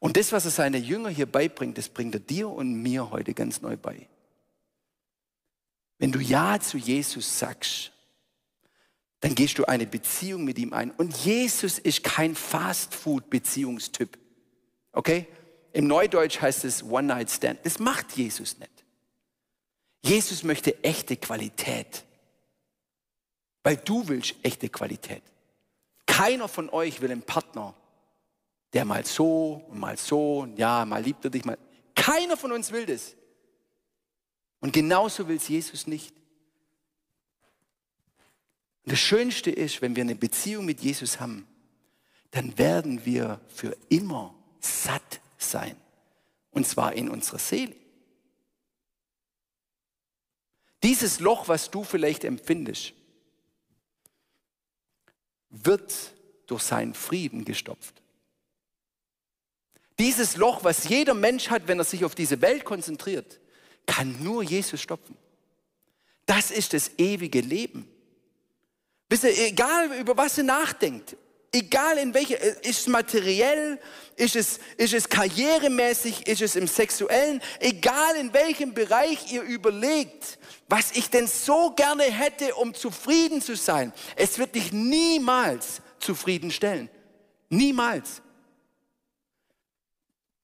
Und 0.00 0.16
das, 0.16 0.32
was 0.32 0.44
er 0.44 0.50
seine 0.50 0.78
Jünger 0.78 1.08
hier 1.08 1.26
beibringt, 1.26 1.78
das 1.78 1.88
bringt 1.88 2.14
er 2.14 2.20
dir 2.20 2.48
und 2.48 2.82
mir 2.82 3.10
heute 3.10 3.32
ganz 3.32 3.60
neu 3.60 3.76
bei. 3.76 4.08
Wenn 5.98 6.10
du 6.12 6.18
Ja 6.18 6.58
zu 6.58 6.78
Jesus 6.78 7.38
sagst, 7.38 7.92
dann 9.20 9.34
gehst 9.34 9.58
du 9.58 9.66
eine 9.66 9.86
Beziehung 9.86 10.44
mit 10.44 10.58
ihm 10.58 10.72
ein. 10.72 10.90
Und 10.92 11.16
Jesus 11.16 11.78
ist 11.78 12.02
kein 12.02 12.34
Fast-Food-Beziehungstyp. 12.34 14.18
Okay? 14.92 15.26
Im 15.72 15.86
Neudeutsch 15.86 16.40
heißt 16.40 16.64
es 16.64 16.82
One-Night-Stand. 16.82 17.60
Das 17.64 17.78
macht 17.78 18.12
Jesus 18.12 18.58
nicht. 18.58 18.70
Jesus 20.02 20.42
möchte 20.42 20.82
echte 20.82 21.16
Qualität. 21.16 22.04
Weil 23.62 23.76
du 23.76 24.08
willst 24.08 24.36
echte 24.42 24.70
Qualität. 24.70 25.22
Keiner 26.06 26.48
von 26.48 26.70
euch 26.70 27.02
will 27.02 27.12
einen 27.12 27.22
Partner, 27.22 27.74
der 28.72 28.86
mal 28.86 29.04
so 29.04 29.64
und 29.68 29.78
mal 29.78 29.98
so, 29.98 30.40
und 30.40 30.58
ja, 30.58 30.84
mal 30.84 31.02
liebt 31.02 31.24
er 31.24 31.30
dich, 31.30 31.44
mal. 31.44 31.58
Keiner 31.94 32.36
von 32.38 32.52
uns 32.52 32.72
will 32.72 32.86
das. 32.86 33.14
Und 34.60 34.72
genauso 34.72 35.28
will 35.28 35.36
es 35.36 35.48
Jesus 35.48 35.86
nicht. 35.86 36.14
Und 38.85 38.93
das 38.93 38.99
Schönste 38.99 39.51
ist, 39.51 39.83
wenn 39.83 39.97
wir 39.97 40.03
eine 40.03 40.14
Beziehung 40.14 40.64
mit 40.64 40.81
Jesus 40.81 41.20
haben, 41.20 41.47
dann 42.31 42.57
werden 42.59 43.05
wir 43.05 43.41
für 43.49 43.76
immer 43.89 44.35
satt 44.61 45.20
sein. 45.39 45.76
Und 46.51 46.66
zwar 46.66 46.95
in 46.95 47.09
unserer 47.09 47.39
Seele. 47.39 47.74
Dieses 50.83 51.20
Loch, 51.20 51.49
was 51.49 51.70
du 51.70 51.85
vielleicht 51.85 52.24
empfindest, 52.24 52.95
wird 55.51 56.14
durch 56.47 56.62
seinen 56.62 56.95
Frieden 56.95 57.45
gestopft. 57.45 58.01
Dieses 59.99 60.37
Loch, 60.37 60.64
was 60.64 60.89
jeder 60.89 61.12
Mensch 61.12 61.51
hat, 61.51 61.68
wenn 61.68 61.78
er 61.78 61.85
sich 61.85 62.05
auf 62.05 62.14
diese 62.14 62.41
Welt 62.41 62.64
konzentriert, 62.64 63.39
kann 63.87 64.22
nur 64.22 64.43
Jesus 64.43 64.81
stopfen. 64.81 65.16
Das 66.24 66.51
ist 66.51 66.72
das 66.72 66.93
ewige 66.99 67.41
Leben. 67.41 67.87
Wisst 69.11 69.24
ihr, 69.24 69.36
egal 69.48 69.92
über 69.98 70.16
was 70.16 70.38
ihr 70.38 70.44
nachdenkt, 70.44 71.16
egal 71.52 71.98
in 71.98 72.14
welcher, 72.14 72.40
ist 72.40 72.80
es 72.80 72.86
materiell, 72.86 73.80
ist 74.14 74.36
es, 74.36 74.61
ist 74.76 74.94
es 74.94 75.08
karrieremäßig, 75.08 76.28
ist 76.28 76.42
es 76.42 76.54
im 76.54 76.68
sexuellen, 76.68 77.42
egal 77.58 78.14
in 78.14 78.32
welchem 78.32 78.72
Bereich 78.72 79.32
ihr 79.32 79.42
überlegt, 79.42 80.38
was 80.68 80.92
ich 80.92 81.11
denn 81.11 81.26
so 81.26 81.72
gerne 81.72 82.04
hätte, 82.04 82.54
um 82.54 82.72
zufrieden 82.72 83.42
zu 83.42 83.56
sein. 83.56 83.92
Es 84.14 84.38
wird 84.38 84.54
dich 84.54 84.72
niemals 84.72 85.82
zufriedenstellen. 85.98 86.88
Niemals. 87.48 88.22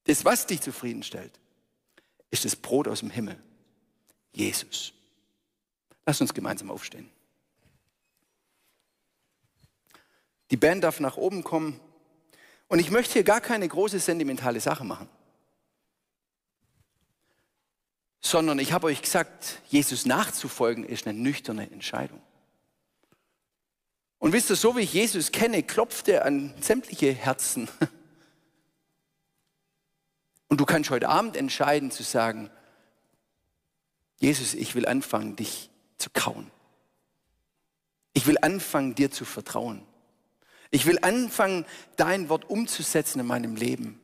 Das, 0.04 0.24
was 0.24 0.44
dich 0.44 0.60
zufriedenstellt, 0.60 1.38
ist 2.32 2.44
das 2.44 2.56
Brot 2.56 2.88
aus 2.88 2.98
dem 2.98 3.10
Himmel. 3.10 3.38
Jesus. 4.32 4.92
Lass 6.04 6.20
uns 6.20 6.34
gemeinsam 6.34 6.70
aufstehen. 6.70 7.10
Die 10.50 10.56
Band 10.56 10.84
darf 10.84 11.00
nach 11.00 11.16
oben 11.16 11.42
kommen. 11.44 11.80
Und 12.68 12.78
ich 12.78 12.90
möchte 12.90 13.14
hier 13.14 13.24
gar 13.24 13.40
keine 13.40 13.66
große 13.66 13.98
sentimentale 13.98 14.60
Sache 14.60 14.84
machen. 14.84 15.08
Sondern 18.20 18.58
ich 18.58 18.72
habe 18.72 18.86
euch 18.88 19.02
gesagt, 19.02 19.60
Jesus 19.68 20.06
nachzufolgen 20.06 20.84
ist 20.84 21.06
eine 21.06 21.18
nüchterne 21.18 21.70
Entscheidung. 21.70 22.20
Und 24.18 24.32
wisst 24.32 24.50
ihr, 24.50 24.56
so 24.56 24.76
wie 24.76 24.80
ich 24.80 24.92
Jesus 24.92 25.30
kenne, 25.30 25.62
klopft 25.62 26.08
er 26.08 26.24
an 26.24 26.54
sämtliche 26.60 27.12
Herzen. 27.12 27.68
Und 30.48 30.60
du 30.60 30.64
kannst 30.64 30.90
heute 30.90 31.08
Abend 31.08 31.36
entscheiden 31.36 31.90
zu 31.90 32.02
sagen, 32.02 32.50
Jesus, 34.18 34.54
ich 34.54 34.74
will 34.74 34.86
anfangen, 34.86 35.36
dich 35.36 35.70
zu 35.98 36.08
kauen. 36.10 36.50
Ich 38.14 38.26
will 38.26 38.38
anfangen, 38.40 38.94
dir 38.94 39.10
zu 39.10 39.24
vertrauen. 39.24 39.82
Ich 40.70 40.86
will 40.86 40.98
anfangen, 41.02 41.64
dein 41.96 42.28
Wort 42.28 42.48
umzusetzen 42.48 43.20
in 43.20 43.26
meinem 43.26 43.56
Leben. 43.56 44.00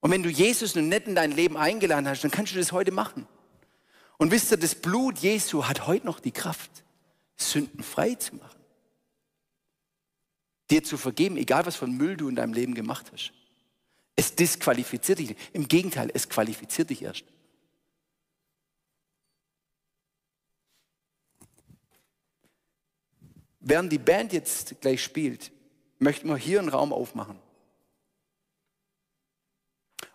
Und 0.00 0.10
wenn 0.10 0.22
du 0.22 0.28
Jesus 0.28 0.74
nun 0.74 0.88
nicht 0.88 1.06
in 1.06 1.14
dein 1.14 1.32
Leben 1.32 1.56
eingeladen 1.56 2.08
hast, 2.08 2.22
dann 2.22 2.30
kannst 2.30 2.52
du 2.52 2.58
das 2.58 2.72
heute 2.72 2.92
machen. 2.92 3.26
Und 4.18 4.30
wisst 4.30 4.50
ihr, 4.50 4.56
das 4.56 4.74
Blut 4.74 5.18
Jesu 5.18 5.64
hat 5.64 5.86
heute 5.86 6.06
noch 6.06 6.20
die 6.20 6.32
Kraft, 6.32 6.70
Sünden 7.36 7.82
frei 7.82 8.14
zu 8.14 8.36
machen. 8.36 8.60
Dir 10.70 10.82
zu 10.82 10.96
vergeben, 10.96 11.36
egal 11.36 11.66
was 11.66 11.76
von 11.76 11.92
Müll 11.96 12.16
du 12.16 12.28
in 12.28 12.36
deinem 12.36 12.52
Leben 12.52 12.74
gemacht 12.74 13.06
hast. 13.12 13.32
Es 14.16 14.34
disqualifiziert 14.34 15.18
dich. 15.18 15.36
Im 15.52 15.68
Gegenteil, 15.68 16.10
es 16.14 16.28
qualifiziert 16.28 16.90
dich 16.90 17.02
erst. 17.02 17.24
Während 23.68 23.90
die 23.90 23.98
Band 23.98 24.32
jetzt 24.32 24.80
gleich 24.80 25.02
spielt, 25.02 25.50
möchten 25.98 26.28
wir 26.28 26.36
hier 26.36 26.60
einen 26.60 26.68
Raum 26.68 26.92
aufmachen. 26.92 27.36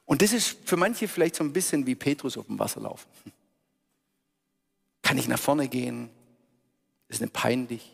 Und 0.05 0.21
das 0.21 0.31
ist 0.31 0.57
für 0.63 0.77
manche 0.77 1.09
vielleicht 1.09 1.35
so 1.35 1.43
ein 1.43 1.51
bisschen 1.51 1.85
wie 1.85 1.95
Petrus 1.95 2.37
auf 2.37 2.45
dem 2.45 2.59
Wasser 2.59 2.79
laufen. 2.79 3.09
Kann 5.01 5.17
ich 5.17 5.27
nach 5.27 5.37
vorne 5.37 5.67
gehen? 5.67 6.09
Ist 7.09 7.19
mir 7.19 7.27
peinlich? 7.27 7.91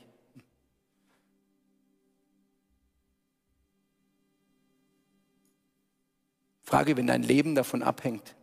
Frage, 6.62 6.98
wenn 6.98 7.08
dein 7.08 7.24
Leben 7.24 7.56
davon 7.56 7.82
abhängt, 7.82 8.36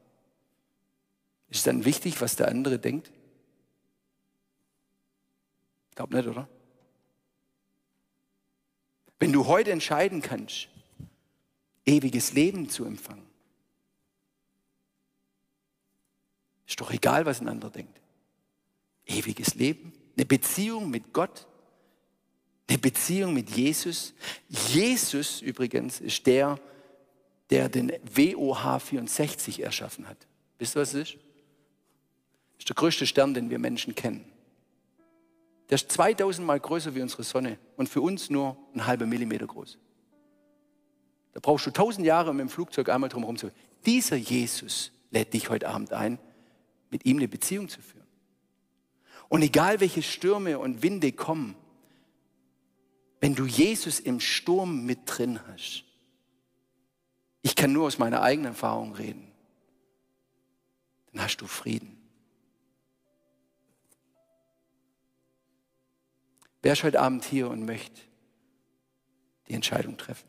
ist 1.48 1.58
es 1.58 1.62
dann 1.62 1.84
wichtig, 1.84 2.20
was 2.20 2.34
der 2.34 2.48
andere 2.48 2.80
denkt? 2.80 3.12
Ich 5.92 6.04
nicht, 6.08 6.26
oder? 6.26 6.48
Wenn 9.24 9.32
du 9.32 9.46
heute 9.46 9.72
entscheiden 9.72 10.20
kannst, 10.20 10.68
ewiges 11.86 12.34
Leben 12.34 12.68
zu 12.68 12.84
empfangen, 12.84 13.24
ist 16.66 16.78
doch 16.78 16.90
egal, 16.90 17.24
was 17.24 17.40
ein 17.40 17.48
anderer 17.48 17.70
denkt. 17.70 17.98
Ewiges 19.06 19.54
Leben, 19.54 19.94
eine 20.14 20.26
Beziehung 20.26 20.90
mit 20.90 21.14
Gott, 21.14 21.46
eine 22.68 22.76
Beziehung 22.76 23.32
mit 23.32 23.48
Jesus. 23.48 24.12
Jesus 24.50 25.40
übrigens 25.40 26.02
ist 26.02 26.26
der, 26.26 26.60
der 27.48 27.70
den 27.70 27.92
WOH 28.02 28.78
64 28.78 29.62
erschaffen 29.62 30.06
hat. 30.06 30.18
Wisst 30.58 30.76
ihr, 30.76 30.82
was 30.82 30.92
es 30.92 31.08
ist? 31.08 31.14
Das 31.14 32.58
ist 32.58 32.68
der 32.68 32.76
größte 32.76 33.06
Stern, 33.06 33.32
den 33.32 33.48
wir 33.48 33.58
Menschen 33.58 33.94
kennen. 33.94 34.33
Der 35.70 35.76
ist 35.76 35.90
2000 35.92 36.46
Mal 36.46 36.60
größer 36.60 36.94
wie 36.94 37.02
unsere 37.02 37.22
Sonne 37.22 37.58
und 37.76 37.88
für 37.88 38.00
uns 38.00 38.30
nur 38.30 38.56
ein 38.74 38.86
halber 38.86 39.06
Millimeter 39.06 39.46
groß. 39.46 39.78
Da 41.32 41.40
brauchst 41.40 41.66
du 41.66 41.70
tausend 41.70 42.06
Jahre, 42.06 42.30
um 42.30 42.38
dem 42.38 42.48
Flugzeug 42.48 42.88
einmal 42.88 43.08
drum 43.08 43.22
herum 43.22 43.36
zu. 43.36 43.50
Dieser 43.86 44.16
Jesus 44.16 44.92
lädt 45.10 45.32
dich 45.32 45.50
heute 45.50 45.68
Abend 45.68 45.92
ein, 45.92 46.18
mit 46.90 47.04
ihm 47.06 47.16
eine 47.16 47.28
Beziehung 47.28 47.68
zu 47.68 47.80
führen. 47.80 48.06
Und 49.28 49.42
egal 49.42 49.80
welche 49.80 50.02
Stürme 50.02 50.58
und 50.58 50.82
Winde 50.82 51.10
kommen, 51.12 51.56
wenn 53.20 53.34
du 53.34 53.46
Jesus 53.46 54.00
im 54.00 54.20
Sturm 54.20 54.84
mit 54.84 55.00
drin 55.06 55.40
hast, 55.48 55.84
ich 57.42 57.56
kann 57.56 57.72
nur 57.72 57.86
aus 57.86 57.98
meiner 57.98 58.22
eigenen 58.22 58.52
Erfahrung 58.52 58.94
reden, 58.94 59.32
dann 61.12 61.24
hast 61.24 61.38
du 61.38 61.46
Frieden. 61.46 61.93
Wer 66.64 66.72
ist 66.72 66.82
heute 66.82 66.98
Abend 66.98 67.26
hier 67.26 67.50
und 67.50 67.66
möchte 67.66 68.00
die 69.48 69.52
Entscheidung 69.52 69.98
treffen? 69.98 70.26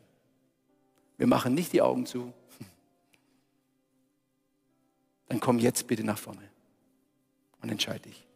Wir 1.16 1.26
machen 1.26 1.54
nicht 1.54 1.72
die 1.72 1.80
Augen 1.80 2.04
zu. 2.04 2.30
Dann 5.28 5.40
komm 5.40 5.58
jetzt 5.58 5.86
bitte 5.86 6.04
nach 6.04 6.18
vorne 6.18 6.46
und 7.62 7.70
entscheide 7.70 8.00
dich. 8.00 8.26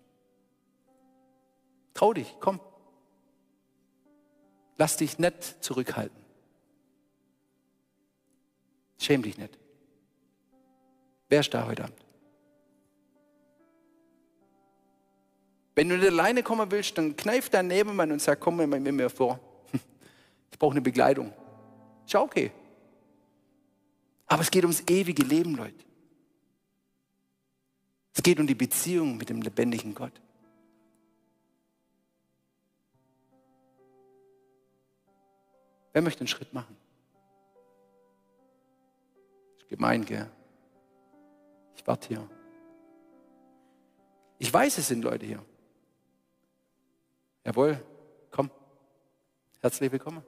Trau 1.93 2.15
dich, 2.15 2.35
komm. 2.41 2.59
Lass 4.79 4.97
dich 4.97 5.19
nicht 5.19 5.63
zurückhalten. 5.63 6.25
Schäm 8.97 9.23
dich 9.23 9.37
nicht. 9.37 9.59
Wer 11.29 11.41
ist 11.41 11.53
da 11.53 11.67
heute 11.67 11.85
Abend? 11.85 12.03
Wenn 15.81 15.89
du 15.89 15.97
nicht 15.97 16.09
alleine 16.09 16.43
kommen 16.43 16.71
willst, 16.71 16.99
dann 16.99 17.17
kneif 17.17 17.49
deinen 17.49 17.69
Nebenmann 17.69 18.13
und 18.13 18.21
sag, 18.21 18.39
komm 18.39 18.57
mal 18.57 18.67
mit 18.67 18.93
mir 18.93 19.09
vor. 19.09 19.41
Ich 20.53 20.59
brauche 20.59 20.73
eine 20.73 20.83
Begleitung. 20.83 21.33
Schau, 22.07 22.25
okay. 22.25 22.53
Aber 24.27 24.43
es 24.43 24.51
geht 24.51 24.63
ums 24.65 24.83
ewige 24.87 25.23
Leben, 25.23 25.57
Leute. 25.57 25.83
Es 28.13 28.23
geht 28.23 28.39
um 28.39 28.47
die 28.47 28.55
Beziehung 28.55 29.17
mit 29.17 29.31
dem 29.31 29.41
lebendigen 29.41 29.95
Gott. 29.95 30.13
Wer 35.95 36.03
möchte 36.03 36.21
einen 36.21 36.29
Schritt 36.29 36.53
machen? 36.53 36.77
Ist 39.57 39.69
gemein, 39.71 40.05
gell? 40.05 40.31
Ich 41.75 41.87
warte 41.87 42.07
hier. 42.09 42.29
Ich 44.37 44.53
weiß, 44.53 44.77
es 44.77 44.89
sind 44.89 45.03
Leute 45.03 45.25
hier. 45.25 45.43
Jawohl, 47.45 47.83
komm. 48.31 48.51
Herzlich 49.61 49.91
willkommen. 49.91 50.23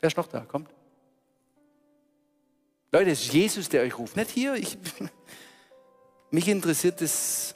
Wer 0.00 0.06
ist 0.08 0.16
noch 0.16 0.26
da? 0.26 0.40
Kommt. 0.40 0.70
Leute, 2.90 3.10
es 3.10 3.22
ist 3.22 3.32
Jesus, 3.32 3.68
der 3.68 3.82
euch 3.82 3.96
ruft. 3.98 4.16
Nicht 4.16 4.30
hier. 4.30 4.54
Ich, 4.54 4.76
mich 6.30 6.48
interessiert 6.48 7.00
es 7.02 7.54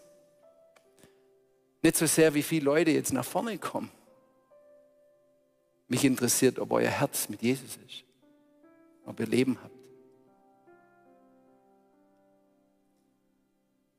nicht 1.83 1.97
so 1.97 2.07
sehr, 2.07 2.35
wie 2.35 2.43
viele 2.43 2.67
Leute 2.67 2.91
jetzt 2.91 3.13
nach 3.13 3.25
vorne 3.25 3.59
kommen. 3.59 3.91
Mich 5.89 6.05
interessiert, 6.05 6.59
ob 6.59 6.73
euer 6.73 6.91
Herz 6.91 7.29
mit 7.29 7.43
Jesus 7.43 7.77
ist. 7.87 8.05
Ob 9.05 9.21
ihr 9.21 9.27
Leben 9.27 9.59
habt. 9.63 9.75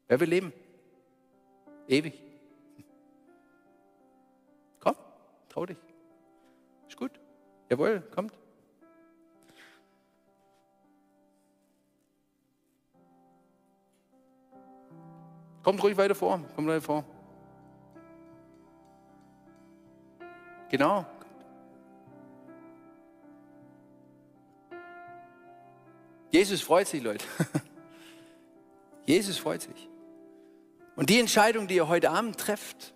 Wer 0.07 0.19
will 0.19 0.29
leben? 0.29 0.53
Ewig. 1.87 2.21
Komm, 4.79 4.95
trau 5.49 5.65
dich. 5.65 5.77
Ist 6.87 6.97
gut. 6.97 7.11
Jawohl, 7.69 8.01
kommt. 8.13 8.33
Kommt 15.63 15.83
ruhig 15.83 15.97
weiter 15.97 16.15
vor. 16.15 16.41
Kommt 16.55 16.67
weiter 16.67 16.81
vor. 16.81 17.03
Genau. 20.69 21.05
Jesus 26.31 26.61
freut 26.61 26.87
sich, 26.87 27.01
Leute. 27.01 27.25
Jesus 29.05 29.37
freut 29.37 29.61
sich. 29.61 29.89
Und 30.97 31.11
die 31.11 31.19
Entscheidung, 31.19 31.67
die 31.67 31.75
ihr 31.75 31.87
heute 31.87 32.09
Abend 32.09 32.39
trefft, 32.39 32.95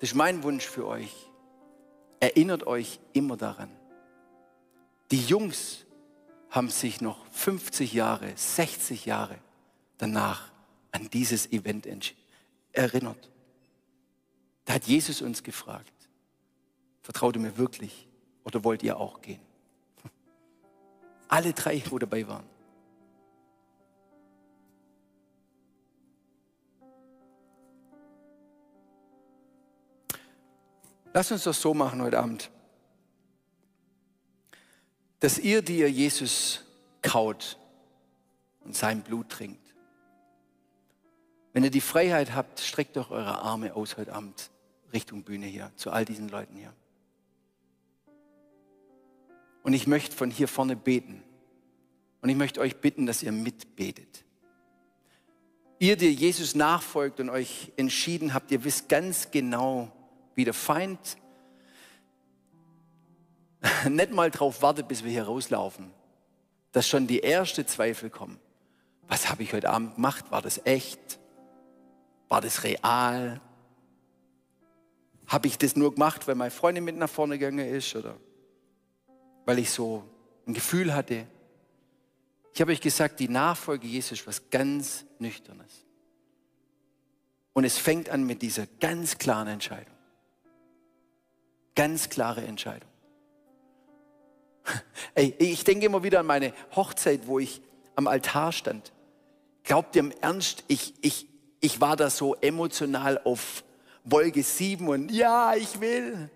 das 0.00 0.10
ist 0.10 0.14
mein 0.14 0.42
Wunsch 0.44 0.66
für 0.66 0.86
euch. 0.86 1.12
Erinnert 2.20 2.66
euch 2.66 3.00
immer 3.12 3.36
daran. 3.36 3.70
Die 5.10 5.22
Jungs 5.22 5.84
haben 6.48 6.70
sich 6.70 7.02
noch 7.02 7.26
50 7.26 7.92
Jahre, 7.92 8.32
60 8.34 9.04
Jahre 9.04 9.36
danach 9.98 10.50
an 10.90 11.10
dieses 11.10 11.52
Event 11.52 11.86
erinnert. 12.72 13.30
Da 14.64 14.72
hat 14.74 14.84
Jesus 14.84 15.20
uns 15.20 15.42
gefragt, 15.42 15.92
vertraut 17.02 17.36
ihr 17.36 17.42
mir 17.42 17.58
wirklich 17.58 18.08
oder 18.42 18.64
wollt 18.64 18.82
ihr 18.82 18.96
auch 18.96 19.20
gehen? 19.20 19.42
Alle 21.28 21.52
drei, 21.52 21.82
wo 21.90 21.98
dabei 21.98 22.26
waren. 22.26 22.57
Lass 31.12 31.32
uns 31.32 31.44
das 31.44 31.60
so 31.60 31.74
machen 31.74 32.02
heute 32.02 32.18
Abend, 32.18 32.50
dass 35.20 35.38
ihr, 35.38 35.62
die 35.62 35.78
ihr 35.78 35.90
Jesus 35.90 36.64
kaut 37.02 37.58
und 38.60 38.76
sein 38.76 39.02
Blut 39.02 39.30
trinkt, 39.30 39.74
wenn 41.52 41.64
ihr 41.64 41.70
die 41.70 41.80
Freiheit 41.80 42.34
habt, 42.34 42.60
streckt 42.60 42.96
doch 42.96 43.10
eure 43.10 43.40
Arme 43.40 43.74
aus 43.74 43.96
heute 43.96 44.12
Abend 44.12 44.50
Richtung 44.92 45.22
Bühne 45.22 45.46
hier, 45.46 45.72
zu 45.76 45.90
all 45.90 46.04
diesen 46.04 46.28
Leuten 46.28 46.56
hier. 46.56 46.72
Und 49.62 49.72
ich 49.72 49.86
möchte 49.86 50.14
von 50.14 50.30
hier 50.30 50.48
vorne 50.48 50.76
beten. 50.76 51.22
Und 52.22 52.28
ich 52.28 52.36
möchte 52.36 52.60
euch 52.60 52.76
bitten, 52.76 53.06
dass 53.06 53.22
ihr 53.22 53.32
mitbetet. 53.32 54.24
Ihr, 55.78 55.96
die 55.96 56.10
Jesus 56.10 56.54
nachfolgt 56.54 57.20
und 57.20 57.28
euch 57.28 57.72
entschieden 57.76 58.34
habt, 58.34 58.50
ihr 58.50 58.64
wisst 58.64 58.88
ganz 58.88 59.30
genau, 59.30 59.92
wie 60.38 60.44
der 60.44 60.54
Feind 60.54 61.16
nicht 63.88 64.12
mal 64.12 64.30
drauf 64.30 64.62
wartet, 64.62 64.86
bis 64.86 65.02
wir 65.02 65.10
hier 65.10 65.24
rauslaufen, 65.24 65.90
dass 66.70 66.86
schon 66.86 67.08
die 67.08 67.24
ersten 67.24 67.66
Zweifel 67.66 68.08
kommen. 68.08 68.38
Was 69.08 69.28
habe 69.28 69.42
ich 69.42 69.52
heute 69.52 69.68
Abend 69.68 69.96
gemacht? 69.96 70.30
War 70.30 70.40
das 70.40 70.64
echt? 70.64 71.18
War 72.28 72.40
das 72.40 72.62
real? 72.62 73.40
Habe 75.26 75.48
ich 75.48 75.58
das 75.58 75.74
nur 75.74 75.92
gemacht, 75.92 76.28
weil 76.28 76.36
meine 76.36 76.52
Freundin 76.52 76.84
mit 76.84 76.96
nach 76.96 77.10
vorne 77.10 77.36
gegangen 77.36 77.66
ist 77.68 77.96
oder 77.96 78.14
weil 79.44 79.58
ich 79.58 79.72
so 79.72 80.04
ein 80.46 80.54
Gefühl 80.54 80.94
hatte? 80.94 81.26
Ich 82.54 82.60
habe 82.60 82.70
euch 82.70 82.80
gesagt, 82.80 83.18
die 83.18 83.28
Nachfolge 83.28 83.88
Jesus 83.88 84.20
ist 84.20 84.26
was 84.28 84.50
ganz 84.50 85.04
Nüchternes. 85.18 85.84
Und 87.54 87.64
es 87.64 87.76
fängt 87.76 88.08
an 88.08 88.22
mit 88.24 88.40
dieser 88.40 88.68
ganz 88.78 89.18
klaren 89.18 89.48
Entscheidung. 89.48 89.97
Ganz 91.78 92.08
klare 92.08 92.40
Entscheidung. 92.40 92.90
Ey, 95.14 95.32
ich 95.38 95.62
denke 95.62 95.86
immer 95.86 96.02
wieder 96.02 96.18
an 96.18 96.26
meine 96.26 96.52
Hochzeit, 96.74 97.28
wo 97.28 97.38
ich 97.38 97.62
am 97.94 98.08
Altar 98.08 98.50
stand. 98.50 98.92
Glaubt 99.62 99.94
ihr 99.94 100.00
im 100.00 100.10
Ernst, 100.20 100.64
ich, 100.66 100.94
ich, 101.02 101.28
ich 101.60 101.80
war 101.80 101.94
da 101.94 102.10
so 102.10 102.34
emotional 102.34 103.20
auf 103.22 103.62
Wolke 104.02 104.42
7 104.42 104.88
und 104.88 105.12
ja, 105.12 105.54
ich 105.54 105.80
will. 105.80 106.28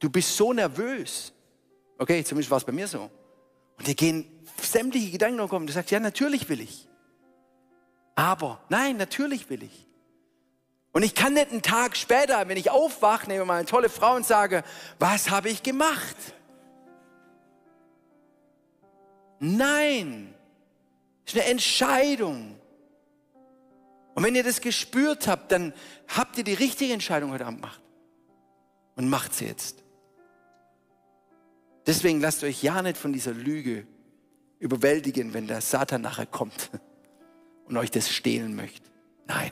Du 0.00 0.10
bist 0.10 0.36
so 0.36 0.52
nervös. 0.52 1.32
Okay, 1.96 2.24
zumindest 2.24 2.50
war 2.50 2.58
es 2.58 2.64
bei 2.64 2.72
mir 2.72 2.88
so. 2.88 3.08
Und 3.78 3.86
dir 3.86 3.94
gehen 3.94 4.26
sämtliche 4.60 5.12
Gedanken 5.12 5.46
kommen. 5.48 5.68
Du 5.68 5.72
sagst, 5.72 5.92
ja, 5.92 6.00
natürlich 6.00 6.48
will 6.48 6.60
ich. 6.60 6.88
Aber, 8.16 8.64
nein, 8.68 8.96
natürlich 8.96 9.48
will 9.48 9.62
ich. 9.62 9.83
Und 10.94 11.02
ich 11.02 11.16
kann 11.16 11.34
nicht 11.34 11.50
einen 11.50 11.60
Tag 11.60 11.96
später, 11.96 12.46
wenn 12.46 12.56
ich 12.56 12.70
aufwache, 12.70 13.26
nehme 13.26 13.44
mal 13.44 13.58
eine 13.58 13.66
tolle 13.66 13.88
Frau 13.88 14.14
und 14.14 14.24
sage, 14.24 14.62
was 15.00 15.28
habe 15.28 15.48
ich 15.48 15.64
gemacht? 15.64 16.16
Nein, 19.40 20.32
es 21.26 21.34
ist 21.34 21.40
eine 21.40 21.50
Entscheidung. 21.50 22.56
Und 24.14 24.22
wenn 24.22 24.36
ihr 24.36 24.44
das 24.44 24.60
gespürt 24.60 25.26
habt, 25.26 25.50
dann 25.50 25.74
habt 26.06 26.38
ihr 26.38 26.44
die 26.44 26.54
richtige 26.54 26.92
Entscheidung 26.92 27.32
heute 27.32 27.44
Abend 27.44 27.60
gemacht. 27.60 27.82
Und 28.94 29.08
macht 29.08 29.34
sie 29.34 29.46
jetzt. 29.46 29.82
Deswegen 31.88 32.20
lasst 32.20 32.44
euch 32.44 32.62
ja 32.62 32.80
nicht 32.82 32.96
von 32.96 33.12
dieser 33.12 33.32
Lüge 33.32 33.84
überwältigen, 34.60 35.34
wenn 35.34 35.48
der 35.48 35.60
Satan 35.60 36.02
nachher 36.02 36.26
kommt 36.26 36.70
und 37.64 37.76
euch 37.76 37.90
das 37.90 38.08
stehlen 38.10 38.54
möchte. 38.54 38.88
Nein, 39.26 39.50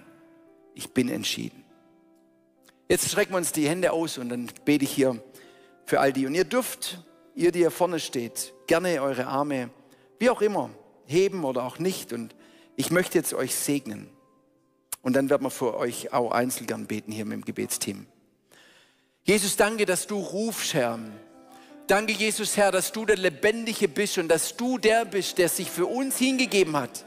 ich 0.75 0.91
bin 0.91 1.09
entschieden. 1.09 1.65
Jetzt 2.89 3.09
strecken 3.11 3.33
wir 3.33 3.39
uns 3.39 3.53
die 3.53 3.69
Hände 3.69 3.93
aus 3.93 4.19
und 4.19 4.29
dann 4.29 4.51
bete 4.65 4.85
ich 4.85 4.93
hier 4.93 5.23
für 5.87 6.01
all 6.01 6.13
die. 6.13 6.27
Und 6.27 6.35
ihr 6.35 6.45
dürft, 6.45 7.03
ihr, 7.35 7.53
die 7.53 7.61
hier 7.61 7.71
vorne 7.71 8.01
steht, 8.01 8.53
gerne 8.67 9.01
eure 9.03 9.27
Arme, 9.27 9.71
wie 10.19 10.31
auch 10.31 10.43
immer, 10.43 10.71
heben 11.07 11.45
oder 11.45 11.65
auch 11.65 11.79
nicht. 11.79 12.13
Und 12.13 12.35
ich 12.77 12.91
möchte 12.91 13.19
jetzt 13.19 13.35
euch 13.35 13.55
segnen. 13.55 14.09
Und 15.03 15.15
dann 15.15 15.31
werden 15.31 15.43
wir 15.43 15.51
für 15.51 15.77
euch 15.77 16.13
auch 16.13 16.31
einzeln 16.33 16.67
gern 16.67 16.87
beten 16.87 17.13
hier 17.13 17.25
mit 17.25 17.39
dem 17.39 17.45
Gebetsteam. 17.45 18.07
Jesus, 19.25 19.57
danke, 19.57 19.87
dass 19.87 20.07
du 20.07 20.19
rufst, 20.19 20.75
Herr. 20.75 20.99
Danke, 21.87 22.13
Jesus, 22.13 22.57
Herr, 22.57 22.73
dass 22.73 22.93
du 22.93 23.05
der 23.05 23.17
Lebendige 23.17 23.89
bist 23.89 24.19
und 24.19 24.29
dass 24.29 24.57
du 24.57 24.79
der 24.79 25.05
bist, 25.05 25.39
der 25.39 25.49
sich 25.49 25.71
für 25.71 25.87
uns 25.87 26.19
hingegeben 26.19 26.77
hat. 26.77 27.05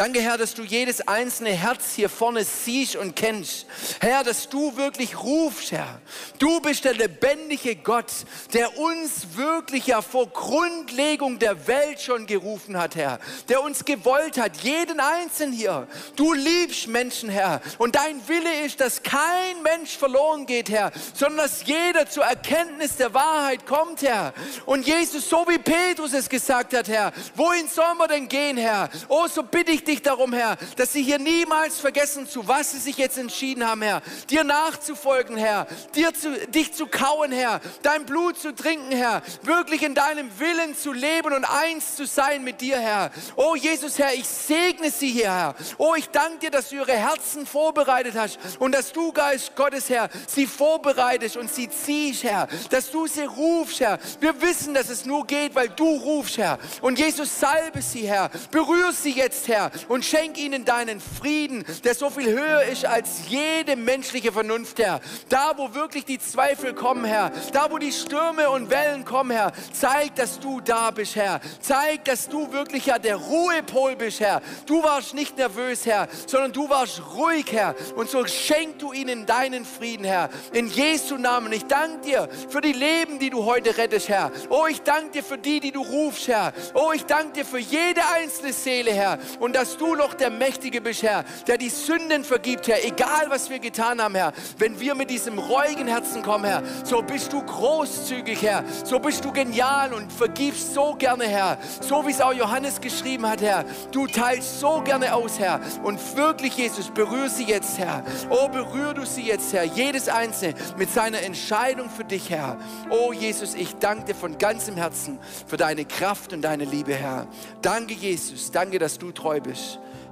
Danke, 0.00 0.22
Herr, 0.22 0.38
dass 0.38 0.54
du 0.54 0.62
jedes 0.62 1.06
einzelne 1.06 1.50
Herz 1.50 1.92
hier 1.94 2.08
vorne 2.08 2.42
siehst 2.42 2.96
und 2.96 3.14
kennst. 3.14 3.66
Herr, 4.00 4.24
dass 4.24 4.48
du 4.48 4.74
wirklich 4.78 5.22
rufst, 5.22 5.72
Herr. 5.72 6.00
Du 6.38 6.58
bist 6.60 6.86
der 6.86 6.94
lebendige 6.94 7.76
Gott, 7.76 8.10
der 8.54 8.78
uns 8.78 9.36
wirklich 9.36 9.88
ja 9.88 10.00
vor 10.00 10.30
Grundlegung 10.30 11.38
der 11.38 11.66
Welt 11.66 12.00
schon 12.00 12.26
gerufen 12.26 12.78
hat, 12.78 12.96
Herr. 12.96 13.18
Der 13.50 13.62
uns 13.62 13.84
gewollt 13.84 14.38
hat, 14.38 14.56
jeden 14.62 15.00
Einzelnen 15.00 15.52
hier. 15.52 15.86
Du 16.16 16.32
liebst 16.32 16.86
Menschen, 16.86 17.28
Herr. 17.28 17.60
Und 17.76 17.94
dein 17.94 18.26
Wille 18.26 18.64
ist, 18.64 18.80
dass 18.80 19.02
kein 19.02 19.62
Mensch 19.62 19.98
verloren 19.98 20.46
geht, 20.46 20.70
Herr, 20.70 20.92
sondern 21.12 21.44
dass 21.46 21.66
jeder 21.66 22.08
zur 22.08 22.24
Erkenntnis 22.24 22.96
der 22.96 23.12
Wahrheit 23.12 23.66
kommt, 23.66 24.00
Herr. 24.00 24.32
Und 24.64 24.86
Jesus, 24.86 25.28
so 25.28 25.44
wie 25.46 25.58
Petrus 25.58 26.14
es 26.14 26.30
gesagt 26.30 26.72
hat, 26.72 26.88
Herr, 26.88 27.12
wohin 27.34 27.68
sollen 27.68 27.98
wir 27.98 28.08
denn 28.08 28.28
gehen, 28.28 28.56
Herr? 28.56 28.88
Oh, 29.06 29.26
so 29.26 29.42
bitte 29.42 29.72
ich 29.72 29.84
dich 29.89 29.89
darum, 29.98 30.32
Herr, 30.32 30.56
dass 30.76 30.92
sie 30.92 31.02
hier 31.02 31.18
niemals 31.18 31.80
vergessen, 31.80 32.28
zu 32.28 32.46
was 32.46 32.72
sie 32.72 32.78
sich 32.78 32.96
jetzt 32.96 33.18
entschieden 33.18 33.66
haben, 33.66 33.82
Herr. 33.82 34.02
Dir 34.28 34.44
nachzufolgen, 34.44 35.36
Herr. 35.36 35.66
Dir 35.94 36.14
zu, 36.14 36.30
dich 36.48 36.72
zu 36.72 36.86
kauen, 36.86 37.32
Herr. 37.32 37.60
Dein 37.82 38.06
Blut 38.06 38.38
zu 38.38 38.54
trinken, 38.54 38.92
Herr. 38.92 39.22
Wirklich 39.42 39.82
in 39.82 39.94
deinem 39.94 40.30
Willen 40.38 40.76
zu 40.76 40.92
leben 40.92 41.32
und 41.32 41.44
eins 41.44 41.96
zu 41.96 42.06
sein 42.06 42.44
mit 42.44 42.60
dir, 42.60 42.78
Herr. 42.78 43.10
Oh 43.36 43.56
Jesus, 43.56 43.98
Herr, 43.98 44.14
ich 44.14 44.26
segne 44.26 44.90
sie 44.90 45.08
hier, 45.08 45.32
Herr. 45.32 45.54
Oh, 45.78 45.94
ich 45.96 46.08
danke 46.08 46.38
dir, 46.38 46.50
dass 46.50 46.68
du 46.68 46.76
ihre 46.76 46.92
Herzen 46.92 47.46
vorbereitet 47.46 48.14
hast 48.16 48.38
und 48.58 48.72
dass 48.72 48.92
du, 48.92 49.12
Geist 49.12 49.56
Gottes, 49.56 49.90
Herr, 49.90 50.08
sie 50.28 50.46
vorbereitest 50.46 51.36
und 51.36 51.52
sie 51.52 51.68
ziehst, 51.68 52.22
Herr. 52.22 52.48
Dass 52.70 52.90
du 52.90 53.06
sie 53.06 53.24
rufst, 53.24 53.80
Herr. 53.80 53.98
Wir 54.20 54.40
wissen, 54.40 54.74
dass 54.74 54.88
es 54.88 55.04
nur 55.04 55.26
geht, 55.26 55.54
weil 55.54 55.68
du 55.68 55.96
rufst, 55.96 56.38
Herr. 56.38 56.58
Und 56.80 56.98
Jesus, 56.98 57.40
salbe 57.40 57.82
sie, 57.82 58.06
Herr. 58.06 58.30
Berühre 58.50 58.92
sie 58.92 59.12
jetzt, 59.12 59.48
Herr 59.48 59.70
und 59.88 60.04
schenk 60.04 60.38
ihnen 60.38 60.64
deinen 60.64 61.00
Frieden, 61.00 61.64
der 61.84 61.94
so 61.94 62.10
viel 62.10 62.30
höher 62.30 62.62
ist 62.62 62.84
als 62.84 63.28
jede 63.28 63.76
menschliche 63.76 64.32
Vernunft, 64.32 64.78
Herr. 64.78 65.00
Da, 65.28 65.52
wo 65.56 65.74
wirklich 65.74 66.04
die 66.04 66.18
Zweifel 66.18 66.74
kommen, 66.74 67.04
Herr, 67.04 67.32
da, 67.52 67.70
wo 67.70 67.78
die 67.78 67.92
Stürme 67.92 68.50
und 68.50 68.70
Wellen 68.70 69.04
kommen, 69.04 69.30
Herr, 69.30 69.52
zeig, 69.72 70.14
dass 70.16 70.40
du 70.40 70.60
da 70.60 70.90
bist, 70.90 71.16
Herr. 71.16 71.40
Zeig, 71.60 72.04
dass 72.04 72.28
du 72.28 72.52
wirklich 72.52 72.86
ja 72.86 72.98
der 72.98 73.16
Ruhepol 73.16 73.96
bist, 73.96 74.20
Herr. 74.20 74.42
Du 74.66 74.82
warst 74.82 75.14
nicht 75.14 75.36
nervös, 75.36 75.86
Herr, 75.86 76.08
sondern 76.26 76.52
du 76.52 76.68
warst 76.68 77.02
ruhig, 77.14 77.46
Herr. 77.52 77.74
Und 77.96 78.10
so 78.10 78.26
schenk 78.26 78.78
du 78.78 78.92
ihnen 78.92 79.26
deinen 79.26 79.64
Frieden, 79.64 80.04
Herr. 80.04 80.30
In 80.52 80.68
Jesu 80.68 81.16
Namen. 81.16 81.52
Ich 81.52 81.64
danke 81.64 82.06
dir 82.06 82.28
für 82.48 82.60
die 82.60 82.72
Leben, 82.72 83.18
die 83.18 83.30
du 83.30 83.44
heute 83.44 83.76
rettest, 83.76 84.08
Herr. 84.08 84.30
Oh, 84.48 84.66
ich 84.68 84.82
danke 84.82 85.10
dir 85.10 85.22
für 85.22 85.38
die, 85.38 85.60
die 85.60 85.72
du 85.72 85.82
rufst, 85.82 86.28
Herr. 86.28 86.52
Oh, 86.74 86.92
ich 86.94 87.04
danke 87.04 87.32
dir 87.32 87.44
für 87.44 87.58
jede 87.58 88.00
einzelne 88.14 88.52
Seele, 88.52 88.92
Herr. 88.92 89.18
Und 89.38 89.56
dass 89.60 89.76
du 89.76 89.94
noch 89.94 90.14
der 90.14 90.30
Mächtige 90.30 90.80
bist, 90.80 91.02
Herr, 91.02 91.22
der 91.46 91.58
die 91.58 91.68
Sünden 91.68 92.24
vergibt, 92.24 92.66
Herr, 92.66 92.82
egal 92.82 93.26
was 93.28 93.50
wir 93.50 93.58
getan 93.58 94.00
haben, 94.00 94.14
Herr. 94.14 94.32
Wenn 94.56 94.80
wir 94.80 94.94
mit 94.94 95.10
diesem 95.10 95.38
reuigen 95.38 95.86
Herzen 95.86 96.22
kommen, 96.22 96.46
Herr, 96.46 96.62
so 96.82 97.02
bist 97.02 97.30
du 97.34 97.42
großzügig, 97.42 98.40
Herr. 98.40 98.64
So 98.84 98.98
bist 98.98 99.22
du 99.22 99.30
genial 99.30 99.92
und 99.92 100.10
vergibst 100.10 100.72
so 100.72 100.94
gerne, 100.94 101.28
Herr. 101.28 101.58
So 101.82 102.06
wie 102.06 102.10
es 102.10 102.22
auch 102.22 102.32
Johannes 102.32 102.80
geschrieben 102.80 103.28
hat, 103.28 103.42
Herr. 103.42 103.66
Du 103.92 104.06
teilst 104.06 104.60
so 104.60 104.80
gerne 104.80 105.14
aus, 105.14 105.38
Herr. 105.38 105.60
Und 105.82 106.00
wirklich, 106.16 106.56
Jesus, 106.56 106.88
berühre 106.88 107.28
sie 107.28 107.44
jetzt, 107.44 107.76
Herr. 107.78 108.02
Oh, 108.30 108.48
berühre 108.48 108.94
du 108.94 109.04
sie 109.04 109.26
jetzt, 109.26 109.52
Herr. 109.52 109.64
Jedes 109.64 110.08
Einzelne 110.08 110.54
mit 110.78 110.90
seiner 110.90 111.20
Entscheidung 111.20 111.90
für 111.90 112.04
dich, 112.04 112.30
Herr. 112.30 112.56
Oh, 112.88 113.12
Jesus, 113.12 113.54
ich 113.54 113.76
danke 113.76 114.06
dir 114.06 114.14
von 114.14 114.38
ganzem 114.38 114.76
Herzen 114.76 115.18
für 115.46 115.58
deine 115.58 115.84
Kraft 115.84 116.32
und 116.32 116.40
deine 116.40 116.64
Liebe, 116.64 116.94
Herr. 116.94 117.26
Danke, 117.60 117.92
Jesus. 117.92 118.50
Danke, 118.50 118.78
dass 118.78 118.96
du 118.96 119.12
treu 119.12 119.38
bist. 119.38 119.49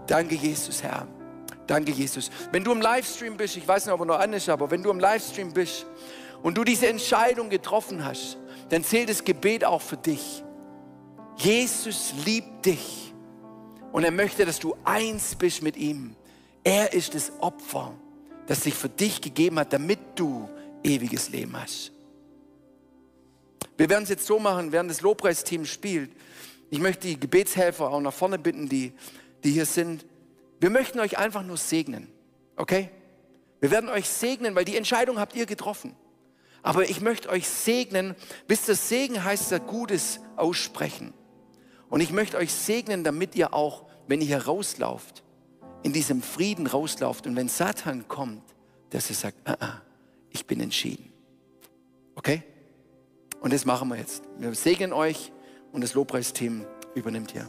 Danke, 0.07 0.35
Jesus, 0.35 0.83
Herr. 0.83 1.07
Danke, 1.67 1.93
Jesus. 1.93 2.31
Wenn 2.51 2.65
du 2.65 2.73
im 2.73 2.81
Livestream 2.81 3.37
bist, 3.37 3.57
ich 3.57 3.69
weiß 3.69 3.87
nicht, 3.87 3.93
ob 3.95 4.01
er 4.01 4.07
noch 4.07 4.19
an 4.19 4.33
ist, 4.33 4.49
aber 4.49 4.71
wenn 4.71 4.83
du 4.83 4.91
im 4.91 4.99
Livestream 4.99 5.53
bist 5.53 5.87
und 6.43 6.57
du 6.57 6.65
diese 6.65 6.89
Entscheidung 6.89 7.51
getroffen 7.51 8.05
hast, 8.05 8.39
dann 8.71 8.83
zählt 8.83 9.11
das 9.11 9.23
Gebet 9.23 9.65
auch 9.65 9.83
für 9.83 9.99
dich. 9.99 10.43
Jesus 11.37 12.15
liebt 12.25 12.65
dich 12.65 13.13
und 13.93 14.05
er 14.05 14.11
möchte, 14.11 14.45
dass 14.45 14.59
du 14.59 14.75
eins 14.85 15.35
bist 15.35 15.63
mit 15.63 15.77
ihm. 15.77 16.17
Er 16.65 16.93
ist 16.93 17.15
das 17.15 17.33
Opfer, 17.41 17.93
das 18.47 18.63
sich 18.63 18.75
für 18.75 18.89
dich 18.89 19.21
gegeben 19.21 19.59
hat, 19.59 19.73
damit 19.73 19.99
du 20.17 20.49
ewiges 20.83 21.29
Leben 21.29 21.55
hast. 21.61 21.93
Wir 23.77 23.89
werden 23.89 24.03
es 24.03 24.09
jetzt 24.09 24.27
so 24.27 24.39
machen, 24.39 24.73
während 24.73 24.91
das 24.91 25.03
Lobpreisteam 25.03 25.65
spielt. 25.65 26.11
Ich 26.71 26.81
möchte 26.81 27.07
die 27.07 27.19
Gebetshelfer 27.19 27.91
auch 27.91 28.01
nach 28.01 28.13
vorne 28.13 28.39
bitten, 28.39 28.69
die 28.69 28.93
die 29.45 29.53
hier 29.53 29.67
sind, 29.67 30.05
wir 30.61 30.71
möchten 30.71 31.01
euch 31.01 31.19
einfach 31.19 31.43
nur 31.43 31.57
segnen. 31.57 32.09
Okay? 32.57 32.91
Wir 33.61 33.71
werden 33.71 33.89
euch 33.89 34.09
segnen, 34.09 34.55
weil 34.55 34.65
die 34.65 34.77
Entscheidung 34.77 35.19
habt 35.19 35.35
ihr 35.35 35.47
getroffen. 35.47 35.95
Aber 36.63 36.89
ich 36.89 37.01
möchte 37.01 37.29
euch 37.29 37.49
segnen, 37.49 38.15
bis 38.47 38.67
das 38.67 38.89
Segen 38.89 39.23
heißt 39.25 39.51
ja 39.53 39.59
Gutes 39.59 40.21
aussprechen. 40.37 41.15
Und 41.89 42.01
ich 42.01 42.13
möchte 42.13 42.37
euch 42.37 42.53
segnen, 42.53 43.05
damit 43.05 43.35
ihr 43.35 43.55
auch, 43.55 43.87
wenn 44.07 44.21
ihr 44.21 44.27
hier 44.27 44.45
rauslauft, 44.45 45.23
in 45.83 45.93
diesem 45.93 46.23
Frieden 46.23 46.67
rauslauft 46.67 47.27
und 47.27 47.37
wenn 47.37 47.49
Satan 47.49 48.09
kommt, 48.09 48.43
dass 48.91 49.09
ihr 49.11 49.17
sagt, 49.17 49.37
ah, 49.45 49.57
ah, 49.61 49.83
ich 50.31 50.47
bin 50.47 50.61
entschieden. 50.61 51.13
Okay? 52.17 52.43
Und 53.41 53.53
das 53.53 53.65
machen 53.65 53.89
wir 53.89 53.97
jetzt. 53.97 54.25
Wir 54.39 54.53
segnen 54.55 54.93
euch 54.93 55.33
und 55.73 55.83
das 55.83 55.95
Lobpreisteam 55.95 56.67
übernimmt 56.95 57.31
hier. 57.31 57.49